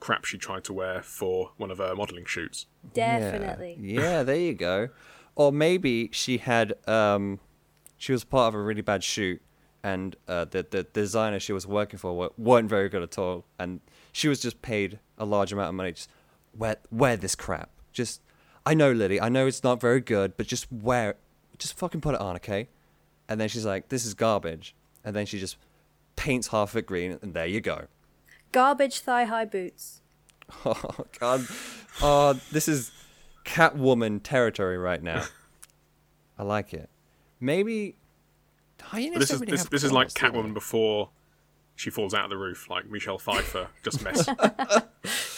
crap 0.00 0.24
she 0.24 0.36
tried 0.36 0.64
to 0.64 0.72
wear 0.72 1.00
for 1.00 1.52
one 1.58 1.70
of 1.70 1.78
her 1.78 1.94
modelling 1.94 2.24
shoots. 2.24 2.66
Definitely. 2.92 3.76
Yeah. 3.80 4.00
yeah, 4.00 4.22
there 4.24 4.36
you 4.36 4.54
go. 4.54 4.88
Or 5.36 5.52
maybe 5.52 6.10
she 6.12 6.38
had 6.38 6.74
um 6.88 7.38
she 7.96 8.10
was 8.12 8.24
part 8.24 8.48
of 8.48 8.54
a 8.54 8.62
really 8.62 8.82
bad 8.82 9.04
shoot 9.04 9.40
and 9.84 10.16
uh, 10.26 10.44
the 10.44 10.66
the 10.68 10.82
designer 10.82 11.38
she 11.38 11.52
was 11.52 11.66
working 11.68 11.98
for 11.98 12.30
weren't 12.36 12.68
very 12.68 12.88
good 12.88 13.02
at 13.02 13.16
all 13.16 13.44
and 13.58 13.80
she 14.12 14.26
was 14.28 14.40
just 14.40 14.60
paid 14.62 14.98
a 15.18 15.24
large 15.24 15.52
amount 15.52 15.68
of 15.68 15.74
money 15.74 15.92
just 15.92 16.08
wear 16.56 16.76
wear 16.90 17.16
this 17.16 17.34
crap. 17.34 17.70
Just 17.92 18.20
I 18.64 18.74
know 18.74 18.92
Lily, 18.92 19.20
I 19.20 19.28
know 19.28 19.46
it's 19.46 19.62
not 19.64 19.80
very 19.80 20.00
good, 20.00 20.36
but 20.36 20.46
just 20.46 20.70
wear 20.72 21.10
it. 21.10 21.18
Just 21.58 21.76
fucking 21.78 22.00
put 22.00 22.14
it 22.14 22.20
on, 22.20 22.36
okay? 22.36 22.68
And 23.28 23.40
then 23.40 23.48
she's 23.48 23.64
like, 23.66 23.88
This 23.88 24.04
is 24.04 24.14
garbage. 24.14 24.74
And 25.04 25.14
then 25.16 25.26
she 25.26 25.38
just 25.38 25.56
paints 26.16 26.48
half 26.48 26.70
of 26.70 26.76
it 26.76 26.86
green 26.86 27.18
and 27.22 27.34
there 27.34 27.46
you 27.46 27.60
go. 27.60 27.86
Garbage 28.52 29.00
thigh 29.00 29.24
high 29.24 29.44
boots. 29.44 30.00
Oh 30.66 31.06
god. 31.18 31.46
Oh, 32.02 32.38
this 32.50 32.68
is 32.68 32.90
Catwoman 33.44 34.20
territory 34.22 34.76
right 34.76 35.02
now. 35.02 35.24
I 36.38 36.42
like 36.42 36.74
it. 36.74 36.90
Maybe 37.40 37.96
hyenas 38.80 39.14
But 39.14 39.20
this 39.20 39.28
don't 39.30 39.34
is 39.36 39.40
really 39.40 39.50
this, 39.52 39.60
have 39.62 39.70
this 39.70 39.84
is 39.84 39.92
like 39.92 40.12
claws, 40.12 40.14
do 40.14 40.20
they? 40.20 40.42
Catwoman 40.42 40.54
before 40.54 41.10
she 41.74 41.88
falls 41.90 42.12
out 42.12 42.24
of 42.24 42.30
the 42.30 42.36
roof, 42.36 42.68
like 42.68 42.88
Michelle 42.90 43.18
Pfeiffer 43.18 43.68
just 43.82 44.02
mess. 44.02 44.28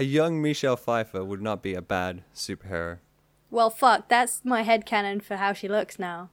A 0.00 0.02
young 0.02 0.40
Michelle 0.40 0.78
Pfeiffer 0.78 1.22
would 1.22 1.42
not 1.42 1.62
be 1.62 1.74
a 1.74 1.82
bad 1.82 2.22
superhero. 2.34 3.00
Well, 3.50 3.68
fuck. 3.68 4.08
That's 4.08 4.42
my 4.46 4.62
head 4.62 4.86
headcanon 4.86 5.22
for 5.22 5.36
how 5.36 5.52
she 5.52 5.68
looks 5.68 5.98
now. 5.98 6.30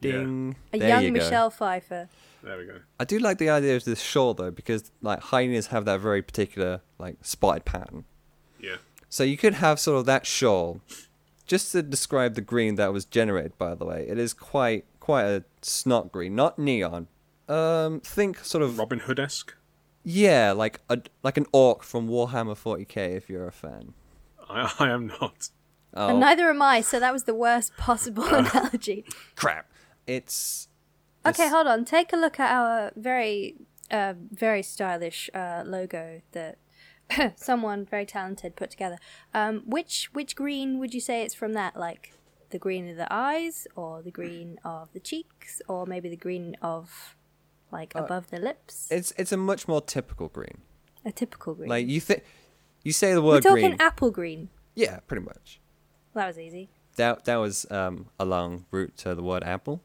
yeah, 0.00 0.12
Ding. 0.12 0.56
A 0.72 0.78
there 0.78 0.88
young 0.88 1.02
you 1.02 1.08
go. 1.10 1.18
Michelle 1.18 1.50
Pfeiffer. 1.50 2.08
there 2.42 2.56
we 2.56 2.64
go. 2.64 2.76
I 2.98 3.04
do 3.04 3.18
like 3.18 3.36
the 3.36 3.50
idea 3.50 3.76
of 3.76 3.84
this 3.84 4.00
shawl 4.00 4.32
though, 4.32 4.50
because 4.50 4.90
like 5.02 5.20
hyenas 5.20 5.66
have 5.66 5.84
that 5.84 6.00
very 6.00 6.22
particular 6.22 6.80
like 6.98 7.16
spotted 7.20 7.66
pattern. 7.66 8.06
Yeah, 8.58 8.76
So 9.10 9.22
you 9.22 9.36
could 9.36 9.54
have 9.54 9.78
sort 9.78 9.98
of 9.98 10.06
that 10.06 10.24
shawl. 10.24 10.80
Just 11.46 11.72
to 11.72 11.82
describe 11.82 12.36
the 12.36 12.40
green 12.40 12.76
that 12.76 12.90
was 12.90 13.04
generated, 13.04 13.58
by 13.58 13.74
the 13.74 13.84
way, 13.84 14.06
it 14.08 14.16
is 14.16 14.32
quite 14.32 14.86
quite 14.98 15.24
a 15.24 15.44
snot 15.60 16.10
green, 16.10 16.34
not 16.34 16.58
neon. 16.58 17.08
Um, 17.50 18.00
think 18.00 18.38
sort 18.38 18.62
of 18.62 18.78
Robin 18.78 19.00
Hood 19.00 19.20
esque. 19.20 19.54
Yeah, 20.04 20.52
like 20.52 20.80
a 20.88 20.98
like 21.22 21.36
an 21.36 21.46
orc 21.52 21.82
from 21.82 22.08
Warhammer 22.08 22.56
40k 22.56 23.16
if 23.16 23.28
you're 23.28 23.46
a 23.46 23.52
fan. 23.52 23.94
I, 24.48 24.72
I 24.78 24.88
am 24.90 25.06
not. 25.08 25.50
Oh 25.94 26.08
And 26.08 26.20
neither 26.20 26.48
am 26.50 26.62
I, 26.62 26.80
so 26.82 27.00
that 27.00 27.12
was 27.12 27.24
the 27.24 27.34
worst 27.34 27.76
possible 27.76 28.24
analogy. 28.34 29.04
crap! 29.36 29.66
It's 30.06 30.68
Okay, 31.26 31.44
This- 31.44 31.52
hold 31.52 31.66
on. 31.66 31.84
Take 31.84 32.12
a 32.12 32.16
look 32.16 32.40
at 32.40 32.50
our 32.50 32.92
very, 32.96 33.56
uh, 33.90 34.14
very 34.30 34.62
stylish 34.62 35.28
uh, 35.34 35.62
logo 35.66 36.22
that 36.32 36.56
someone 37.36 37.84
very 37.84 38.06
talented 38.06 38.56
put 38.56 38.70
together. 38.70 38.96
Um, 39.34 39.62
which 39.66 40.08
which 40.12 40.34
green 40.34 40.78
would 40.78 40.94
you 40.94 41.00
say 41.00 41.22
it's 41.22 41.34
from? 41.34 41.52
That 41.52 41.76
like 41.76 42.14
the 42.50 42.58
green 42.58 42.88
of 42.88 42.96
the 42.96 43.12
eyes, 43.12 43.66
or 43.76 44.00
the 44.02 44.10
green 44.10 44.58
of 44.64 44.92
the 44.92 45.00
cheeks, 45.00 45.60
or 45.68 45.86
maybe 45.86 46.08
the 46.08 46.16
green 46.16 46.56
of 46.62 47.16
like 47.72 47.94
above 47.94 48.30
the 48.30 48.38
lips? 48.38 48.88
it's 48.90 49.12
it's 49.16 49.32
a 49.32 49.36
much 49.36 49.68
more 49.68 49.80
typical 49.80 50.28
green. 50.28 50.58
a 51.04 51.12
typical 51.12 51.54
green. 51.54 51.68
Like 51.68 51.86
you 51.86 52.00
think 52.00 52.24
you 52.82 52.92
say 52.92 53.12
the 53.14 53.22
word. 53.22 53.44
We're 53.44 53.52
word 53.52 53.60
talking 53.60 53.68
green, 53.70 53.80
apple 53.80 54.10
green. 54.10 54.48
yeah, 54.74 55.00
pretty 55.06 55.24
much. 55.24 55.60
That 56.14 56.26
was 56.26 56.38
easy. 56.38 56.70
That 56.96 57.24
that 57.24 57.36
was 57.36 57.70
um, 57.70 58.06
a 58.18 58.24
long 58.24 58.66
route 58.70 58.96
to 58.98 59.14
the 59.14 59.22
word 59.22 59.44
apple. 59.44 59.82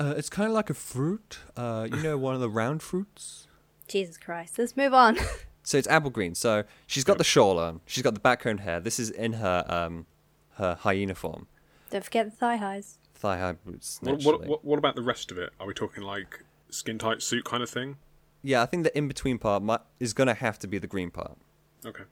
Uh, 0.00 0.14
it's 0.16 0.28
kind 0.30 0.48
of 0.48 0.54
like 0.54 0.70
a 0.70 0.74
fruit. 0.74 1.38
Uh, 1.56 1.88
you 1.90 2.02
know, 2.02 2.16
one 2.16 2.34
of 2.34 2.40
the 2.40 2.50
round 2.50 2.82
fruits. 2.82 3.46
Jesus 3.88 4.16
Christ. 4.16 4.58
Let's 4.58 4.76
move 4.76 4.94
on. 4.94 5.18
So 5.68 5.76
it's 5.76 5.88
apple 5.88 6.08
green. 6.08 6.34
So 6.34 6.64
she's 6.86 7.04
got 7.04 7.18
the 7.18 7.24
shawl 7.24 7.58
on. 7.58 7.82
She's 7.84 8.02
got 8.02 8.14
the 8.14 8.20
backcombed 8.20 8.60
hair. 8.60 8.80
This 8.80 8.98
is 8.98 9.10
in 9.10 9.34
her 9.34 9.66
um, 9.68 10.06
her 10.54 10.78
hyena 10.80 11.14
form. 11.14 11.46
Don't 11.90 12.02
forget 12.02 12.24
the 12.24 12.30
thigh 12.30 12.56
highs. 12.56 12.98
Thigh 13.14 13.36
high 13.36 13.52
boots. 13.52 13.98
What, 14.00 14.22
what, 14.22 14.46
what, 14.46 14.64
what 14.64 14.78
about 14.78 14.94
the 14.94 15.02
rest 15.02 15.30
of 15.30 15.36
it? 15.36 15.50
Are 15.60 15.66
we 15.66 15.74
talking 15.74 16.04
like 16.04 16.42
skin 16.70 16.98
tight 16.98 17.22
suit 17.22 17.44
kind 17.44 17.62
of 17.62 17.70
thing? 17.70 17.96
Yeah, 18.42 18.62
I 18.62 18.66
think 18.66 18.84
the 18.84 18.96
in 18.96 19.08
between 19.08 19.38
part 19.38 19.62
mi- 19.62 19.76
is 20.00 20.12
gonna 20.12 20.34
have 20.34 20.58
to 20.60 20.66
be 20.66 20.78
the 20.78 20.86
green 20.86 21.10
part. 21.10 21.36
Okay. 21.84 22.04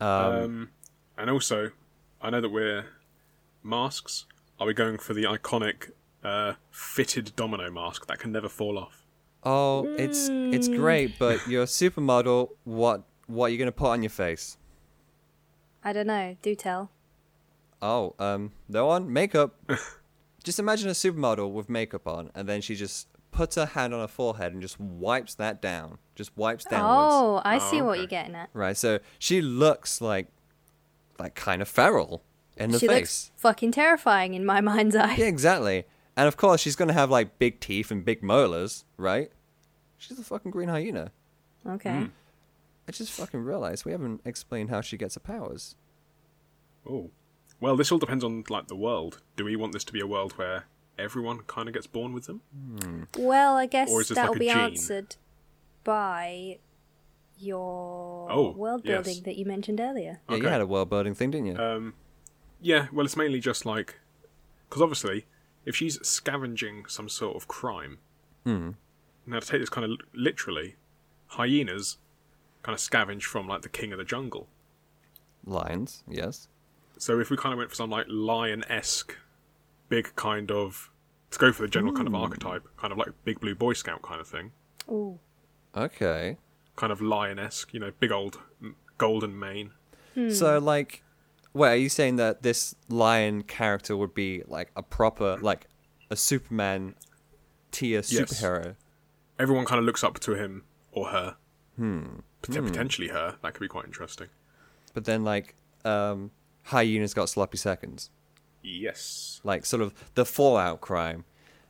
Um, 0.00 0.08
Um, 0.08 0.70
and 1.16 1.30
also, 1.30 1.70
I 2.20 2.30
know 2.30 2.40
that 2.40 2.50
we're 2.50 2.86
masks. 3.62 4.26
Are 4.58 4.66
we 4.66 4.74
going 4.74 4.98
for 4.98 5.14
the 5.14 5.24
iconic 5.24 5.90
uh, 6.22 6.54
fitted 6.70 7.32
domino 7.36 7.70
mask 7.70 8.06
that 8.06 8.18
can 8.18 8.32
never 8.32 8.48
fall 8.48 8.78
off? 8.78 9.04
oh, 9.42 9.86
it's 9.96 10.28
it's 10.28 10.68
great, 10.68 11.18
but 11.18 11.46
you're 11.48 11.62
a 11.62 11.66
supermodel. 11.66 12.50
What 12.64 13.04
what 13.26 13.46
are 13.46 13.48
you 13.50 13.58
gonna 13.58 13.72
put 13.72 13.88
on 13.88 14.02
your 14.02 14.10
face? 14.10 14.58
I 15.82 15.92
don't 15.94 16.06
know. 16.06 16.36
Do 16.42 16.54
tell. 16.54 16.90
Oh, 17.80 18.14
um, 18.18 18.52
no 18.68 18.84
one 18.86 19.10
makeup. 19.10 19.54
just 20.44 20.58
imagine 20.58 20.88
a 20.90 20.92
supermodel 20.92 21.50
with 21.52 21.70
makeup 21.70 22.06
on, 22.06 22.30
and 22.34 22.46
then 22.46 22.60
she 22.60 22.74
just 22.74 23.08
puts 23.30 23.56
her 23.56 23.66
hand 23.66 23.94
on 23.94 24.00
her 24.00 24.08
forehead 24.08 24.52
and 24.52 24.60
just 24.62 24.78
wipes 24.80 25.34
that 25.36 25.62
down. 25.62 25.98
Just 26.14 26.36
wipes 26.36 26.64
downwards. 26.64 27.14
Oh, 27.14 27.42
I 27.44 27.58
see 27.58 27.80
Oh, 27.80 27.84
what 27.84 27.98
you're 27.98 28.06
getting 28.06 28.34
at. 28.34 28.50
Right, 28.52 28.76
so 28.76 28.98
she 29.18 29.40
looks 29.40 30.00
like, 30.00 30.28
like 31.18 31.34
kind 31.34 31.62
of 31.62 31.68
feral 31.68 32.22
in 32.56 32.70
the 32.72 32.78
she 32.78 32.86
face. 32.86 32.96
looks 32.98 33.32
fucking 33.36 33.72
terrifying 33.72 34.34
in 34.34 34.44
my 34.44 34.60
mind's 34.60 34.96
eye. 34.96 35.14
Yeah, 35.16 35.26
exactly. 35.26 35.84
And 36.16 36.26
of 36.28 36.36
course, 36.36 36.60
she's 36.60 36.76
gonna 36.76 36.92
have 36.92 37.10
like 37.10 37.38
big 37.38 37.60
teeth 37.60 37.90
and 37.90 38.04
big 38.04 38.22
molars, 38.22 38.84
right? 38.96 39.30
She's 39.96 40.18
a 40.18 40.24
fucking 40.24 40.50
green 40.50 40.68
hyena. 40.68 41.12
Okay. 41.66 41.90
Hmm. 42.00 42.06
I 42.88 42.92
just 42.92 43.12
fucking 43.12 43.44
realized 43.44 43.84
we 43.84 43.92
haven't 43.92 44.22
explained 44.24 44.70
how 44.70 44.80
she 44.80 44.96
gets 44.96 45.14
her 45.14 45.20
powers. 45.20 45.76
Oh, 46.88 47.10
well, 47.60 47.76
this 47.76 47.92
all 47.92 47.98
depends 47.98 48.24
on 48.24 48.44
like 48.48 48.66
the 48.68 48.74
world. 48.76 49.20
Do 49.36 49.44
we 49.44 49.54
want 49.56 49.72
this 49.72 49.84
to 49.84 49.92
be 49.92 50.00
a 50.00 50.06
world 50.06 50.32
where 50.32 50.64
everyone 51.00 51.40
kind 51.46 51.68
of 51.68 51.74
gets 51.74 51.86
born 51.86 52.12
with 52.12 52.26
them? 52.26 53.06
Well, 53.18 53.56
I 53.56 53.66
guess 53.66 53.90
Or 53.90 54.00
is 54.00 54.08
this 54.08 54.16
that'll 54.16 54.32
like 54.32 54.36
a 54.36 54.40
be 54.40 54.46
gene? 54.48 54.56
answered 54.58 55.16
by 55.84 56.58
your 57.38 58.30
Oh, 58.30 58.50
world 58.52 58.82
yes. 58.84 59.04
building 59.04 59.22
that 59.24 59.36
you 59.36 59.44
mentioned 59.46 59.80
earlier. 59.80 60.20
Yeah, 60.28 60.36
you 60.36 60.48
had 60.48 60.60
a 60.60 60.66
world 60.66 60.90
building 60.90 61.14
thing, 61.14 61.30
didn't 61.30 61.46
you? 61.46 61.56
Um, 61.56 61.94
yeah, 62.60 62.88
well, 62.92 63.06
it's 63.06 63.16
mainly 63.16 63.40
just 63.40 63.64
like 63.64 63.98
because 64.68 64.82
obviously, 64.82 65.26
if 65.64 65.74
she's 65.74 65.98
scavenging 66.06 66.84
some 66.86 67.08
sort 67.08 67.36
of 67.36 67.48
crime, 67.48 67.98
now 68.44 68.74
to 69.38 69.40
take 69.40 69.60
this 69.60 69.68
kind 69.70 69.90
of 69.90 69.98
literally, 70.14 70.76
hyenas 71.28 71.98
kind 72.62 72.74
of 72.74 72.80
scavenge 72.80 73.22
from 73.22 73.48
like 73.48 73.62
the 73.62 73.68
king 73.68 73.92
of 73.92 73.98
the 73.98 74.04
jungle. 74.04 74.48
Lions, 75.44 76.04
yes. 76.08 76.48
So 76.98 77.18
if 77.18 77.30
we 77.30 77.36
kind 77.38 77.52
of 77.54 77.58
went 77.58 77.70
for 77.70 77.76
some 77.76 77.88
like 77.90 78.04
lion-esque, 78.08 79.16
big 79.88 80.14
kind 80.16 80.50
of 80.50 80.89
to 81.30 81.38
go 81.38 81.52
for 81.52 81.62
the 81.62 81.68
general 81.68 81.92
kind 81.94 82.06
of 82.08 82.14
archetype, 82.14 82.66
kind 82.76 82.92
of 82.92 82.98
like 82.98 83.08
big 83.24 83.40
blue 83.40 83.54
boy 83.54 83.72
scout 83.72 84.02
kind 84.02 84.20
of 84.20 84.26
thing, 84.28 84.52
Ooh. 84.88 85.18
Okay. 85.76 86.36
kind 86.76 86.92
of 86.92 87.00
lion-esque, 87.00 87.72
you 87.72 87.80
know, 87.80 87.92
big 88.00 88.10
old 88.12 88.38
golden 88.98 89.38
mane. 89.38 89.70
So 90.30 90.58
like, 90.58 91.02
wait, 91.54 91.68
are 91.72 91.76
you 91.76 91.88
saying 91.88 92.16
that 92.16 92.42
this 92.42 92.74
lion 92.88 93.42
character 93.44 93.96
would 93.96 94.12
be 94.14 94.42
like 94.46 94.70
a 94.76 94.82
proper, 94.82 95.38
like 95.40 95.66
a 96.10 96.16
Superman 96.16 96.94
tier 97.70 97.98
Yes. 98.06 98.10
superhero? 98.12 98.74
Everyone 99.38 99.64
kind 99.64 99.78
of 99.78 99.84
looks 99.84 100.02
up 100.04 100.18
to 100.20 100.34
him 100.34 100.64
or 100.92 101.06
her. 101.08 101.36
Hmm. 101.76 102.18
Potentially 102.42 103.08
her. 103.08 103.36
That 103.42 103.54
could 103.54 103.60
be 103.60 103.68
quite 103.68 103.84
interesting. 103.86 104.26
But 104.92 105.04
then 105.04 105.22
like, 105.24 105.54
um, 105.84 106.32
hyena's 106.64 107.14
got 107.14 107.28
sloppy 107.28 107.56
seconds. 107.56 108.10
Yes. 108.62 109.40
Like 109.44 109.64
sort 109.66 109.82
of 109.82 109.94
the 110.14 110.24
Fallout 110.24 110.80
crime. 110.80 111.24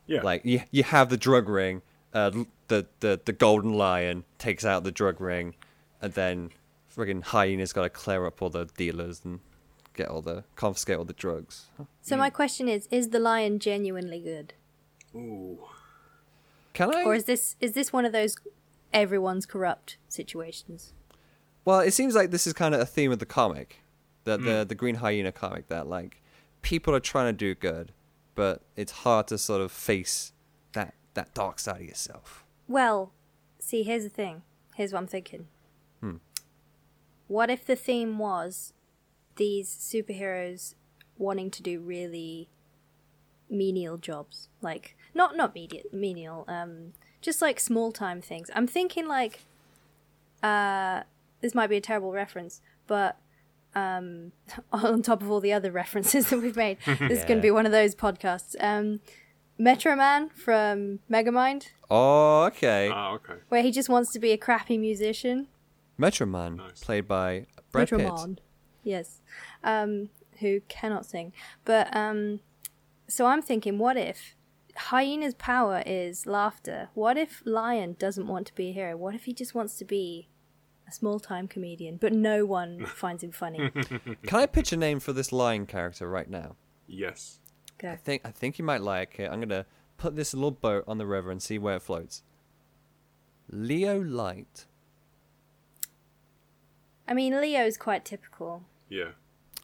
Yeah. 0.07 0.21
Like 0.21 0.45
you, 0.45 0.61
you 0.71 0.83
have 0.83 1.09
the 1.09 1.17
drug 1.17 1.47
ring. 1.47 1.81
Uh, 2.13 2.31
the 2.67 2.85
the 2.99 3.21
the 3.23 3.31
golden 3.31 3.73
lion 3.73 4.25
takes 4.37 4.65
out 4.65 4.83
the 4.83 4.91
drug 4.91 5.21
ring, 5.21 5.55
and 6.01 6.13
then 6.13 6.51
friggin' 6.93 7.23
hyena's 7.23 7.71
got 7.71 7.83
to 7.83 7.89
clear 7.89 8.25
up 8.25 8.41
all 8.41 8.49
the 8.49 8.65
dealers 8.75 9.21
and 9.23 9.39
get 9.93 10.09
all 10.09 10.21
the 10.21 10.43
confiscate 10.55 10.97
all 10.97 11.05
the 11.05 11.13
drugs. 11.13 11.67
So 12.01 12.17
my 12.17 12.29
question 12.29 12.67
is: 12.67 12.87
Is 12.91 13.09
the 13.09 13.19
lion 13.19 13.59
genuinely 13.59 14.19
good, 14.19 14.53
Ooh. 15.15 15.59
Can 16.73 16.93
I? 16.93 17.03
or 17.03 17.15
is 17.15 17.25
this 17.25 17.55
is 17.59 17.73
this 17.73 17.93
one 17.93 18.05
of 18.05 18.11
those 18.11 18.35
everyone's 18.93 19.45
corrupt 19.45 19.97
situations? 20.07 20.93
Well, 21.63 21.79
it 21.79 21.91
seems 21.91 22.15
like 22.15 22.31
this 22.31 22.47
is 22.47 22.53
kind 22.53 22.73
of 22.73 22.81
a 22.81 22.85
theme 22.85 23.11
of 23.11 23.19
the 23.19 23.25
comic, 23.25 23.81
the 24.23 24.37
the 24.37 24.65
the 24.67 24.75
Green 24.75 24.95
Hyena 24.95 25.31
comic. 25.31 25.67
That 25.67 25.87
like 25.87 26.20
people 26.61 26.93
are 26.95 26.99
trying 26.99 27.27
to 27.33 27.37
do 27.37 27.55
good, 27.55 27.91
but 28.35 28.61
it's 28.75 28.91
hard 28.91 29.27
to 29.27 29.37
sort 29.37 29.61
of 29.61 29.71
face 29.71 30.33
that 30.73 30.93
that 31.13 31.33
dark 31.33 31.59
side 31.59 31.81
of 31.81 31.87
yourself. 31.87 32.45
Well, 32.67 33.11
see, 33.59 33.83
here's 33.83 34.03
the 34.03 34.09
thing. 34.09 34.43
Here's 34.75 34.93
what 34.93 34.99
I'm 34.99 35.07
thinking. 35.07 35.47
what 37.27 37.49
if 37.49 37.65
the 37.65 37.75
theme 37.75 38.17
was 38.17 38.73
these 39.37 39.69
superheroes 39.69 40.75
wanting 41.17 41.49
to 41.51 41.61
do 41.63 41.79
really 41.79 42.49
menial 43.49 43.97
jobs? 43.97 44.49
Like 44.61 44.97
not 45.13 45.37
not 45.37 45.53
menial, 45.53 45.83
menial 45.91 46.45
um 46.47 46.93
just 47.21 47.41
like 47.41 47.59
small 47.59 47.91
time 47.91 48.21
things. 48.21 48.49
I'm 48.55 48.67
thinking 48.67 49.07
like 49.07 49.43
uh 50.43 51.03
this 51.41 51.55
might 51.55 51.67
be 51.69 51.77
a 51.77 51.81
terrible 51.81 52.11
reference, 52.11 52.61
but 52.87 53.17
um 53.75 54.31
on 54.71 55.01
top 55.01 55.21
of 55.21 55.29
all 55.31 55.39
the 55.39 55.53
other 55.53 55.71
references 55.71 56.29
that 56.29 56.39
we've 56.41 56.55
made, 56.57 56.77
this 56.85 57.19
is 57.19 57.25
going 57.25 57.37
to 57.37 57.41
be 57.41 57.51
one 57.51 57.65
of 57.65 57.71
those 57.71 57.95
podcasts. 57.95 58.55
Um 58.59 58.99
Metro 59.57 59.95
Man 59.95 60.29
from 60.29 60.99
Megamind, 61.09 61.67
Oh, 61.89 62.45
okay. 62.45 62.89
Ah, 62.91 63.11
okay. 63.13 63.35
where 63.49 63.61
he 63.61 63.69
just 63.71 63.89
wants 63.89 64.11
to 64.13 64.19
be 64.19 64.31
a 64.31 64.37
crappy 64.37 64.77
musician. 64.77 65.47
Metro 65.97 66.25
Man, 66.25 66.55
Nice. 66.55 66.79
played 66.83 67.07
by 67.07 67.45
Brad 67.71 67.89
Pitt. 67.89 67.99
Metro 67.99 68.15
Man. 68.17 68.39
Yes. 68.83 69.21
Um, 69.63 70.09
who 70.39 70.61
cannot 70.67 71.05
sing. 71.05 71.31
But 71.63 71.95
um, 71.95 72.39
so 73.07 73.27
I'm 73.27 73.43
thinking, 73.43 73.77
what 73.77 73.97
if 73.97 74.35
Hyena's 74.75 75.35
power 75.35 75.83
is 75.85 76.25
laughter? 76.25 76.89
What 76.95 77.17
if 77.17 77.43
Lion 77.45 77.95
doesn't 77.99 78.25
want 78.25 78.47
to 78.47 78.55
be 78.55 78.69
a 78.69 78.73
hero? 78.73 78.97
What 78.97 79.13
if 79.13 79.25
he 79.25 79.33
just 79.33 79.53
wants 79.53 79.75
to 79.75 79.85
be 79.85 80.29
a 80.91 80.93
small 80.93 81.19
time 81.19 81.47
comedian, 81.47 81.97
but 81.97 82.13
no 82.13 82.45
one 82.45 82.85
finds 82.95 83.23
him 83.23 83.31
funny? 83.31 83.69
Can 84.27 84.39
I 84.39 84.45
pitch 84.45 84.71
a 84.71 84.77
name 84.77 84.99
for 84.99 85.13
this 85.13 85.31
lion 85.31 85.65
character 85.65 86.09
right 86.09 86.29
now? 86.29 86.55
Yes. 86.87 87.39
Go. 87.77 87.89
I 87.89 87.95
think 87.95 88.21
I 88.25 88.31
think 88.31 88.59
you 88.59 88.65
might 88.65 88.81
like 88.81 89.19
it. 89.19 89.31
I'm 89.31 89.39
gonna 89.39 89.65
put 89.97 90.15
this 90.15 90.33
little 90.33 90.51
boat 90.51 90.83
on 90.87 90.97
the 90.97 91.05
river 91.05 91.31
and 91.31 91.41
see 91.41 91.57
where 91.57 91.77
it 91.77 91.81
floats. 91.81 92.23
Leo 93.49 93.99
Light. 93.99 94.65
I 97.07 97.13
mean, 97.13 97.39
Leo's 97.39 97.77
quite 97.77 98.05
typical. 98.05 98.63
Yeah. 98.87 99.11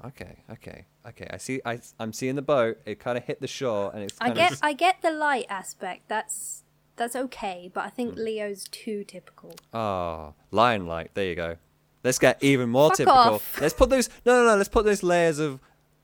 Okay, 0.04 0.44
okay, 0.52 0.86
okay. 1.08 1.28
I 1.30 1.38
see. 1.38 1.62
I 1.66 1.80
I'm 2.00 2.14
seeing 2.14 2.36
the 2.36 2.42
boat. 2.42 2.80
It 2.86 3.00
kind 3.00 3.18
of 3.18 3.24
hit 3.24 3.42
the 3.42 3.48
shore, 3.48 3.92
and 3.94 4.04
it's 4.04 4.18
I 4.20 4.32
get, 4.32 4.52
of. 4.54 4.60
I 4.62 4.74
get 4.74 5.02
the 5.02 5.12
light 5.12 5.46
aspect. 5.50 6.08
That's 6.08 6.64
that's 6.98 7.16
okay, 7.16 7.72
but 7.74 7.86
I 7.86 7.90
think 7.90 8.16
Leo's 8.16 8.66
too 8.70 9.04
typical. 9.04 9.56
Oh, 9.74 10.34
lion 10.52 10.88
light. 10.88 11.12
There 11.14 11.26
you 11.26 11.36
go. 11.36 11.58
Let's 12.04 12.20
get 12.20 12.42
even 12.44 12.70
more 12.70 12.90
Fuck 12.90 12.98
typical. 12.98 13.18
off. 13.18 13.62
Let's 13.62 13.74
put 13.74 13.90
those. 13.90 14.10
No, 14.26 14.44
no, 14.44 14.50
no. 14.50 14.56
Let's 14.56 14.70
put 14.70 14.86
those 14.86 15.04
layers 15.04 15.40
of 15.40 15.60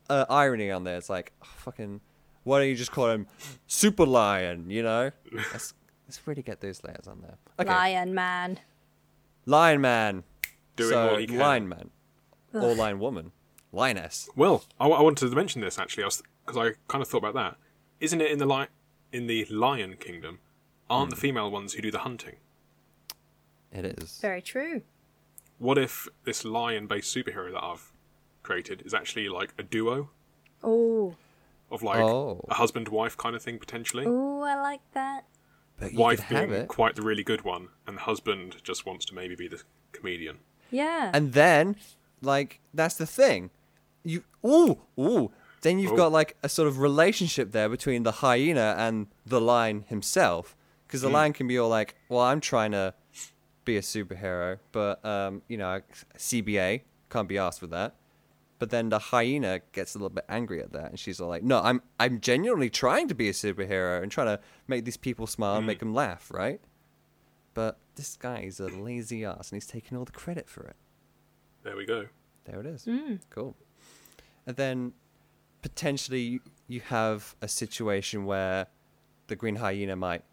uh, 0.09 0.25
irony 0.29 0.71
on 0.71 0.83
there. 0.83 0.97
It's 0.97 1.09
like 1.09 1.33
oh, 1.43 1.47
fucking. 1.57 2.01
Why 2.43 2.59
don't 2.59 2.67
you 2.67 2.75
just 2.75 2.91
call 2.91 3.09
him 3.09 3.27
Super 3.67 4.05
Lion? 4.05 4.69
You 4.69 4.83
know. 4.83 5.11
Let's 5.31 5.73
let's 6.07 6.25
really 6.25 6.41
get 6.43 6.61
those 6.61 6.83
layers 6.83 7.07
on 7.07 7.21
there. 7.21 7.37
Okay. 7.59 7.69
Lion 7.69 8.13
man. 8.13 8.59
Lion 9.45 9.81
Man. 9.81 10.23
Doing 10.75 10.89
so, 10.89 11.11
what 11.11 11.21
he 11.21 11.27
can. 11.27 11.37
Lion 11.37 11.69
Man. 11.69 11.89
Or 12.53 12.75
Lion 12.75 12.99
Woman. 12.99 13.31
Lioness. 13.71 14.29
Well, 14.35 14.63
I, 14.79 14.87
I 14.87 15.01
wanted 15.01 15.29
to 15.29 15.35
mention 15.35 15.61
this 15.61 15.79
actually, 15.79 16.03
because 16.03 16.57
I, 16.57 16.73
kind 16.87 17.01
of 17.01 17.07
thought 17.07 17.17
about 17.17 17.33
that. 17.33 17.57
Isn't 17.99 18.21
it 18.21 18.31
in 18.31 18.37
the 18.37 18.45
li- 18.45 18.67
in 19.11 19.27
the 19.27 19.45
Lion 19.45 19.95
Kingdom? 19.99 20.39
Aren't 20.89 21.07
Hmm. 21.07 21.15
the 21.15 21.15
female 21.21 21.49
ones 21.51 21.73
who 21.73 21.81
do 21.81 21.91
the 21.91 21.99
hunting? 21.99 22.35
It 23.71 23.85
is. 23.85 24.19
Very 24.19 24.41
true. 24.41 24.83
What 25.57 25.77
if 25.77 26.07
this 26.25 26.43
lion-based 26.45 27.15
superhero 27.15 27.51
that 27.53 27.63
I've 27.63 27.91
created 28.43 28.83
is 28.85 28.93
actually 28.93 29.29
like 29.29 29.53
a 29.57 29.63
duo 29.63 30.09
Oh, 30.63 31.15
of 31.71 31.81
like 31.83 31.97
Oh. 31.99 32.41
a 32.49 32.53
husband-wife 32.55 33.17
kind 33.17 33.35
of 33.35 33.41
thing 33.41 33.57
potentially? 33.59 34.05
oh, 34.07 34.41
I 34.41 34.55
like 34.61 34.81
that. 34.93 35.25
But 35.79 35.93
you 35.93 35.99
Wife 35.99 36.27
could 36.27 36.37
have 36.37 36.49
being 36.49 36.61
it. 36.63 36.67
quite 36.67 36.95
the 36.95 37.01
really 37.01 37.23
good 37.23 37.41
one, 37.41 37.69
and 37.87 37.97
the 37.97 38.01
husband 38.01 38.57
just 38.63 38.85
wants 38.85 39.05
to 39.05 39.15
maybe 39.15 39.35
be 39.35 39.47
the 39.47 39.61
comedian. 39.91 40.39
Yeah. 40.69 41.09
And 41.13 41.33
then, 41.33 41.75
like, 42.21 42.59
that's 42.73 42.95
the 42.95 43.07
thing. 43.07 43.49
You 44.03 44.23
ooh 44.45 44.81
ooh. 44.99 45.31
Then 45.61 45.79
you've 45.79 45.93
Oh. 45.93 45.97
got 45.97 46.11
like 46.11 46.35
a 46.43 46.49
sort 46.49 46.67
of 46.67 46.77
relationship 46.79 47.51
there 47.53 47.69
between 47.69 48.03
the 48.03 48.11
hyena 48.13 48.75
and 48.77 49.07
the 49.25 49.39
lion 49.41 49.83
himself, 49.87 50.55
because 50.93 51.01
the 51.01 51.07
hmm. 51.07 51.15
lion 51.15 51.33
can 51.33 51.47
be 51.47 51.57
all 51.57 51.69
like, 51.69 51.95
"Well, 52.07 52.21
I'm 52.21 52.39
trying 52.39 52.71
to 52.73 52.93
be 53.65 53.77
a 53.77 53.81
superhero, 53.81 54.59
but 54.71 55.03
um, 55.03 55.41
you 55.47 55.57
know, 55.57 55.81
CBA 56.15 56.81
can't 57.09 57.27
be 57.27 57.39
asked 57.39 57.59
for 57.59 57.67
that." 57.67 57.95
But 58.59 58.69
then 58.69 58.89
the 58.89 58.99
hyena 58.99 59.61
gets 59.71 59.95
a 59.95 59.97
little 59.97 60.11
bit 60.11 60.25
angry 60.29 60.61
at 60.61 60.71
that, 60.73 60.91
and 60.91 60.99
she's 60.99 61.19
all 61.19 61.29
like, 61.29 61.41
"No, 61.41 61.61
I'm 61.61 61.81
I'm 61.99 62.19
genuinely 62.19 62.69
trying 62.69 63.07
to 63.07 63.15
be 63.15 63.27
a 63.27 63.31
superhero 63.31 64.03
and 64.03 64.11
trying 64.11 64.27
to 64.27 64.39
make 64.67 64.85
these 64.85 64.97
people 64.97 65.25
smile 65.25 65.55
and 65.55 65.65
make 65.65 65.79
hmm. 65.79 65.87
them 65.87 65.95
laugh, 65.95 66.29
right?" 66.31 66.61
But 67.55 67.79
this 67.95 68.15
guy 68.15 68.41
is 68.41 68.59
a 68.59 68.67
lazy 68.67 69.25
ass, 69.25 69.51
and 69.51 69.55
he's 69.55 69.65
taking 69.65 69.97
all 69.97 70.05
the 70.05 70.11
credit 70.11 70.47
for 70.47 70.63
it. 70.63 70.75
There 71.63 71.75
we 71.75 71.87
go. 71.87 72.05
There 72.45 72.59
it 72.59 72.67
is. 72.67 72.85
Hmm. 72.85 73.15
Cool. 73.31 73.55
And 74.45 74.57
then 74.57 74.93
potentially 75.63 76.21
you- 76.21 76.41
you 76.67 76.81
have 76.81 77.35
a 77.41 77.47
situation 77.47 78.25
where 78.25 78.67
the 79.27 79.35
green 79.35 79.55
hyena 79.55 79.95
might 79.95 80.23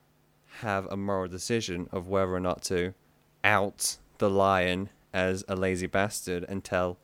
have 0.60 0.86
a 0.86 0.96
moral 0.96 1.28
decision 1.28 1.88
of 1.92 2.08
whether 2.08 2.34
or 2.34 2.40
not 2.40 2.62
to 2.62 2.94
out 3.42 3.96
the 4.18 4.28
lion 4.28 4.90
as 5.12 5.44
a 5.48 5.56
lazy 5.56 5.86
bastard 5.86 6.44
and 6.48 6.62
tell 6.62 6.98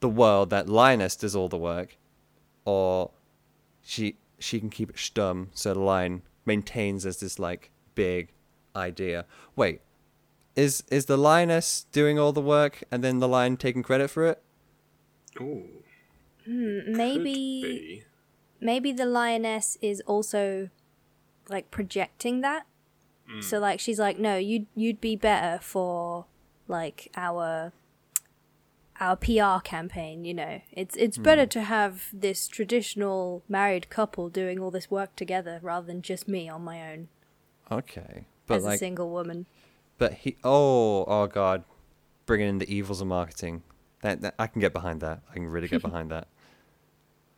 the 0.00 0.08
world 0.08 0.50
that 0.50 0.68
lioness 0.68 1.16
does 1.16 1.36
all 1.36 1.48
the 1.48 1.58
work 1.58 1.96
or 2.64 3.10
she 3.82 4.16
she 4.38 4.58
can 4.60 4.70
keep 4.70 4.90
it 4.90 4.96
stum 4.96 5.48
so 5.52 5.72
the 5.74 5.80
lion 5.80 6.22
maintains 6.44 7.06
as 7.06 7.20
this 7.20 7.38
like 7.38 7.70
big 7.94 8.32
idea. 8.74 9.24
Wait 9.54 9.80
is 10.56 10.82
is 10.90 11.04
the 11.04 11.18
lioness 11.18 11.86
doing 11.92 12.18
all 12.18 12.32
the 12.32 12.40
work 12.40 12.82
and 12.90 13.04
then 13.04 13.20
the 13.20 13.28
lion 13.28 13.56
taking 13.56 13.82
credit 13.82 14.08
for 14.08 14.26
it? 14.26 14.42
Ooh, 15.40 15.68
hmm, 16.44 16.96
maybe 16.96 18.04
maybe 18.58 18.90
the 18.90 19.04
lioness 19.04 19.76
is 19.82 20.00
also 20.06 20.70
like 21.48 21.70
projecting 21.70 22.40
that. 22.40 22.66
Mm. 23.30 23.42
So 23.42 23.58
like 23.58 23.80
she's 23.80 23.98
like, 23.98 24.18
no, 24.18 24.36
you'd 24.36 24.66
you'd 24.74 25.00
be 25.00 25.16
better 25.16 25.58
for 25.62 26.26
like 26.68 27.10
our 27.16 27.72
our 28.98 29.16
PR 29.16 29.60
campaign. 29.62 30.24
You 30.24 30.34
know, 30.34 30.60
it's 30.72 30.96
it's 30.96 31.18
better 31.18 31.46
mm. 31.46 31.50
to 31.50 31.62
have 31.62 32.08
this 32.12 32.48
traditional 32.48 33.42
married 33.48 33.90
couple 33.90 34.28
doing 34.28 34.58
all 34.58 34.70
this 34.70 34.90
work 34.90 35.16
together 35.16 35.60
rather 35.62 35.86
than 35.86 36.02
just 36.02 36.28
me 36.28 36.48
on 36.48 36.62
my 36.62 36.92
own 36.92 37.08
okay 37.70 38.26
but 38.46 38.56
as 38.56 38.64
a 38.64 38.66
like 38.66 38.78
single 38.78 39.10
woman. 39.10 39.46
But 39.98 40.12
he, 40.14 40.36
oh, 40.44 41.04
oh 41.04 41.26
God, 41.26 41.64
bringing 42.26 42.48
in 42.48 42.58
the 42.58 42.72
evils 42.72 43.00
of 43.00 43.06
marketing. 43.06 43.62
That, 44.02 44.20
that 44.20 44.34
I 44.38 44.46
can 44.46 44.60
get 44.60 44.72
behind 44.72 45.00
that. 45.00 45.22
I 45.30 45.34
can 45.34 45.46
really 45.46 45.68
get 45.68 45.82
behind 45.88 46.10
that. 46.10 46.28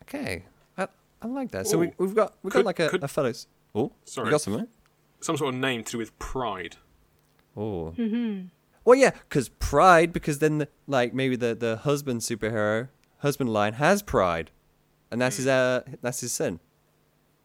Okay, 0.03 0.45
I, 0.77 0.89
I 1.23 1.27
like 1.27 1.51
that. 1.53 1.67
So 1.67 1.79
we, 1.79 1.87
Ooh. 1.89 1.93
we've 1.99 2.15
got 2.15 2.35
we've 2.43 2.53
Could- 2.53 2.61
got 2.61 2.67
like 2.67 2.81
a, 2.81 2.89
could- 2.89 3.05
a 3.05 3.09
fellows. 3.09 3.47
Oh, 3.75 3.93
Sorry. 4.05 4.27
you 4.27 4.31
got 4.31 4.41
something? 4.41 4.67
Some 5.21 5.37
sort 5.37 5.55
of 5.55 5.61
name 5.61 5.85
to 5.85 5.93
do 5.93 5.99
with 5.99 6.17
pride. 6.19 6.77
Oh, 7.57 7.95
mm-hmm. 7.97 8.47
well, 8.85 8.97
yeah, 8.97 9.11
because 9.11 9.49
pride. 9.49 10.13
Because 10.13 10.39
then, 10.39 10.59
the, 10.59 10.69
like 10.87 11.13
maybe 11.13 11.37
the 11.37 11.55
the 11.55 11.79
husband 11.79 12.21
superhero, 12.21 12.89
husband 13.19 13.53
line 13.53 13.75
has 13.75 14.03
pride, 14.03 14.51
and 15.11 15.21
that's 15.21 15.37
hmm. 15.37 15.41
his 15.41 15.47
uh 15.49 15.83
that's 16.03 16.21
his 16.21 16.33
sin. 16.33 16.61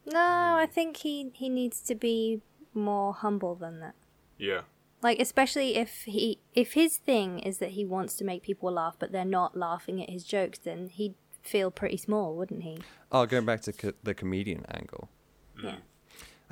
No, 0.06 0.20
hmm. 0.20 0.56
I 0.62 0.68
think 0.70 0.98
he 0.98 1.32
he 1.34 1.50
needs 1.50 1.82
to 1.82 1.96
be 1.96 2.42
more 2.74 3.14
humble 3.14 3.56
than 3.56 3.80
that. 3.80 3.96
Yeah. 4.38 4.62
Like 5.02 5.20
especially 5.20 5.76
if 5.76 6.04
he 6.04 6.40
if 6.54 6.74
his 6.74 6.98
thing 6.98 7.40
is 7.40 7.58
that 7.58 7.72
he 7.72 7.86
wants 7.86 8.16
to 8.16 8.24
make 8.24 8.44
people 8.44 8.72
laugh 8.72 8.96
but 8.98 9.12
they're 9.12 9.26
not 9.26 9.58
laughing 9.58 10.02
at 10.02 10.10
his 10.10 10.24
jokes, 10.24 10.60
then 10.60 10.90
he'd 10.90 11.16
feel 11.42 11.72
pretty 11.72 11.98
small, 11.98 12.36
wouldn't 12.36 12.64
he? 12.64 12.80
Oh, 13.12 13.26
going 13.26 13.46
back 13.46 13.62
to 13.62 13.74
co- 13.74 13.94
the 14.02 14.14
comedian 14.14 14.66
angle. 14.72 15.10
Hmm. 15.58 15.66
Yeah. 15.66 15.76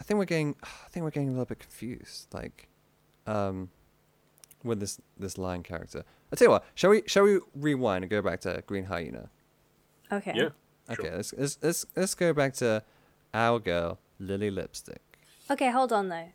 I 0.02 0.04
think 0.04 0.18
we're 0.18 0.26
getting 0.26 0.56
I 0.64 0.89
think 0.89 1.04
we're 1.04 1.12
getting 1.12 1.30
a 1.30 1.32
little 1.32 1.45
bit 1.45 1.60
confused. 1.60 2.34
Like 2.34 2.68
um 3.28 3.70
with 4.64 4.80
this 4.80 4.99
this 5.18 5.38
line 5.38 5.64
character. 5.64 6.04
I 6.32 6.36
tell 6.36 6.47
you 6.47 6.52
what, 6.52 6.66
shall 6.76 6.89
we 6.89 7.04
shall 7.06 7.24
we 7.24 7.39
rewind 7.56 8.04
and 8.04 8.10
go 8.10 8.22
back 8.22 8.41
to 8.41 8.64
Green 8.66 8.86
Hyena? 8.86 9.30
Okay. 10.12 10.34
Yeah. 10.36 10.49
Okay, 10.89 11.04
Sure. 11.08 11.16
let's, 11.16 11.34
let's 11.38 11.58
let's 11.62 11.86
let's 11.95 12.16
go 12.16 12.34
back 12.34 12.54
to 12.56 12.84
our 13.34 13.60
girl, 13.60 13.99
Lily 14.20 14.49
Lipstick. 14.49 15.20
Okay, 15.49 15.70
hold 15.70 15.93
on 15.93 16.10
though. 16.10 16.30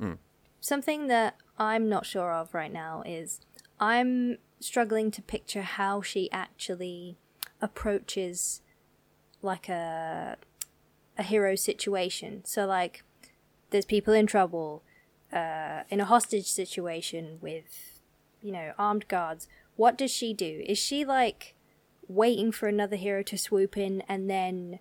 Mm. 0.00 0.18
Something 0.60 1.06
that 1.06 1.36
I'm 1.56 1.88
not 1.88 2.06
sure 2.06 2.32
of 2.32 2.52
right 2.52 2.72
now 2.72 3.02
is 3.06 3.40
I'm 3.78 4.38
struggling 4.60 5.10
to 5.12 5.22
picture 5.22 5.62
how 5.62 6.02
she 6.02 6.30
actually 6.32 7.16
approaches 7.60 8.60
like 9.40 9.68
a 9.68 10.36
a 11.16 11.22
hero 11.22 11.54
situation. 11.54 12.42
So 12.44 12.66
like 12.66 13.04
there's 13.70 13.84
people 13.84 14.14
in 14.14 14.26
trouble, 14.26 14.82
uh, 15.32 15.82
in 15.90 16.00
a 16.00 16.04
hostage 16.04 16.46
situation 16.46 17.38
with, 17.40 18.00
you 18.40 18.52
know, 18.52 18.72
armed 18.78 19.08
guards. 19.08 19.48
What 19.76 19.98
does 19.98 20.10
she 20.10 20.32
do? 20.32 20.62
Is 20.66 20.78
she 20.78 21.04
like 21.04 21.54
waiting 22.06 22.52
for 22.52 22.68
another 22.68 22.96
hero 22.96 23.22
to 23.22 23.38
swoop 23.38 23.76
in 23.76 24.02
and 24.08 24.28
then 24.30 24.78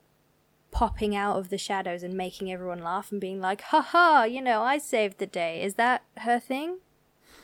popping 0.72 1.16
out 1.16 1.38
of 1.38 1.50
the 1.50 1.58
shadows 1.58 2.04
and 2.04 2.16
making 2.16 2.52
everyone 2.52 2.84
laugh 2.84 3.12
and 3.12 3.22
being 3.22 3.40
like, 3.40 3.62
ha 3.62 3.82
ha, 3.82 4.24
you 4.24 4.42
know, 4.42 4.62
I 4.62 4.78
saved 4.80 5.20
the 5.20 5.28
day. 5.28 5.62
Is 5.62 5.76
that 5.76 6.04
her 6.18 6.40
thing? 6.40 6.80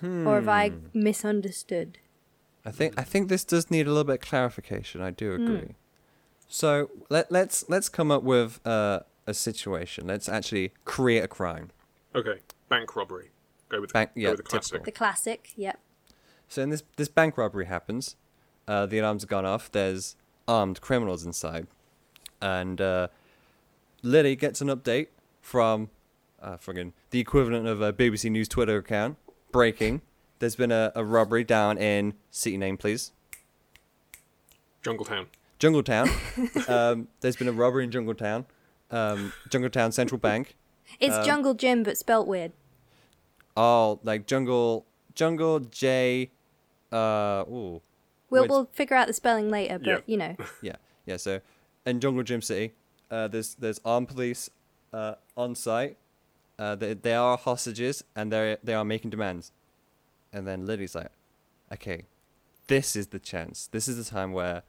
Or 0.01 0.35
have 0.35 0.47
I 0.47 0.71
misunderstood? 0.93 1.97
I 2.65 2.71
think 2.71 2.93
I 2.97 3.03
think 3.03 3.27
this 3.27 3.43
does 3.43 3.69
need 3.69 3.85
a 3.85 3.89
little 3.89 4.05
bit 4.05 4.21
of 4.23 4.29
clarification. 4.29 5.01
I 5.01 5.11
do 5.11 5.33
agree. 5.33 5.75
So 6.49 6.89
let 7.09 7.31
let's 7.31 7.69
let's 7.69 7.87
come 7.89 8.11
up 8.11 8.23
with 8.23 8.59
uh, 8.65 9.01
a 9.27 9.33
situation. 9.35 10.07
Let's 10.07 10.27
actually 10.27 10.73
create 10.83 11.23
a 11.23 11.27
crime. 11.27 11.69
Okay, 12.15 12.39
bank 12.67 12.95
robbery. 12.95 13.29
Go 13.69 13.81
with 13.81 13.93
Bank- 13.93 14.15
go 14.15 14.21
yeah, 14.21 14.29
with 14.29 14.37
the 14.37 14.43
classic. 14.43 14.71
typical. 14.71 14.85
The 14.85 14.91
classic, 14.91 15.51
yep. 15.55 15.79
So 16.47 16.63
in 16.63 16.71
this 16.71 16.83
this 16.97 17.07
bank 17.07 17.37
robbery 17.37 17.67
happens. 17.67 18.15
Uh, 18.67 18.87
the 18.87 18.97
alarms 18.97 19.21
have 19.21 19.29
gone 19.29 19.45
off. 19.45 19.71
There's 19.71 20.15
armed 20.47 20.81
criminals 20.81 21.23
inside, 21.23 21.67
and 22.41 22.81
uh, 22.81 23.07
Lily 24.01 24.35
gets 24.35 24.59
an 24.59 24.67
update 24.69 25.07
from 25.41 25.89
uh, 26.41 26.57
friggin' 26.57 26.93
the 27.11 27.19
equivalent 27.19 27.67
of 27.67 27.79
a 27.81 27.93
BBC 27.93 28.31
News 28.31 28.47
Twitter 28.47 28.77
account. 28.77 29.17
Breaking: 29.51 30.01
There's 30.39 30.55
been 30.55 30.71
a, 30.71 30.91
a 30.95 31.03
robbery 31.03 31.43
down 31.43 31.77
in 31.77 32.15
city 32.31 32.57
name, 32.57 32.75
please. 32.77 33.11
Jungletown. 35.59 36.07
Jungletown. 36.07 36.69
um, 36.69 37.07
there's 37.21 37.35
been 37.35 37.47
a 37.47 37.51
robbery 37.51 37.83
in 37.83 37.91
Jungle 37.91 38.13
Town. 38.15 38.45
Um, 38.91 39.33
Jungletown 39.49 39.93
Central 39.93 40.17
Bank. 40.19 40.55
It's 40.99 41.15
Um, 41.15 41.25
Jungle 41.25 41.53
Gym, 41.53 41.83
but 41.83 41.97
spelt 41.97 42.27
weird. 42.27 42.51
Oh, 43.57 43.99
like 44.03 44.25
jungle, 44.25 44.85
jungle 45.15 45.59
J. 45.59 46.31
Uh, 46.91 47.43
ooh, 47.49 47.81
We'll, 48.29 48.43
Which- 48.43 48.49
we'll 48.49 48.69
figure 48.73 48.95
out 48.95 49.07
the 49.07 49.13
spelling 49.13 49.49
later, 49.49 49.79
but 49.79 49.87
Yeah. 49.87 49.99
you 50.05 50.17
know. 50.17 50.35
yeah, 50.61 50.75
yeah. 51.05 51.17
So, 51.17 51.41
in 51.85 51.99
Jungle 51.99 52.23
Gym 52.23 52.41
City, 52.41 52.73
uh, 53.11 53.27
there's 53.27 53.55
there's 53.55 53.81
armed 53.83 54.07
police 54.07 54.49
uh, 54.93 55.15
on 55.35 55.55
site. 55.55 55.97
Uh, 56.57 56.75
they, 56.75 56.93
they 56.93 57.13
are 57.15 57.37
hostages 57.37 58.03
and 58.15 58.31
they 58.31 58.57
they 58.63 58.73
are 58.75 58.85
making 58.85 59.09
demands. 59.09 59.51
And 60.31 60.47
then 60.47 60.65
Lily's 60.67 60.93
like, 60.93 61.09
okay, 61.73 62.05
this 62.67 62.95
is 62.95 63.07
the 63.07 63.19
chance. 63.19 63.67
This 63.67 63.87
is 63.87 63.97
the 63.97 64.09
time 64.09 64.31
where 64.31 64.61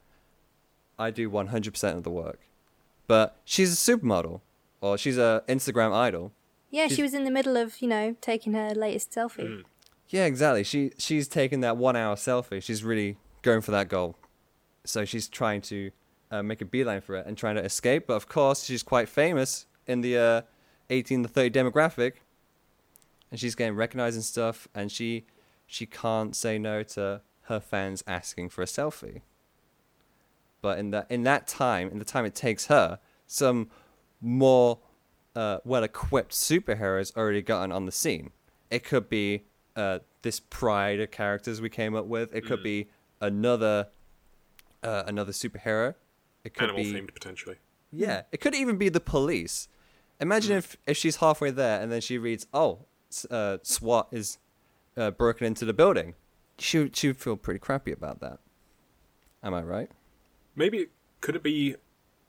I 1.01 1.11
do 1.11 1.29
100% 1.29 1.97
of 1.97 2.03
the 2.03 2.11
work. 2.11 2.39
But 3.07 3.35
she's 3.43 3.71
a 3.73 3.75
supermodel, 3.91 4.41
or 4.81 4.97
she's 4.97 5.17
a 5.17 5.43
Instagram 5.49 5.93
idol. 5.93 6.31
Yeah, 6.69 6.83
She's- 6.83 6.95
she 6.95 7.01
was 7.01 7.13
in 7.13 7.23
the 7.25 7.31
middle 7.31 7.57
of, 7.57 7.81
you 7.81 7.87
know, 7.87 8.15
taking 8.21 8.53
her 8.53 8.73
latest 8.73 9.11
selfie. 9.11 9.47
Mm. 9.47 9.63
Yeah, 10.09 10.25
exactly. 10.25 10.63
She 10.63 10.91
she's 10.97 11.27
taking 11.27 11.61
that 11.61 11.77
one 11.77 11.95
hour 11.95 12.15
selfie. 12.15 12.61
She's 12.61 12.83
really 12.83 13.17
going 13.41 13.61
for 13.61 13.71
that 13.71 13.87
goal. 13.89 14.15
So 14.83 15.05
she's 15.05 15.27
trying 15.27 15.61
to 15.63 15.91
uh, 16.31 16.43
make 16.43 16.61
a 16.61 16.65
beeline 16.65 17.01
for 17.01 17.15
it 17.15 17.25
and 17.27 17.37
trying 17.37 17.55
to 17.55 17.63
escape. 17.63 18.07
But 18.07 18.15
of 18.15 18.27
course, 18.27 18.63
she's 18.65 18.83
quite 18.83 19.07
famous 19.09 19.65
in 19.87 20.01
the 20.01 20.17
uh, 20.17 20.41
18 20.89 21.23
to 21.23 21.29
30 21.29 21.49
demographic, 21.51 22.13
and 23.29 23.39
she's 23.39 23.55
getting 23.55 23.75
recognized 23.75 24.15
and 24.15 24.23
stuff. 24.25 24.67
And 24.75 24.91
she 24.91 25.25
she 25.65 25.85
can't 25.85 26.35
say 26.35 26.57
no 26.57 26.83
to 26.95 27.21
her 27.43 27.59
fans 27.59 28.03
asking 28.07 28.49
for 28.49 28.61
a 28.61 28.65
selfie. 28.65 29.21
But 30.61 30.79
in 30.79 30.91
that 30.91 31.07
in 31.09 31.23
that 31.23 31.47
time, 31.47 31.89
in 31.89 31.99
the 31.99 32.05
time 32.05 32.25
it 32.25 32.35
takes 32.35 32.67
her, 32.67 32.99
some 33.27 33.69
more 34.19 34.79
uh, 35.35 35.57
well-equipped 35.63 36.31
superheroes 36.31 37.15
already 37.15 37.41
gotten 37.41 37.71
on 37.71 37.85
the 37.85 37.91
scene. 37.91 38.31
It 38.69 38.83
could 38.83 39.09
be 39.09 39.45
uh, 39.75 39.99
this 40.21 40.39
pride 40.39 40.99
of 40.99 41.09
characters 41.11 41.61
we 41.61 41.69
came 41.69 41.95
up 41.95 42.05
with. 42.05 42.33
It 42.35 42.45
could 42.45 42.61
be 42.61 42.89
another 43.19 43.87
uh, 44.83 45.03
another 45.07 45.31
superhero. 45.31 45.95
It 46.43 46.53
could 46.53 46.69
Animal 46.69 46.83
be 46.83 46.93
themed 46.93 47.13
potentially. 47.13 47.55
yeah. 47.91 48.23
It 48.31 48.41
could 48.41 48.55
even 48.55 48.77
be 48.77 48.89
the 48.89 48.99
police. 48.99 49.67
Imagine 50.19 50.57
if 50.57 50.77
if 50.85 50.97
she's 50.97 51.17
halfway 51.17 51.49
there 51.51 51.81
and 51.81 51.91
then 51.91 52.01
she 52.01 52.17
reads, 52.19 52.45
"Oh, 52.53 52.85
uh, 53.31 53.57
SWAT 53.63 54.07
is 54.11 54.37
uh, 54.95 55.11
broken 55.11 55.47
into 55.47 55.65
the 55.65 55.73
building." 55.73 56.13
She 56.59 56.91
she 56.93 57.07
would 57.07 57.17
feel 57.17 57.37
pretty 57.37 57.59
crappy 57.59 57.91
about 57.91 58.19
that. 58.19 58.37
Am 59.43 59.53
I 59.55 59.63
right? 59.63 59.89
Maybe 60.55 60.77
it- 60.79 60.91
could 61.21 61.35
it 61.35 61.43
be? 61.43 61.75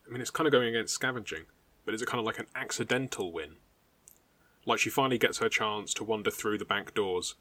I 0.06 0.10
mean, 0.10 0.20
it's 0.20 0.30
kind 0.30 0.46
of 0.46 0.52
going 0.52 0.68
against 0.68 0.94
scavenging, 0.94 1.44
but 1.84 1.94
is 1.94 2.02
it 2.02 2.06
kind 2.08 2.18
of 2.18 2.26
like 2.26 2.38
an 2.38 2.46
accidental 2.54 3.32
win? 3.32 3.56
Like 4.66 4.78
she 4.78 4.90
finally 4.90 5.18
gets 5.18 5.38
her 5.38 5.48
chance 5.48 5.94
to 5.94 6.04
wander 6.04 6.30
through 6.30 6.58
the 6.58 6.64
bank 6.64 6.94
doors, 6.94 7.34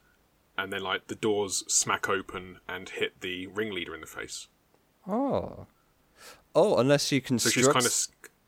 and 0.56 0.72
then 0.72 0.82
like 0.82 1.06
the 1.08 1.14
doors 1.14 1.64
smack 1.68 2.08
open 2.08 2.58
and 2.68 2.88
hit 2.88 3.20
the 3.20 3.46
ringleader 3.48 3.94
in 3.94 4.00
the 4.00 4.06
face. 4.06 4.48
Oh, 5.06 5.66
oh, 6.54 6.78
unless 6.78 7.06
she 7.06 7.22
So 7.26 7.50
she's 7.50 7.68
kind 7.68 7.84
of 7.86 7.94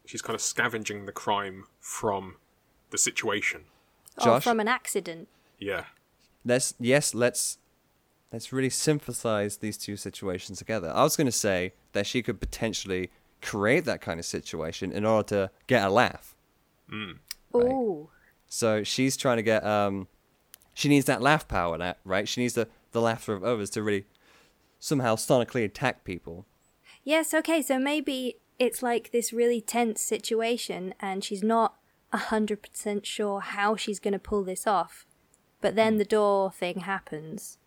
she's 0.06 0.22
kind 0.22 0.34
of 0.34 0.40
scavenging 0.40 1.06
the 1.06 1.12
crime 1.12 1.64
from 1.80 2.36
the 2.90 2.98
situation. 2.98 3.62
Oh, 4.18 4.24
Josh? 4.24 4.44
from 4.44 4.60
an 4.60 4.68
accident. 4.68 5.28
Yeah, 5.58 5.84
let's 6.44 6.74
yes 6.78 7.14
let's 7.14 7.58
let's 8.32 8.52
really 8.52 8.70
synthesize 8.70 9.58
these 9.58 9.76
two 9.78 9.96
situations 9.96 10.58
together 10.58 10.90
i 10.94 11.02
was 11.04 11.16
going 11.16 11.26
to 11.26 11.32
say 11.32 11.72
that 11.94 12.06
she 12.06 12.22
could 12.22 12.38
potentially 12.40 13.10
create 13.42 13.84
that 13.86 14.00
kind 14.00 14.20
of 14.20 14.26
situation 14.26 14.92
in 14.92 15.04
order 15.04 15.26
to 15.28 15.50
get 15.66 15.82
a 15.84 15.90
laugh 15.90 16.36
Right. 16.90 17.64
Ooh. 17.66 18.10
so 18.46 18.84
she's 18.84 19.16
trying 19.16 19.38
to 19.38 19.42
get 19.42 19.64
um 19.64 20.06
she 20.74 20.88
needs 20.88 21.06
that 21.06 21.20
laugh 21.22 21.48
power 21.48 21.76
that 21.78 21.98
right 22.04 22.28
she 22.28 22.40
needs 22.42 22.54
the 22.54 22.68
the 22.92 23.00
laughter 23.00 23.32
of 23.32 23.42
others 23.42 23.70
to 23.70 23.82
really 23.82 24.06
somehow 24.78 25.16
sonically 25.16 25.64
attack 25.64 26.04
people 26.04 26.46
Yes, 27.06 27.34
okay, 27.34 27.60
so 27.60 27.78
maybe 27.78 28.36
it's 28.58 28.82
like 28.82 29.12
this 29.12 29.30
really 29.30 29.60
tense 29.60 30.00
situation 30.00 30.94
and 31.00 31.22
she's 31.22 31.42
not 31.42 31.74
100% 32.14 33.04
sure 33.04 33.40
how 33.40 33.76
she's 33.76 34.00
going 34.00 34.12
to 34.12 34.18
pull 34.18 34.42
this 34.42 34.66
off. 34.66 35.04
But 35.60 35.74
then 35.76 35.98
the 35.98 36.06
door 36.06 36.50
thing 36.50 36.80
happens, 36.80 37.58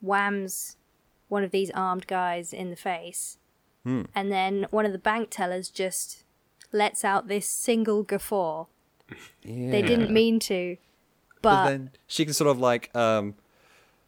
whams 0.00 0.76
one 1.28 1.44
of 1.44 1.52
these 1.52 1.70
armed 1.70 2.08
guys 2.08 2.52
in 2.52 2.70
the 2.70 2.76
face, 2.76 3.38
and 3.84 4.32
then 4.32 4.66
one 4.70 4.86
of 4.86 4.92
the 4.92 4.98
bank 4.98 5.28
tellers 5.30 5.68
just 5.70 6.24
lets 6.72 7.04
out 7.04 7.28
this 7.28 7.48
single 7.48 8.02
guffaw. 8.02 8.66
yeah. 9.42 9.70
They 9.70 9.82
didn't 9.82 10.10
mean 10.10 10.38
to, 10.40 10.76
but 11.42 11.64
but, 11.64 11.68
then 11.68 11.90
she 12.06 12.24
can 12.24 12.34
sort 12.34 12.50
of 12.50 12.58
like 12.58 12.94
um 12.94 13.34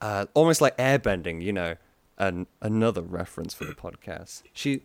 uh 0.00 0.26
almost 0.34 0.60
like 0.60 0.76
airbending 0.76 1.42
you 1.42 1.52
know 1.52 1.76
and 2.18 2.46
another 2.60 3.02
reference 3.02 3.54
for 3.54 3.64
the 3.64 3.72
podcast 3.72 4.42
she 4.52 4.82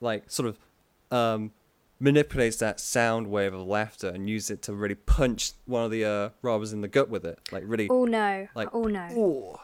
like 0.00 0.30
sort 0.30 0.48
of 0.48 1.16
um 1.16 1.52
manipulates 1.98 2.56
that 2.56 2.80
sound 2.80 3.26
wave 3.26 3.52
of 3.52 3.66
laughter 3.66 4.08
and 4.08 4.28
use 4.28 4.50
it 4.50 4.62
to 4.62 4.72
really 4.72 4.94
punch 4.94 5.52
one 5.66 5.84
of 5.84 5.90
the 5.90 6.04
uh 6.04 6.30
robbers 6.40 6.72
in 6.72 6.80
the 6.80 6.88
gut 6.88 7.08
with 7.10 7.24
it 7.24 7.38
like 7.52 7.62
really 7.66 7.88
oh 7.90 8.04
no, 8.04 8.48
like 8.54 8.68
oh 8.72 8.84
no. 8.84 9.08
Ooh. 9.12 9.58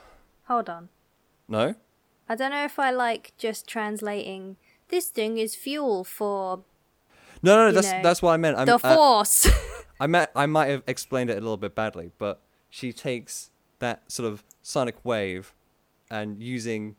Hold 0.46 0.68
on. 0.68 0.88
no 1.48 1.74
I 2.28 2.34
don't 2.34 2.50
know 2.50 2.64
if 2.64 2.78
I 2.78 2.90
like 2.90 3.32
just 3.38 3.66
translating 3.68 4.56
this 4.88 5.08
thing 5.08 5.38
is 5.38 5.54
fuel 5.54 6.04
for 6.04 6.64
no 7.42 7.56
no 7.56 7.66
You 7.68 7.72
that's 7.72 7.92
know, 7.92 8.00
that's 8.02 8.22
what 8.22 8.32
i 8.32 8.36
meant 8.36 8.58
I'm, 8.58 8.66
the 8.66 8.74
uh, 8.74 8.94
force. 8.94 9.48
I 10.00 10.06
might 10.06 10.28
I 10.34 10.46
might 10.46 10.66
have 10.66 10.82
explained 10.86 11.30
it 11.30 11.38
a 11.38 11.40
little 11.40 11.56
bit 11.56 11.74
badly, 11.74 12.12
but 12.18 12.42
she 12.68 12.92
takes 12.92 13.50
that 13.78 14.10
sort 14.10 14.30
of 14.30 14.44
sonic 14.62 14.96
wave 15.04 15.54
and 16.10 16.42
using 16.42 16.96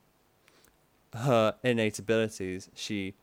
her 1.13 1.55
innate 1.63 1.99
abilities, 1.99 2.69
she 2.75 3.15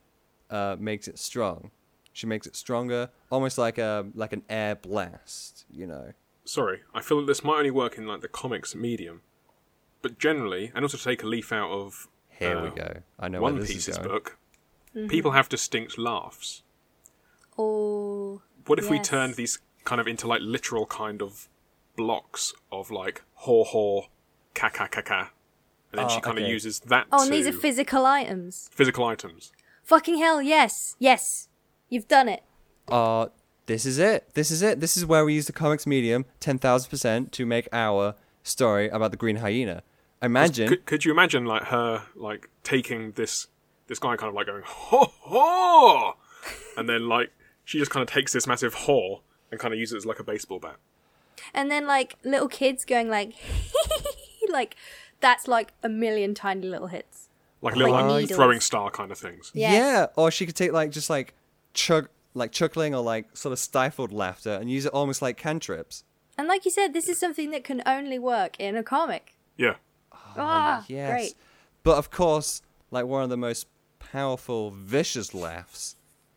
uh, 0.50 0.76
makes 0.78 1.08
it 1.08 1.18
strong. 1.18 1.70
She 2.12 2.26
makes 2.26 2.46
it 2.46 2.54
stronger, 2.54 3.10
almost 3.30 3.58
like 3.58 3.78
a 3.78 4.06
like 4.14 4.32
an 4.32 4.42
air 4.48 4.76
blast, 4.76 5.64
you 5.70 5.86
know. 5.86 6.12
sorry, 6.44 6.80
I 6.94 7.00
feel 7.00 7.18
that 7.20 7.26
this 7.26 7.42
might 7.42 7.58
only 7.58 7.72
work 7.72 7.98
in 7.98 8.06
like 8.06 8.20
the 8.20 8.28
comics 8.28 8.74
medium, 8.74 9.22
but 10.00 10.18
generally, 10.18 10.70
and 10.74 10.84
also 10.84 10.96
to 10.96 11.02
take 11.02 11.24
a 11.24 11.26
leaf 11.26 11.52
out 11.52 11.70
of 11.70 12.08
Here 12.28 12.56
uh, 12.56 12.64
we 12.64 12.70
go. 12.70 13.02
I 13.18 13.28
know 13.28 13.40
One 13.40 13.54
where 13.54 13.62
this 13.62 13.72
Piece's 13.72 13.98
is 13.98 14.06
going. 14.94 15.06
book, 15.06 15.10
people 15.10 15.32
have 15.32 15.48
distinct 15.48 15.98
laughs. 15.98 16.62
oh, 17.58 18.42
What 18.66 18.78
if 18.78 18.90
we 18.90 18.98
turned 18.98 19.34
these 19.34 19.58
kind 19.84 20.00
of 20.00 20.06
into 20.08 20.26
like 20.26 20.40
literal 20.42 20.86
kind 20.86 21.20
of 21.22 21.48
blocks 21.96 22.52
of 22.72 22.90
like 22.90 23.22
haw 23.34 23.64
haw, 23.64 24.02
ka 24.54 24.68
ka 24.70 24.86
ka 24.86 25.02
ka, 25.02 25.30
and 25.92 25.98
then 25.98 26.06
Oh, 26.06 26.08
she 26.08 26.20
kind 26.20 26.38
of 26.38 26.48
uses 26.48 26.80
that 26.80 27.06
oh, 27.12 27.18
to 27.18 27.24
and 27.24 27.32
these 27.32 27.46
are 27.46 27.52
physical 27.52 28.06
items. 28.06 28.68
physical 28.72 29.04
items. 29.04 29.52
Fucking 29.82 30.18
hell, 30.18 30.40
yes, 30.40 30.96
yes, 30.98 31.48
you've 31.88 32.08
done 32.08 32.28
it. 32.28 32.42
Uh 32.88 33.26
this 33.66 33.86
is 33.86 33.98
it. 33.98 34.28
This 34.34 34.50
is 34.50 34.60
it. 34.60 34.80
This 34.80 34.94
is 34.96 35.06
where 35.06 35.24
we 35.24 35.32
use 35.34 35.46
the 35.46 35.52
comics 35.52 35.86
medium 35.86 36.24
ten 36.40 36.58
thousand 36.58 36.90
percent 36.90 37.32
to 37.32 37.46
make 37.46 37.68
our 37.72 38.14
story 38.42 38.88
about 38.88 39.10
the 39.10 39.16
green 39.16 39.36
hyena. 39.36 39.82
Imagine 40.22 40.68
Could, 40.68 40.86
could 40.86 41.04
you 41.04 41.10
imagine 41.12 41.44
like 41.44 41.64
her 41.64 42.04
like 42.14 42.48
taking 42.62 43.12
this 43.12 43.46
this 43.86 43.98
guy 43.98 44.16
kind 44.16 44.28
of 44.28 44.34
like 44.34 44.46
going 44.46 44.62
ho 44.64 45.12
ho, 45.20 46.14
and 46.76 46.88
then 46.88 47.08
like 47.08 47.30
she 47.64 47.78
just 47.78 47.90
kind 47.90 48.02
of 48.02 48.12
takes 48.12 48.32
this 48.32 48.46
massive 48.46 48.74
haw 48.74 49.20
and 49.50 49.60
kind 49.60 49.72
of 49.72 49.80
uses 49.80 49.94
it 49.94 49.96
as 49.98 50.06
like 50.06 50.18
a 50.20 50.24
baseball 50.24 50.58
bat. 50.58 50.76
And 51.52 51.70
then 51.70 51.86
like 51.86 52.16
little 52.24 52.48
kids 52.48 52.84
going 52.84 53.08
like, 53.08 53.34
like 54.50 54.76
that's 55.20 55.48
like 55.48 55.72
a 55.82 55.88
million 55.88 56.34
tiny 56.34 56.66
little 56.66 56.88
hits. 56.88 57.28
Like 57.62 57.76
little 57.76 57.92
Like 57.94 58.04
like, 58.04 58.28
throwing 58.28 58.60
star 58.60 58.90
kind 58.90 59.10
of 59.10 59.18
things. 59.18 59.50
Yes. 59.54 59.72
Yeah, 59.72 60.06
or 60.16 60.30
she 60.30 60.44
could 60.44 60.56
take 60.56 60.72
like 60.72 60.90
just 60.90 61.08
like 61.08 61.34
chug 61.72 62.08
like 62.34 62.52
chuckling 62.52 62.94
or 62.94 63.02
like 63.02 63.36
sort 63.36 63.52
of 63.52 63.58
stifled 63.58 64.12
laughter 64.12 64.52
and 64.52 64.70
use 64.70 64.84
it 64.84 64.92
almost 64.92 65.22
like 65.22 65.36
cantrips. 65.36 66.04
And 66.36 66.48
like 66.48 66.64
you 66.64 66.70
said, 66.70 66.92
this 66.92 67.08
is 67.08 67.18
something 67.18 67.50
that 67.52 67.64
can 67.64 67.82
only 67.86 68.18
work 68.18 68.58
in 68.58 68.76
a 68.76 68.82
comic. 68.82 69.36
Yeah. 69.56 69.76
Ah, 70.36 70.84
yes. 70.88 71.10
great. 71.10 71.34
But 71.84 71.96
of 71.96 72.10
course, 72.10 72.60
like 72.90 73.06
one 73.06 73.22
of 73.22 73.30
the 73.30 73.36
most 73.36 73.66
powerful, 74.14 74.70
vicious 74.70 75.34
laughs 75.34 75.96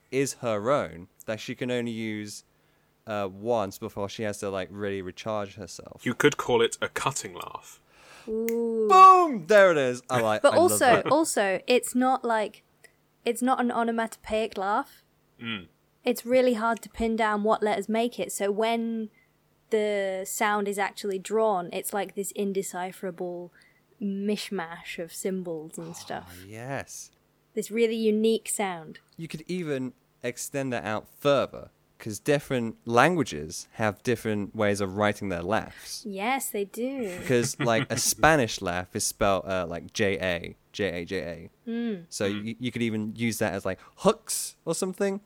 is 0.10 0.34
her 0.42 0.72
own 0.72 1.08
that 1.28 1.40
she 1.40 1.54
can 1.54 1.70
only 1.70 1.92
use 1.92 2.44
uh, 3.06 3.30
once 3.32 3.78
before 3.78 4.10
she 4.10 4.24
has 4.24 4.40
to 4.40 4.50
like 4.50 4.68
really 4.72 5.00
recharge 5.00 5.54
herself. 5.56 6.02
You 6.04 6.16
could 6.16 6.38
call 6.38 6.64
it 6.64 6.76
a 6.82 6.90
cutting 6.90 7.36
laugh. 7.36 7.80
Ooh. 8.28 8.88
Boom! 8.90 9.46
There 9.46 9.72
it 9.72 9.78
is. 9.78 10.02
I 10.10 10.22
like. 10.22 10.42
But 10.42 10.54
I 10.54 10.58
love 10.58 10.72
also, 10.72 10.86
that. 10.86 11.06
also, 11.12 11.62
it's 11.68 11.94
not 11.94 12.26
like 12.26 12.64
it's 13.24 13.44
not 13.44 13.62
an 13.62 13.72
onomatopoeic 13.72 14.58
laugh. 14.58 15.04
Mm. 15.40 15.68
It's 16.04 16.26
really 16.26 16.56
hard 16.56 16.82
to 16.82 16.90
pin 16.90 17.16
down 17.16 17.44
what 17.44 17.62
letters 17.62 17.88
make 17.88 18.20
it. 18.20 18.32
So 18.32 18.50
when 18.50 19.10
the 19.70 20.26
sound 20.28 20.68
is 20.68 20.80
actually 20.80 21.20
drawn, 21.20 21.70
it's 21.72 21.94
like 21.94 22.16
this 22.16 22.32
indecipherable 22.32 23.52
mishmash 24.02 24.98
of 24.98 25.14
symbols 25.14 25.78
and 25.78 25.96
stuff. 25.96 26.44
yes, 26.48 27.12
This 27.58 27.72
really 27.72 27.95
unique 27.95 28.49
sound. 28.49 28.99
you 29.18 29.28
could 29.28 29.43
even 29.47 29.93
extend 30.22 30.72
that 30.74 30.84
out 30.84 31.08
further 31.20 31.72
because 31.97 32.20
different 32.20 32.76
languages 32.86 33.68
have 33.74 34.03
different 34.03 34.55
ways 34.55 34.80
of 34.80 34.95
writing 34.95 35.30
their 35.30 35.41
laughs. 35.41 36.03
Yes, 36.08 36.51
they 36.51 36.66
do. 36.66 37.18
Because 37.18 37.60
like 37.74 37.91
a 37.91 37.97
Spanish 37.97 38.62
laugh 38.62 38.95
is 38.95 39.05
spelled 39.05 39.45
uh, 39.47 39.66
like 39.68 39.91
J 39.91 40.20
A 40.20 40.55
J 40.72 41.01
A 41.01 41.05
J 41.05 41.18
A. 41.66 41.68
Mm. 41.68 42.03
So 42.10 42.28
you, 42.28 42.55
you 42.60 42.72
could 42.72 42.84
even 42.84 43.14
use 43.16 43.39
that 43.39 43.53
as 43.53 43.66
like 43.66 43.80
hooks 43.95 44.55
or 44.64 44.76
something. 44.76 45.20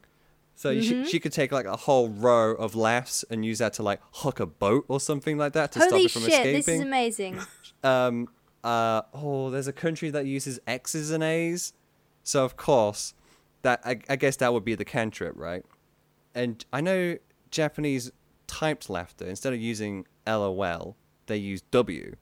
So 0.55 0.69
you 0.69 0.84
she, 0.84 1.03
she 1.03 1.19
could 1.19 1.34
take 1.34 1.51
like 1.51 1.65
a 1.65 1.75
whole 1.75 2.07
row 2.07 2.51
of 2.51 2.75
laughs 2.75 3.25
and 3.29 3.43
use 3.43 3.57
that 3.57 3.73
to 3.73 3.84
like 3.84 3.99
hook 4.13 4.39
a 4.39 4.45
boat 4.45 4.86
or 4.88 5.01
something 5.01 5.38
like 5.38 5.51
that 5.51 5.73
to 5.73 5.82
stop 5.82 5.99
it 5.99 6.09
from 6.09 6.21
shit, 6.21 6.32
escaping. 6.32 6.53
this 6.53 6.67
is 6.69 6.79
amazing. 6.79 7.39
um 7.84 8.29
uh 8.63 9.01
oh 9.13 9.49
there's 9.49 9.67
a 9.67 9.73
country 9.73 10.11
that 10.11 10.25
uses 10.25 10.61
x's 10.65 11.11
and 11.11 11.23
a's 11.23 11.73
so 12.24 12.45
of 12.45 12.57
course 12.57 13.13
that 13.61 13.82
i, 13.86 13.99
I 14.09 14.15
guess 14.15 14.36
that 14.38 14.53
would 14.53 14.65
be 14.65 14.76
the 14.76 14.86
cantrip 14.86 15.34
right? 15.36 15.63
And 16.34 16.63
i 16.72 16.82
know 16.82 17.17
japanese 17.49 18.11
typed 18.47 18.89
laughter 18.89 19.26
instead 19.26 19.53
of 19.53 19.59
using 19.59 20.05
lol 20.26 20.95
they 21.32 21.38
use 21.38 21.61
w. 21.72 22.15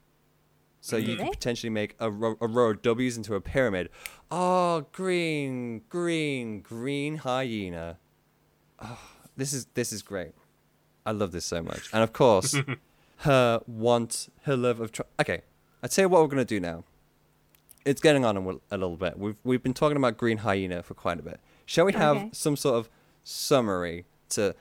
So 0.82 0.96
you 0.96 1.16
mm-hmm. 1.16 1.24
could 1.24 1.32
potentially 1.34 1.70
make 1.70 1.96
a, 2.00 2.10
ro- 2.10 2.38
a 2.40 2.48
row 2.48 2.70
of 2.70 2.82
w's 2.82 3.18
into 3.18 3.36
a 3.36 3.42
pyramid. 3.42 3.90
Oh 4.32 4.86
green 4.92 5.82
green 5.90 6.62
green 6.62 7.18
hyena. 7.18 7.98
Oh, 8.80 9.00
this 9.36 9.52
is 9.52 9.66
this 9.74 9.92
is 9.92 10.02
great. 10.02 10.34
I 11.06 11.12
love 11.12 11.32
this 11.32 11.46
so 11.46 11.62
much. 11.62 11.90
And 11.92 12.04
of 12.04 12.14
course 12.14 12.56
her 13.18 13.62
want, 13.68 14.30
her 14.44 14.56
love 14.56 14.80
of. 14.80 14.92
Tr- 14.92 15.02
okay, 15.20 15.42
I 15.84 15.88
tell 15.88 16.04
you 16.04 16.10
what 16.10 16.22
we're 16.22 16.28
gonna 16.28 16.46
do 16.46 16.60
now. 16.60 16.84
It's 17.86 18.02
getting 18.02 18.26
on 18.26 18.38
a, 18.38 18.42
a 18.76 18.78
little 18.78 18.98
bit. 18.98 19.18
We've 19.18 19.36
we've 19.44 19.64
been 19.64 19.74
talking 19.74 19.98
about 19.98 20.18
Green 20.18 20.40
Hyena 20.40 20.84
for 20.84 20.94
quite 20.94 21.20
a 21.20 21.24
bit. 21.24 21.40
Shall 21.66 21.86
we 21.86 21.94
have 21.94 22.18
Okay. 22.18 22.30
some 22.34 22.56
sort 22.56 22.76
of 22.76 22.90
summary 23.24 24.06
to 24.30 24.56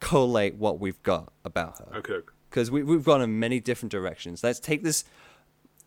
collate 0.00 0.54
what 0.56 0.80
we've 0.80 1.02
got 1.02 1.32
about 1.44 1.78
her? 1.78 1.96
Okay. 1.98 2.12
okay. 2.14 2.26
Because 2.50 2.70
we 2.70 2.82
we've 2.82 3.04
gone 3.04 3.22
in 3.22 3.38
many 3.38 3.60
different 3.60 3.90
directions. 3.92 4.42
Let's 4.42 4.60
take 4.60 4.82
this 4.82 5.04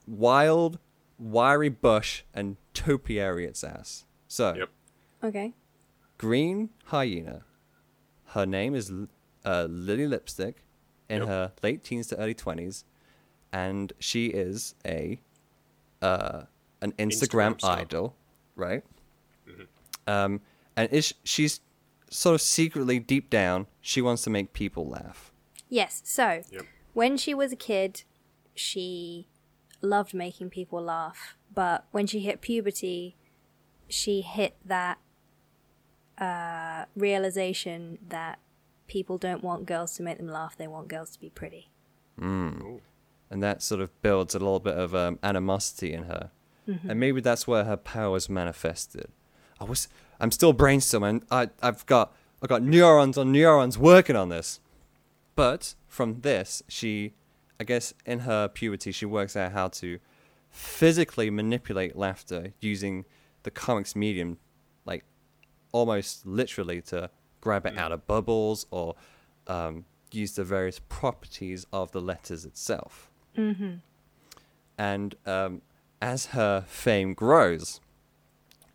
wild, 0.08 0.80
wiry 1.18 1.70
bush 1.70 2.24
and 2.34 2.58
topiary 2.74 3.46
its 3.46 3.64
ass. 3.64 4.06
So, 4.28 4.54
Yep. 4.54 4.70
Okay. 5.24 5.54
Green 6.18 6.70
Hyena. 6.86 7.44
Her 8.28 8.46
name 8.46 8.76
is 8.76 8.92
uh, 9.46 9.68
Lily 9.70 10.08
Lipstick 10.08 10.64
in 11.10 11.20
Yep. 11.20 11.28
her 11.28 11.52
late 11.64 11.84
teens 11.84 12.08
to 12.08 12.18
early 12.18 12.34
20s. 12.36 12.84
And 13.54 13.94
she 14.00 14.28
is 14.28 14.76
a 14.86 15.20
uh, 16.02 16.44
an 16.86 17.10
Instagram, 17.10 17.56
Instagram 17.58 17.70
idol, 17.82 18.16
right? 18.56 18.84
Um, 20.08 20.42
and 20.78 20.92
is 20.92 21.14
she's 21.24 21.62
sort 22.10 22.36
of 22.36 22.42
secretly 22.42 23.00
deep 23.00 23.30
down, 23.30 23.66
she 23.82 24.02
wants 24.02 24.22
to 24.24 24.30
make 24.30 24.54
people 24.54 24.88
laugh. 24.88 25.32
Yes, 25.68 26.02
so 26.06 26.42
Yep. 26.52 26.62
when 26.94 27.18
she 27.18 27.34
was 27.34 27.52
a 27.52 27.56
kid, 27.56 28.04
she 28.54 29.28
loved 29.82 30.14
making 30.14 30.50
people 30.52 30.82
laugh. 30.82 31.36
But 31.54 31.86
when 31.92 32.06
she 32.08 32.20
hit 32.20 32.42
puberty, 32.42 33.16
she 33.88 34.22
hit 34.22 34.56
that 34.64 35.00
uh, 36.18 36.86
realization 36.96 37.98
that 38.10 38.40
people 38.88 39.18
don't 39.18 39.44
want 39.44 39.66
girls 39.66 39.96
to 39.96 40.04
make 40.04 40.18
them 40.18 40.28
laugh, 40.28 40.56
they 40.56 40.68
want 40.68 40.88
girls 40.88 41.12
to 41.12 41.20
be 41.20 41.30
pretty. 41.30 41.70
Ooh. 42.22 42.80
and 43.30 43.44
that 43.44 43.62
sort 43.62 43.82
of 43.82 43.90
builds 44.02 44.34
a 44.36 44.40
little 44.40 44.60
bit 44.62 44.78
of 44.78 44.96
um, 44.96 45.20
animosity 45.24 45.92
in 45.94 46.04
her, 46.04 46.30
and 46.68 47.00
maybe 47.00 47.22
that's 47.22 47.48
where 47.48 47.64
her 47.64 47.78
powers 47.78 48.30
manifested. 48.30 49.08
I 49.60 49.64
was, 49.66 49.88
I'm 50.20 50.32
still 50.32 50.54
brainstorming. 50.54 51.24
I, 51.30 51.50
I've 51.62 51.86
got, 51.86 52.16
I've 52.42 52.50
got 52.50 52.64
neurons 52.64 53.18
on 53.18 53.32
neurons 53.32 53.78
working 53.78 54.16
on 54.16 54.30
this, 54.30 54.60
but 55.36 55.76
from 55.88 56.22
this, 56.22 56.64
she, 56.68 57.14
I 57.60 57.64
guess, 57.64 57.94
in 58.06 58.20
her 58.20 58.48
puberty, 58.48 58.92
she 58.92 59.06
works 59.06 59.36
out 59.36 59.52
how 59.52 59.68
to 59.70 60.00
physically 60.50 61.30
manipulate 61.30 61.96
laughter 61.96 62.54
using 62.62 63.06
the 63.44 63.52
comics 63.52 63.96
medium, 63.96 64.38
like 64.86 65.04
almost 65.72 66.26
literally 66.26 66.82
to 66.82 67.10
grab 67.42 67.66
it 67.66 67.78
out 67.78 67.92
of 67.92 68.08
bubbles 68.08 68.66
or 68.72 68.96
um, 69.48 69.86
use 70.12 70.34
the 70.34 70.44
various 70.44 70.80
properties 70.90 71.68
of 71.72 71.92
the 71.92 72.02
letters 72.02 72.46
itself. 72.46 73.12
Mm-hmm. 73.38 73.76
And 74.78 75.16
um, 75.26 75.62
as 76.02 76.28
her 76.28 76.66
fame 76.68 77.14
grows, 77.14 77.80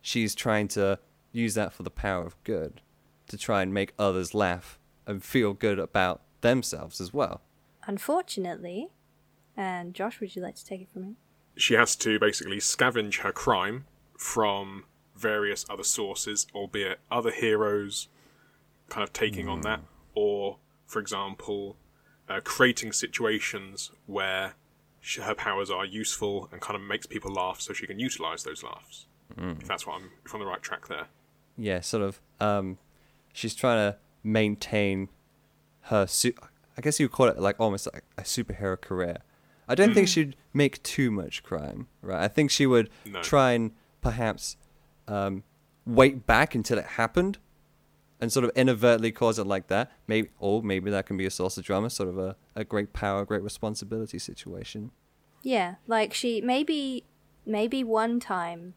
she's 0.01 0.35
trying 0.35 0.67
to 0.69 0.99
use 1.31 1.53
that 1.53 1.73
for 1.73 1.83
the 1.83 1.91
power 1.91 2.25
of 2.25 2.41
good, 2.43 2.81
to 3.27 3.37
try 3.37 3.61
and 3.61 3.73
make 3.73 3.93
others 3.97 4.33
laugh 4.33 4.77
and 5.07 5.23
feel 5.23 5.53
good 5.53 5.79
about 5.79 6.21
themselves 6.41 6.99
as 6.99 7.13
well. 7.13 7.41
Unfortunately, 7.85 8.89
and 9.55 9.93
Josh, 9.93 10.19
would 10.19 10.35
you 10.35 10.41
like 10.41 10.55
to 10.55 10.65
take 10.65 10.81
it 10.81 10.89
from 10.91 11.03
here? 11.03 11.15
She 11.57 11.73
has 11.75 11.95
to 11.97 12.19
basically 12.19 12.57
scavenge 12.57 13.19
her 13.19 13.31
crime 13.31 13.85
from 14.17 14.85
various 15.15 15.65
other 15.69 15.83
sources, 15.83 16.47
albeit 16.53 16.99
other 17.11 17.31
heroes 17.31 18.07
kind 18.89 19.03
of 19.03 19.13
taking 19.13 19.47
on 19.47 19.61
that, 19.61 19.81
or, 20.13 20.57
for 20.85 20.99
example, 20.99 21.77
uh, 22.29 22.39
creating 22.43 22.91
situations 22.91 23.91
where 24.05 24.55
sh 25.01 25.17
her 25.19 25.35
powers 25.35 25.69
are 25.69 25.85
useful 25.85 26.47
and 26.51 26.61
kind 26.61 26.75
of 26.75 26.81
makes 26.81 27.05
people 27.05 27.31
laugh 27.33 27.59
so 27.59 27.73
she 27.73 27.85
can 27.87 27.99
utilize 27.99 28.43
those 28.43 28.63
laughs. 28.63 29.05
If 29.37 29.67
that's 29.67 29.87
what 29.87 29.95
I'm, 30.01 30.11
if 30.25 30.33
I'm 30.33 30.41
on 30.41 30.45
the 30.45 30.51
right 30.51 30.61
track 30.61 30.87
there. 30.87 31.07
Yeah, 31.57 31.79
sort 31.81 32.03
of. 32.03 32.21
Um, 32.39 32.77
she's 33.33 33.55
trying 33.55 33.91
to 33.91 33.97
maintain 34.23 35.07
her. 35.83 36.05
Su- 36.05 36.33
I 36.77 36.81
guess 36.81 36.99
you 36.99 37.05
would 37.05 37.11
call 37.13 37.27
it 37.27 37.39
like 37.39 37.59
almost 37.59 37.87
like 37.93 38.03
a 38.17 38.23
superhero 38.23 38.79
career. 38.79 39.17
I 39.67 39.75
don't 39.75 39.93
think 39.93 40.07
she'd 40.09 40.35
make 40.53 40.83
too 40.83 41.11
much 41.11 41.43
crime, 41.43 41.87
right? 42.01 42.21
I 42.21 42.27
think 42.27 42.51
she 42.51 42.65
would 42.65 42.89
No. 43.05 43.21
try 43.21 43.51
and 43.53 43.71
perhaps 44.01 44.57
um, 45.07 45.43
wait 45.85 46.25
back 46.27 46.53
until 46.53 46.77
it 46.77 46.85
happened, 46.85 47.37
and 48.21 48.31
sort 48.31 48.45
of 48.45 48.51
inadvertently 48.55 49.11
cause 49.11 49.39
it 49.39 49.47
like 49.47 49.67
that. 49.67 49.91
Maybe, 50.07 50.29
or 50.39 50.61
maybe 50.61 50.91
that 50.91 51.07
can 51.07 51.17
be 51.17 51.25
a 51.25 51.31
source 51.31 51.57
of 51.57 51.65
drama, 51.65 51.89
sort 51.89 52.07
of 52.07 52.17
a, 52.17 52.35
a 52.55 52.63
great 52.63 52.93
power, 52.93 53.25
great 53.25 53.41
responsibility 53.41 54.19
situation. 54.19 54.91
Yeah, 55.41 55.75
like 55.87 56.13
she 56.13 56.39
maybe 56.39 57.03
maybe 57.45 57.83
one 57.83 58.19
time 58.19 58.75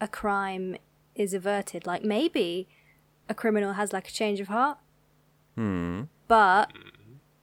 a 0.00 0.08
crime 0.08 0.76
is 1.14 1.34
averted. 1.34 1.86
Like 1.86 2.02
maybe 2.02 2.68
a 3.28 3.34
criminal 3.34 3.74
has 3.74 3.92
like 3.92 4.08
a 4.08 4.12
change 4.12 4.40
of 4.40 4.48
heart. 4.48 4.78
Hmm. 5.54 6.04
But 6.28 6.72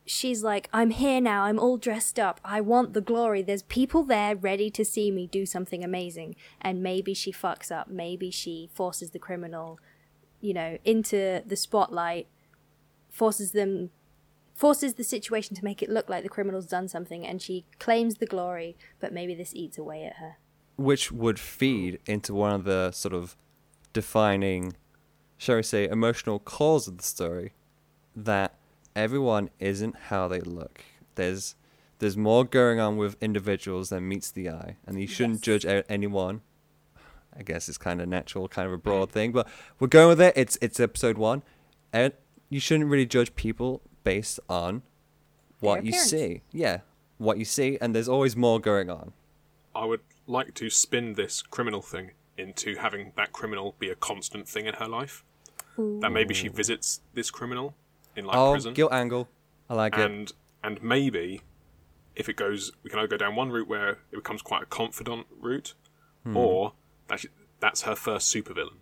she's 0.06 0.43
like, 0.43 0.70
I'm 0.74 0.91
here 0.91 1.22
now. 1.22 1.43
I'm 1.43 1.60
all 1.60 1.78
dressed 1.78 2.20
up. 2.20 2.39
I 2.43 2.62
want 2.62 2.93
the 2.93 3.01
glory. 3.01 3.41
There's 3.41 3.64
people 3.64 4.04
there 4.04 4.36
ready 4.36 4.70
to 4.72 4.84
see 4.84 5.12
me 5.12 5.28
do 5.28 5.45
something 5.45 5.84
amazing. 5.84 6.36
And 6.62 6.84
maybe 6.84 7.14
she 7.14 7.32
fucks 7.32 7.72
up. 7.72 7.88
Maybe 7.88 8.30
she 8.30 8.70
forces 8.74 9.12
the 9.12 9.20
criminal, 9.20 9.80
you 10.44 10.54
know, 10.54 10.78
into 10.84 11.41
the 11.46 11.56
spotlight, 11.56 12.28
forces 13.10 13.52
them, 13.54 13.89
forces 14.54 14.96
the 14.96 15.04
situation 15.04 15.56
to 15.56 15.64
make 15.64 15.82
it 15.82 15.89
look 15.89 16.10
like 16.10 16.22
the 16.24 16.30
criminal's 16.30 16.66
done 16.68 16.88
something. 16.88 17.26
And 17.26 17.41
she 17.41 17.66
claims 17.80 18.16
the 18.16 18.26
glory, 18.26 18.76
but 19.00 19.14
maybe 19.14 19.34
this 19.34 19.56
eats 19.56 19.78
away 19.78 20.04
at 20.06 20.18
her. 20.18 20.38
which 20.76 21.12
would 21.12 21.39
feed 21.39 22.00
into 22.08 22.34
one 22.34 22.52
of 22.54 22.64
the 22.66 22.91
sort 22.91 23.14
of 23.14 23.36
defining, 23.94 24.74
shall 25.38 25.56
we 25.58 25.64
say, 25.64 25.88
emotional 25.88 26.39
cores 26.39 26.88
of 26.88 26.98
the 26.98 27.04
story, 27.04 27.54
that 28.16 28.56
everyone 28.96 29.50
isn't 29.60 29.96
how 30.10 30.28
they 30.28 30.41
look. 30.41 30.82
There's 31.16 31.56
there's 32.00 32.18
more 32.18 32.44
going 32.44 32.80
on 32.82 32.98
with 32.98 33.16
individuals 33.22 33.89
than 33.89 34.08
meets 34.10 34.30
the 34.32 34.50
eye, 34.50 34.76
and 34.86 35.00
you 35.00 35.08
shouldn't 35.08 35.46
Yes. 35.48 35.62
judge 35.64 35.84
anyone. 35.88 36.41
I 37.38 37.43
guess 37.43 37.67
it's 37.69 37.77
kind 37.77 38.01
of 38.01 38.07
natural, 38.07 38.47
kind 38.47 38.67
of 38.67 38.73
a 38.73 38.77
broad 38.77 39.11
thing, 39.11 39.31
but 39.31 39.47
we're 39.79 39.88
going 39.88 40.09
with 40.09 40.21
it. 40.21 40.34
It's 40.36 40.57
it's 40.61 40.79
episode 40.79 41.17
one, 41.17 41.41
and 41.91 42.13
you 42.49 42.59
shouldn't 42.59 42.89
really 42.89 43.05
judge 43.05 43.36
people 43.36 43.81
based 44.03 44.39
on 44.49 44.84
what 45.59 45.86
you 45.86 45.93
see. 45.93 46.41
Yeah, 46.51 46.79
what 47.17 47.38
you 47.38 47.45
see, 47.45 47.77
and 47.81 47.95
there's 47.95 48.09
always 48.09 48.36
more 48.36 48.59
going 48.59 48.89
on. 48.89 49.13
I 49.75 49.86
would 49.86 50.01
like 50.27 50.53
to 50.55 50.69
spin 50.69 51.13
this 51.13 51.41
criminal 51.41 51.81
thing 51.81 52.11
into 52.38 52.75
having 52.75 53.13
that 53.17 53.31
criminal 53.31 53.75
be 53.79 53.89
a 53.89 53.95
constant 53.95 54.47
thing 54.47 54.65
in 54.65 54.75
her 54.75 54.88
life. 54.88 55.23
That 55.77 56.11
maybe 56.11 56.36
she 56.36 56.49
visits 56.49 57.01
this 57.15 57.31
criminal 57.31 57.73
in 58.15 58.25
like 58.25 58.38
oh, 58.38 58.51
prison, 58.51 58.75
guilt 58.75 58.93
angle. 58.93 59.27
I 59.69 59.73
like 59.73 59.97
it. 59.97 60.01
and 60.01 60.31
and 60.63 60.84
maybe 60.84 61.41
if 62.15 62.29
it 62.29 62.36
goes, 62.36 62.71
we 62.84 62.91
can 62.91 62.99
either 62.99 63.07
go 63.07 63.17
down 63.17 63.36
one 63.36 63.49
route 63.49 63.67
where 63.67 63.89
it 64.11 64.15
becomes 64.15 64.43
quite 64.43 64.61
a 64.61 64.65
confidant 64.67 65.25
route, 65.41 65.73
Hmm. 66.23 66.38
or 66.38 66.73
that's 67.08 67.26
that's 67.60 67.84
her 67.84 67.95
first 67.95 68.34
supervillain. 68.34 68.78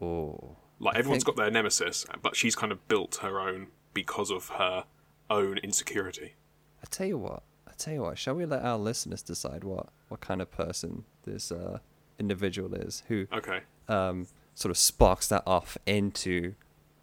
Oh, 0.00 0.56
Like 0.80 0.96
everyone's 0.96 1.24
think- 1.24 1.36
got 1.36 1.42
their 1.42 1.50
nemesis, 1.50 2.04
but 2.22 2.36
she's 2.36 2.54
kind 2.56 2.72
of 2.72 2.86
built 2.88 3.16
her 3.22 3.40
own 3.40 3.68
because 3.94 4.30
of 4.30 4.48
her 4.50 4.84
own 5.30 5.58
insecurity. 5.58 6.34
I 6.82 6.86
tell 6.90 7.06
you 7.06 7.18
what. 7.18 7.42
I 7.68 7.72
tell 7.78 7.94
you 7.94 8.02
what. 8.02 8.18
Shall 8.18 8.34
we 8.34 8.44
let 8.44 8.62
our 8.64 8.78
listeners 8.78 9.22
decide 9.22 9.64
what 9.64 9.88
what 10.08 10.20
kind 10.20 10.42
of 10.42 10.50
person 10.50 11.04
this 11.24 11.50
uh, 11.52 11.78
individual 12.18 12.74
is 12.74 13.02
who 13.08 13.26
Okay. 13.32 13.60
um, 13.88 14.26
sort 14.54 14.70
of 14.70 14.76
sparks 14.76 15.28
that 15.28 15.42
off 15.46 15.78
into 15.86 16.54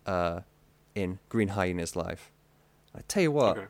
uh, 0.06 0.42
in 0.96 1.20
Green 1.30 1.50
Hyena's 1.50 1.96
life? 1.96 2.32
I 2.96 3.02
tell 3.08 3.24
you 3.24 3.32
what. 3.32 3.58
Okay. 3.58 3.68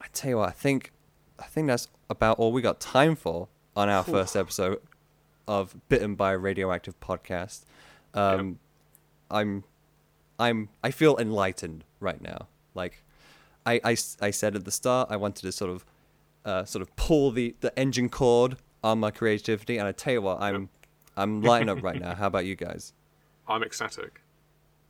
I 0.00 0.06
tell 0.12 0.30
you 0.30 0.36
what. 0.38 0.48
I 0.48 0.52
think 0.52 0.92
I 1.38 1.44
think 1.44 1.68
that's 1.68 1.88
about 2.10 2.38
all 2.38 2.52
we 2.52 2.60
got 2.62 2.80
time 2.80 3.16
for 3.16 3.48
on 3.74 3.88
our 3.88 4.02
first 4.04 4.36
episode 4.36 4.80
of 5.48 5.74
Bitten 5.88 6.14
by 6.14 6.32
a 6.32 6.38
Radioactive 6.38 7.00
podcast. 7.00 7.64
Um, 8.14 8.60
I'm 9.30 9.64
I'm 10.38 10.68
I 10.84 10.92
feel 10.92 11.16
enlightened 11.16 11.84
right 11.98 12.20
now. 12.20 12.46
Like 12.74 13.02
I, 13.66 13.80
I, 13.84 13.96
I 14.20 14.30
said 14.30 14.54
at 14.54 14.64
the 14.64 14.70
start, 14.70 15.08
I 15.10 15.16
wanted 15.16 15.42
to 15.42 15.52
sort 15.52 15.70
of 15.70 15.84
uh, 16.44 16.64
sort 16.64 16.82
of 16.82 16.94
pull 16.96 17.30
the, 17.30 17.54
the 17.60 17.76
engine 17.78 18.08
cord 18.08 18.56
on 18.84 19.00
my 19.00 19.10
creativity, 19.10 19.78
and 19.78 19.88
I 19.88 19.92
tell 19.92 20.12
you 20.12 20.22
what, 20.22 20.40
I'm 20.40 20.68
I'm 21.16 21.42
lighting 21.42 21.68
up 21.68 21.82
right 21.82 22.00
now. 22.00 22.14
How 22.14 22.28
about 22.28 22.46
you 22.46 22.54
guys? 22.54 22.92
I'm 23.48 23.62
ecstatic. 23.62 24.20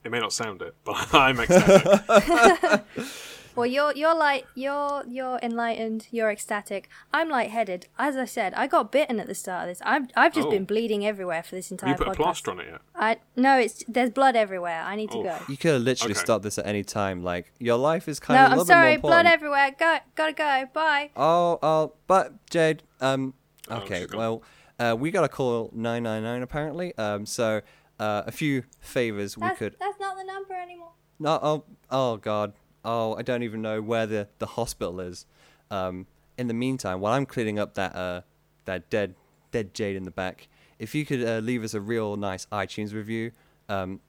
It 0.04 0.10
may 0.10 0.20
not 0.20 0.32
sound 0.32 0.62
it, 0.62 0.74
but 0.84 1.08
I'm 1.14 1.40
ecstatic. 1.40 2.84
Well, 3.58 3.66
you're 3.66 3.92
you're 3.94 4.14
like 4.14 4.46
you're 4.54 5.02
you're 5.08 5.38
enlightened. 5.42 6.06
You're 6.12 6.30
ecstatic. 6.30 6.88
I'm 7.12 7.28
lightheaded. 7.28 7.86
As 7.98 8.16
I 8.16 8.24
said, 8.24 8.54
I 8.54 8.66
got 8.68 8.92
bitten 8.92 9.18
at 9.18 9.26
the 9.26 9.34
start 9.34 9.62
of 9.64 9.68
this. 9.70 9.82
I've 9.84 10.06
I've 10.16 10.32
just 10.32 10.46
Oh. 10.46 10.50
been 10.50 10.64
bleeding 10.64 11.04
everywhere 11.04 11.42
for 11.42 11.56
this 11.56 11.70
Have 11.70 11.72
entire 11.72 11.90
you 11.90 11.96
put 11.96 12.08
a 12.08 12.12
plaster 12.12 12.50
on 12.52 12.60
it 12.60 12.68
yet? 12.70 12.80
I 12.94 13.16
no, 13.34 13.58
it's 13.58 13.82
there's 13.88 14.10
blood 14.10 14.36
everywhere. 14.36 14.82
I 14.82 14.94
need 14.94 15.10
to 15.10 15.18
Oh. 15.18 15.22
go. 15.24 15.38
You 15.48 15.56
could 15.56 15.72
have 15.72 15.82
literally 15.82 16.12
Okay. 16.14 16.20
stopped 16.20 16.44
this 16.44 16.56
at 16.58 16.66
any 16.66 16.84
time. 16.84 17.22
Like 17.24 17.52
your 17.58 17.76
life 17.78 18.06
is 18.08 18.20
kind 18.20 18.36
No, 18.38 18.44
of 18.46 18.50
a 18.50 18.52
I'm 18.52 18.58
little 18.58 18.64
bit 18.66 18.74
more 18.74 18.82
sorry. 18.84 18.96
Blood 18.98 19.26
everywhere. 19.26 19.70
Go, 19.76 19.98
gotta 20.14 20.32
go. 20.32 20.64
Bye. 20.72 21.10
Oh, 21.16 21.58
oh, 21.62 21.92
but 22.06 22.32
Jade, 22.50 22.84
um, 23.00 23.34
Oh, 23.70 23.78
okay, 23.78 24.02
she's 24.02 24.12
well, 24.14 24.42
uh, 24.78 24.96
we 24.98 25.10
got 25.10 25.22
to 25.22 25.28
call 25.28 25.70
nine 25.74 26.04
nine 26.04 26.22
nine 26.22 26.42
apparently. 26.42 26.96
Um, 26.96 27.26
so 27.26 27.60
uh, 27.98 28.22
a 28.26 28.30
few 28.32 28.62
favors 28.80 29.36
we 29.36 29.42
That's, 29.48 29.58
could. 29.58 29.76
that's 29.80 29.98
not 29.98 30.16
the 30.16 30.24
number 30.24 30.54
anymore. 30.54 30.92
No, 31.18 31.38
oh, 31.42 31.64
oh 31.90 32.16
God, 32.18 32.52
oh, 32.84 33.14
I 33.16 33.22
don't 33.22 33.42
even 33.42 33.62
know 33.62 33.80
where 33.82 34.06
the, 34.06 34.28
the 34.38 34.46
hospital 34.46 35.00
is. 35.00 35.26
Um, 35.70 36.06
in 36.36 36.46
the 36.46 36.54
meantime, 36.54 37.00
while 37.00 37.12
I'm 37.12 37.26
cleaning 37.26 37.58
up 37.58 37.74
that 37.74 37.94
uh 37.94 38.22
that 38.64 38.88
dead 38.90 39.14
dead 39.50 39.74
Jade 39.74 39.96
in 39.96 40.04
the 40.04 40.10
back, 40.10 40.48
if 40.78 40.94
you 40.94 41.04
could 41.04 41.22
uh, 41.24 41.38
leave 41.38 41.64
us 41.64 41.74
a 41.74 41.80
real 41.80 42.16
nice 42.16 42.46
iTunes 42.46 42.92
review, 42.94 43.32
um, 43.68 44.00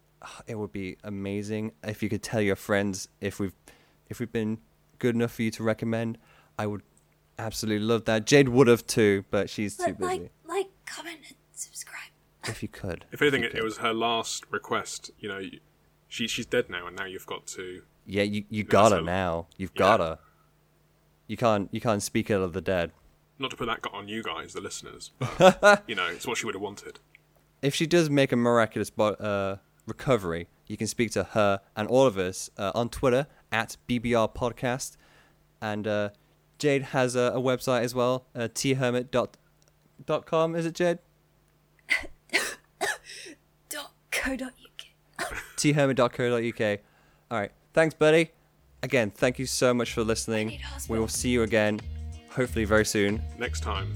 it 0.48 0.56
would 0.56 0.72
be 0.72 0.98
amazing. 1.04 1.72
If 1.84 2.04
you 2.04 2.10
could 2.10 2.22
tell 2.24 2.42
your 2.42 2.56
friends 2.56 3.08
if 3.20 3.40
we've 3.40 3.54
if 4.10 4.20
we've 4.20 4.32
been 4.32 4.60
good 5.00 5.16
enough 5.16 5.34
for 5.34 5.44
you 5.44 5.52
to 5.52 5.64
recommend, 5.64 6.18
I 6.58 6.68
would 6.68 6.82
absolutely 7.38 7.86
love 7.86 8.06
that. 8.06 8.26
Jade 8.26 8.50
would 8.50 8.68
have 8.68 8.86
too, 8.86 9.26
but 9.32 9.50
she's 9.50 9.78
too 9.78 9.94
busy. 9.94 10.04
like, 10.04 10.32
like, 10.48 10.68
comment, 10.86 11.20
and 11.28 11.36
subscribe. 11.54 12.10
If 12.46 12.62
you 12.62 12.70
could, 12.70 13.06
If 13.12 13.22
anything, 13.22 13.42
you 13.42 13.48
it, 13.48 13.52
could. 13.52 13.60
it 13.60 13.64
was 13.64 13.78
her 13.78 13.94
last 13.94 14.46
request. 14.52 15.12
You 15.20 15.30
know, 15.30 15.42
she 16.08 16.28
she's 16.28 16.46
dead 16.46 16.70
now, 16.70 16.88
and 16.88 16.96
now 16.96 17.06
you've 17.06 17.26
got 17.26 17.48
to. 17.48 17.84
Yeah, 18.10 18.24
you 18.24 18.44
you 18.50 18.64
gotta 18.64 18.98
a- 18.98 19.02
now. 19.02 19.48
You've 19.58 19.72
Yeah. 19.76 19.80
gotta. 19.80 20.20
You 21.28 21.38
can't 21.38 21.70
you 21.72 21.80
can't 21.80 22.02
speak 22.02 22.32
out 22.32 22.42
of 22.42 22.54
the 22.54 22.62
dead. 22.62 22.92
Not 23.38 23.52
to 23.52 23.58
put 23.58 23.68
that 23.68 23.80
on 23.94 24.08
you 24.08 24.24
guys, 24.24 24.54
the 24.54 24.62
listeners, 24.62 25.12
but 25.38 25.84
you 25.88 25.94
know, 25.96 26.08
it's 26.08 26.26
what 26.28 26.38
she 26.38 26.46
would 26.46 26.56
have 26.56 26.62
wanted. 26.62 27.00
if 27.62 27.76
she 27.76 27.86
does 27.86 28.10
make 28.10 28.32
a 28.32 28.36
miraculous 28.36 28.90
bo- 28.90 29.14
uh, 29.14 29.58
recovery, 29.86 30.48
you 30.68 30.76
can 30.76 30.88
speak 30.88 31.12
to 31.12 31.24
her 31.24 31.62
and 31.76 31.88
all 31.88 32.08
of 32.08 32.18
us 32.18 32.50
uh, 32.58 32.72
on 32.74 32.90
Twitter 32.90 33.28
at 33.52 33.78
BBR 33.88 34.34
Podcast. 34.34 34.98
And 35.62 35.86
uh, 35.88 36.10
Jade 36.58 36.82
has 36.98 37.16
a, 37.16 37.32
a 37.36 37.40
website 37.42 37.84
as 37.84 37.94
well, 37.94 38.26
uh, 38.36 38.48
thermit.com, 38.48 40.56
is 40.56 40.66
it, 40.66 40.74
Jade? 40.74 40.98
Dot 43.70 43.92
co. 44.12 44.36
Dot 44.36 44.54
uk. 44.54 44.86
thermit.co.uk. 45.58 46.80
All 47.32 47.40
right. 47.40 47.52
Thanks, 47.80 47.96
buddy. 47.96 48.30
Again, 48.84 49.10
thank 49.10 49.40
you 49.40 49.46
so 49.46 49.74
much 49.74 49.94
for 49.94 50.04
listening. 50.04 50.60
We 50.90 51.00
will 51.00 51.08
see 51.08 51.30
you 51.30 51.44
again, 51.44 51.80
hopefully 52.30 52.66
very 52.66 52.84
soon. 52.84 53.22
Next 53.38 53.64
time 53.64 53.94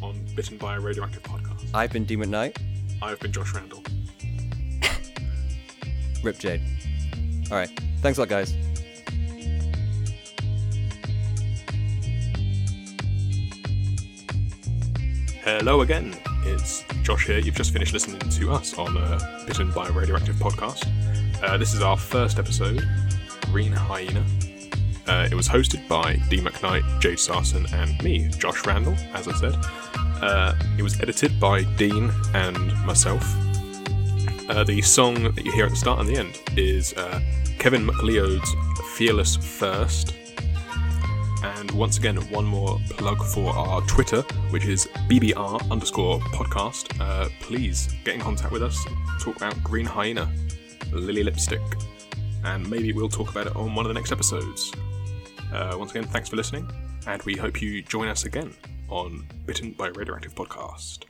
on 0.00 0.24
Bitten 0.36 0.56
by 0.56 0.76
a 0.76 0.80
Radioactive 0.80 1.24
podcast, 1.24 1.64
I've 1.74 1.90
been 1.90 2.04
Dean 2.04 2.20
McKnight. 2.20 2.56
I've 3.02 3.18
been 3.18 3.32
Josh 3.32 3.52
Randall. 3.52 3.82
Rip 6.22 6.38
Jade. 6.38 6.62
All 7.50 7.56
right. 7.56 7.68
Thanks 8.02 8.18
a 8.18 8.20
lot, 8.20 8.28
guys. 8.28 8.54
Hello 15.42 15.80
again, 15.80 16.16
it's 16.44 16.84
Josh 17.02 17.26
here. 17.26 17.40
You've 17.40 17.56
just 17.56 17.72
finished 17.72 17.92
listening 17.92 18.20
to 18.20 18.52
us 18.52 18.78
on 18.78 18.96
uh, 18.96 19.44
Bitten 19.44 19.72
by 19.72 19.88
a 19.88 19.90
Radioactive 19.90 20.36
podcast. 20.36 20.88
Uh, 21.42 21.58
this 21.58 21.74
is 21.74 21.82
our 21.82 21.98
first 21.98 22.38
episode, 22.38 22.82
Green 23.54 23.70
Hyena. 23.70 24.26
Uh, 25.06 25.28
it 25.30 25.34
was 25.36 25.46
hosted 25.46 25.86
by 25.86 26.14
Dean 26.28 26.44
McKnight, 26.44 27.00
Jade 27.00 27.20
Sarson, 27.20 27.72
and 27.72 28.02
me, 28.02 28.28
Josh 28.30 28.66
Randall, 28.66 28.96
as 29.12 29.28
I 29.28 29.32
said. 29.34 29.54
Uh, 30.20 30.56
it 30.76 30.82
was 30.82 31.00
edited 31.00 31.38
by 31.38 31.62
Dean 31.76 32.10
and 32.34 32.74
myself. 32.84 33.22
Uh, 34.50 34.64
the 34.64 34.82
song 34.82 35.32
that 35.36 35.44
you 35.44 35.52
hear 35.52 35.66
at 35.66 35.70
the 35.70 35.76
start 35.76 36.00
and 36.00 36.08
the 36.08 36.16
end 36.18 36.40
is 36.56 36.94
uh, 36.94 37.20
Kevin 37.60 37.86
MacLeod's 37.86 38.52
Fearless 38.96 39.36
First. 39.36 40.16
And 41.44 41.70
once 41.70 41.96
again, 41.96 42.16
one 42.32 42.46
more 42.46 42.80
plug 42.90 43.22
for 43.24 43.54
our 43.54 43.82
Twitter, 43.82 44.22
which 44.50 44.64
is 44.64 44.88
BBR 45.08 45.70
underscore 45.70 46.18
podcast. 46.18 47.00
Uh, 47.00 47.28
please 47.38 47.94
get 48.02 48.16
in 48.16 48.20
contact 48.20 48.50
with 48.50 48.64
us, 48.64 48.84
talk 49.20 49.36
about 49.36 49.62
Green 49.62 49.86
Hyena, 49.86 50.28
Lily 50.90 51.22
Lipstick, 51.22 51.62
and 52.44 52.68
maybe 52.68 52.92
we'll 52.92 53.08
talk 53.08 53.30
about 53.30 53.46
it 53.46 53.56
on 53.56 53.74
one 53.74 53.84
of 53.84 53.88
the 53.88 53.94
next 53.94 54.12
episodes. 54.12 54.72
Uh, 55.52 55.76
once 55.78 55.90
again, 55.90 56.04
thanks 56.04 56.28
for 56.28 56.36
listening, 56.36 56.68
and 57.06 57.22
we 57.22 57.36
hope 57.36 57.62
you 57.62 57.82
join 57.82 58.08
us 58.08 58.24
again 58.24 58.54
on 58.88 59.26
Bitten 59.46 59.72
by 59.72 59.88
Radioactive 59.88 60.34
Podcast. 60.34 61.04